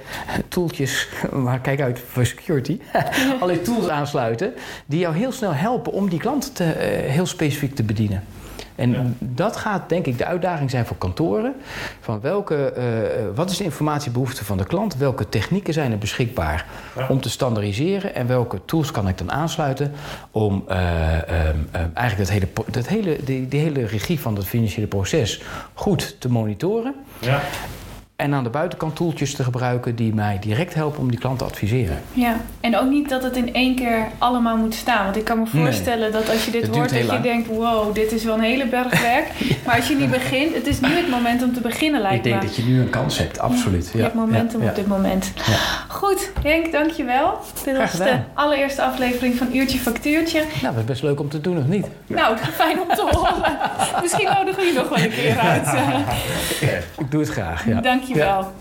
tooltjes, 0.48 1.08
maar 1.44 1.58
kijk 1.58 1.80
uit 1.80 2.00
voor 2.08 2.26
security, 2.26 2.80
allerlei 3.40 3.62
tools 3.62 3.88
aansluiten, 3.88 4.54
die 4.86 4.98
jou 4.98 5.16
heel 5.16 5.32
snel 5.32 5.52
helpen 5.52 5.92
om 5.92 6.08
die 6.08 6.18
klant 6.18 6.54
te, 6.54 6.64
eh, 6.64 7.10
heel 7.10 7.26
specifiek 7.26 7.74
te 7.74 7.82
bedienen. 7.82 8.24
En 8.74 8.90
Ja. 8.90 9.02
dat 9.18 9.56
gaat 9.56 9.88
denk 9.88 10.06
ik 10.06 10.18
de 10.18 10.24
uitdaging 10.24 10.70
zijn 10.70 10.86
voor 10.86 10.96
kantoren. 10.96 11.54
Van 12.00 12.20
welke, 12.20 12.72
eh, 12.72 12.84
wat 13.34 13.50
is 13.50 13.56
de 13.56 13.64
informatiebehoefte 13.64 14.44
van 14.44 14.56
de 14.56 14.64
klant? 14.64 14.96
Welke 14.96 15.28
technieken 15.28 15.72
zijn 15.74 15.92
er 15.92 15.98
beschikbaar 15.98 16.66
Ja. 16.96 17.06
om 17.08 17.20
te 17.20 17.30
standaardiseren? 17.30 18.14
En 18.14 18.26
welke 18.26 18.60
tools 18.64 18.90
kan 18.90 19.08
ik 19.08 19.18
dan 19.18 19.32
aansluiten 19.32 19.92
om 20.30 20.64
eh, 20.68 21.48
ehm, 21.48 21.56
eigenlijk 21.94 22.16
dat 22.16 22.28
hele, 22.28 22.48
dat 22.70 22.86
hele, 22.88 23.16
die, 23.24 23.48
die 23.48 23.60
hele 23.60 23.86
regie 23.86 24.20
van 24.20 24.36
het 24.36 24.46
financiële 24.46 24.86
proces 24.86 25.42
goed 25.74 26.16
te 26.20 26.28
monitoren? 26.30 26.94
Ja. 27.18 27.40
En 28.16 28.34
aan 28.34 28.44
de 28.44 28.50
buitenkant 28.50 28.96
tooltjes 28.96 29.34
te 29.34 29.42
gebruiken 29.44 29.94
die 29.96 30.14
mij 30.14 30.38
direct 30.40 30.74
helpen 30.74 31.00
om 31.00 31.10
die 31.10 31.18
klant 31.18 31.38
te 31.38 31.44
adviseren. 31.44 31.98
Ja, 32.12 32.36
en 32.60 32.76
ook 32.78 32.88
niet 32.90 33.08
dat 33.08 33.22
het 33.22 33.36
in 33.36 33.54
één 33.54 33.74
keer 33.74 34.06
allemaal 34.18 34.56
moet 34.56 34.74
staan. 34.74 35.04
Want 35.04 35.16
ik 35.16 35.24
kan 35.24 35.38
me 35.38 35.44
Nee. 35.52 35.62
voorstellen 35.64 36.12
dat 36.12 36.30
als 36.30 36.44
je 36.44 36.50
dit 36.50 36.66
hoort, 36.76 36.90
dat 36.94 37.10
je 37.10 37.20
denkt: 37.20 37.46
wow, 37.48 37.94
dit 37.94 38.12
is 38.12 38.24
wel 38.24 38.34
een 38.34 38.40
hele 38.40 38.66
berg 38.66 39.00
werk. 39.12 39.26
Maar 39.66 39.76
als 39.76 39.88
je 39.88 39.94
niet 39.96 40.10
begint, 40.10 40.54
het 40.54 40.66
is 40.66 40.80
nu 40.80 40.88
het 40.88 41.10
moment 41.10 41.42
om 41.42 41.52
te 41.52 41.60
beginnen, 41.60 42.00
lijkt 42.00 42.16
Ik 42.16 42.22
denk 42.22 42.40
me. 42.42 42.46
dat 42.46 42.56
je 42.56 42.62
nu 42.62 42.80
een 42.80 42.90
kans 42.90 43.18
hebt, 43.18 43.38
absoluut. 43.38 43.90
Je 43.94 44.02
hebt 44.02 44.14
momentum 44.14 44.62
ja, 44.62 44.68
op 44.68 44.74
dit 44.74 44.86
moment. 44.86 45.32
Ja. 45.34 45.56
Goed, 45.88 46.30
Henk, 46.42 46.72
dankjewel. 46.72 47.38
Dit 47.64 47.76
was 47.76 47.92
de 47.92 48.16
allereerste 48.34 48.82
aflevering 48.82 49.34
van 49.36 49.48
Uurtje 49.52 49.78
Factuurtje. 49.78 50.38
Nou, 50.62 50.74
dat 50.74 50.82
is 50.82 50.84
best 50.84 51.02
leuk 51.02 51.20
om 51.20 51.28
te 51.28 51.40
doen, 51.40 51.58
of 51.58 51.66
niet? 51.66 51.86
Nou, 52.06 52.36
fijn 52.36 52.80
om 52.80 52.88
te 52.88 53.08
horen. 53.10 53.58
Misschien 54.02 54.28
nodigen 54.34 54.60
we 54.62 54.66
je 54.66 54.72
nog 54.72 54.88
wel 54.88 54.98
een 54.98 55.10
keer 55.10 55.38
uit. 55.38 55.66
Ik 56.98 57.10
doe 57.10 57.20
het 57.20 57.30
graag. 57.30 57.66
Ja. 57.66 57.80
Dankjewel. 58.06 58.52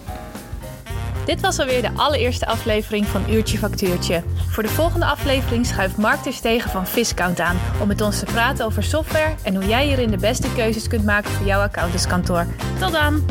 Dit 1.25 1.41
was 1.41 1.59
alweer 1.59 1.81
de 1.81 1.91
allereerste 1.95 2.45
aflevering 2.45 3.05
van 3.05 3.29
Uurtje 3.29 3.57
Factuurtje. 3.57 4.23
Voor 4.49 4.63
de 4.63 4.69
volgende 4.69 5.05
aflevering 5.05 5.65
schuift 5.65 5.97
Mark 5.97 6.21
Terstegen 6.21 6.69
van 6.69 6.87
Viscount 6.87 7.39
aan 7.39 7.59
om 7.81 7.87
met 7.87 8.01
ons 8.01 8.19
te 8.19 8.25
praten 8.25 8.65
over 8.65 8.83
software 8.83 9.35
en 9.43 9.55
hoe 9.55 9.67
jij 9.67 9.85
hierin 9.85 10.11
de 10.11 10.17
beste 10.17 10.53
keuzes 10.53 10.87
kunt 10.87 11.05
maken 11.05 11.31
voor 11.31 11.45
jouw 11.45 11.61
accountantskantoor. 11.61 12.45
Tot 12.79 12.91
dan! 12.91 13.25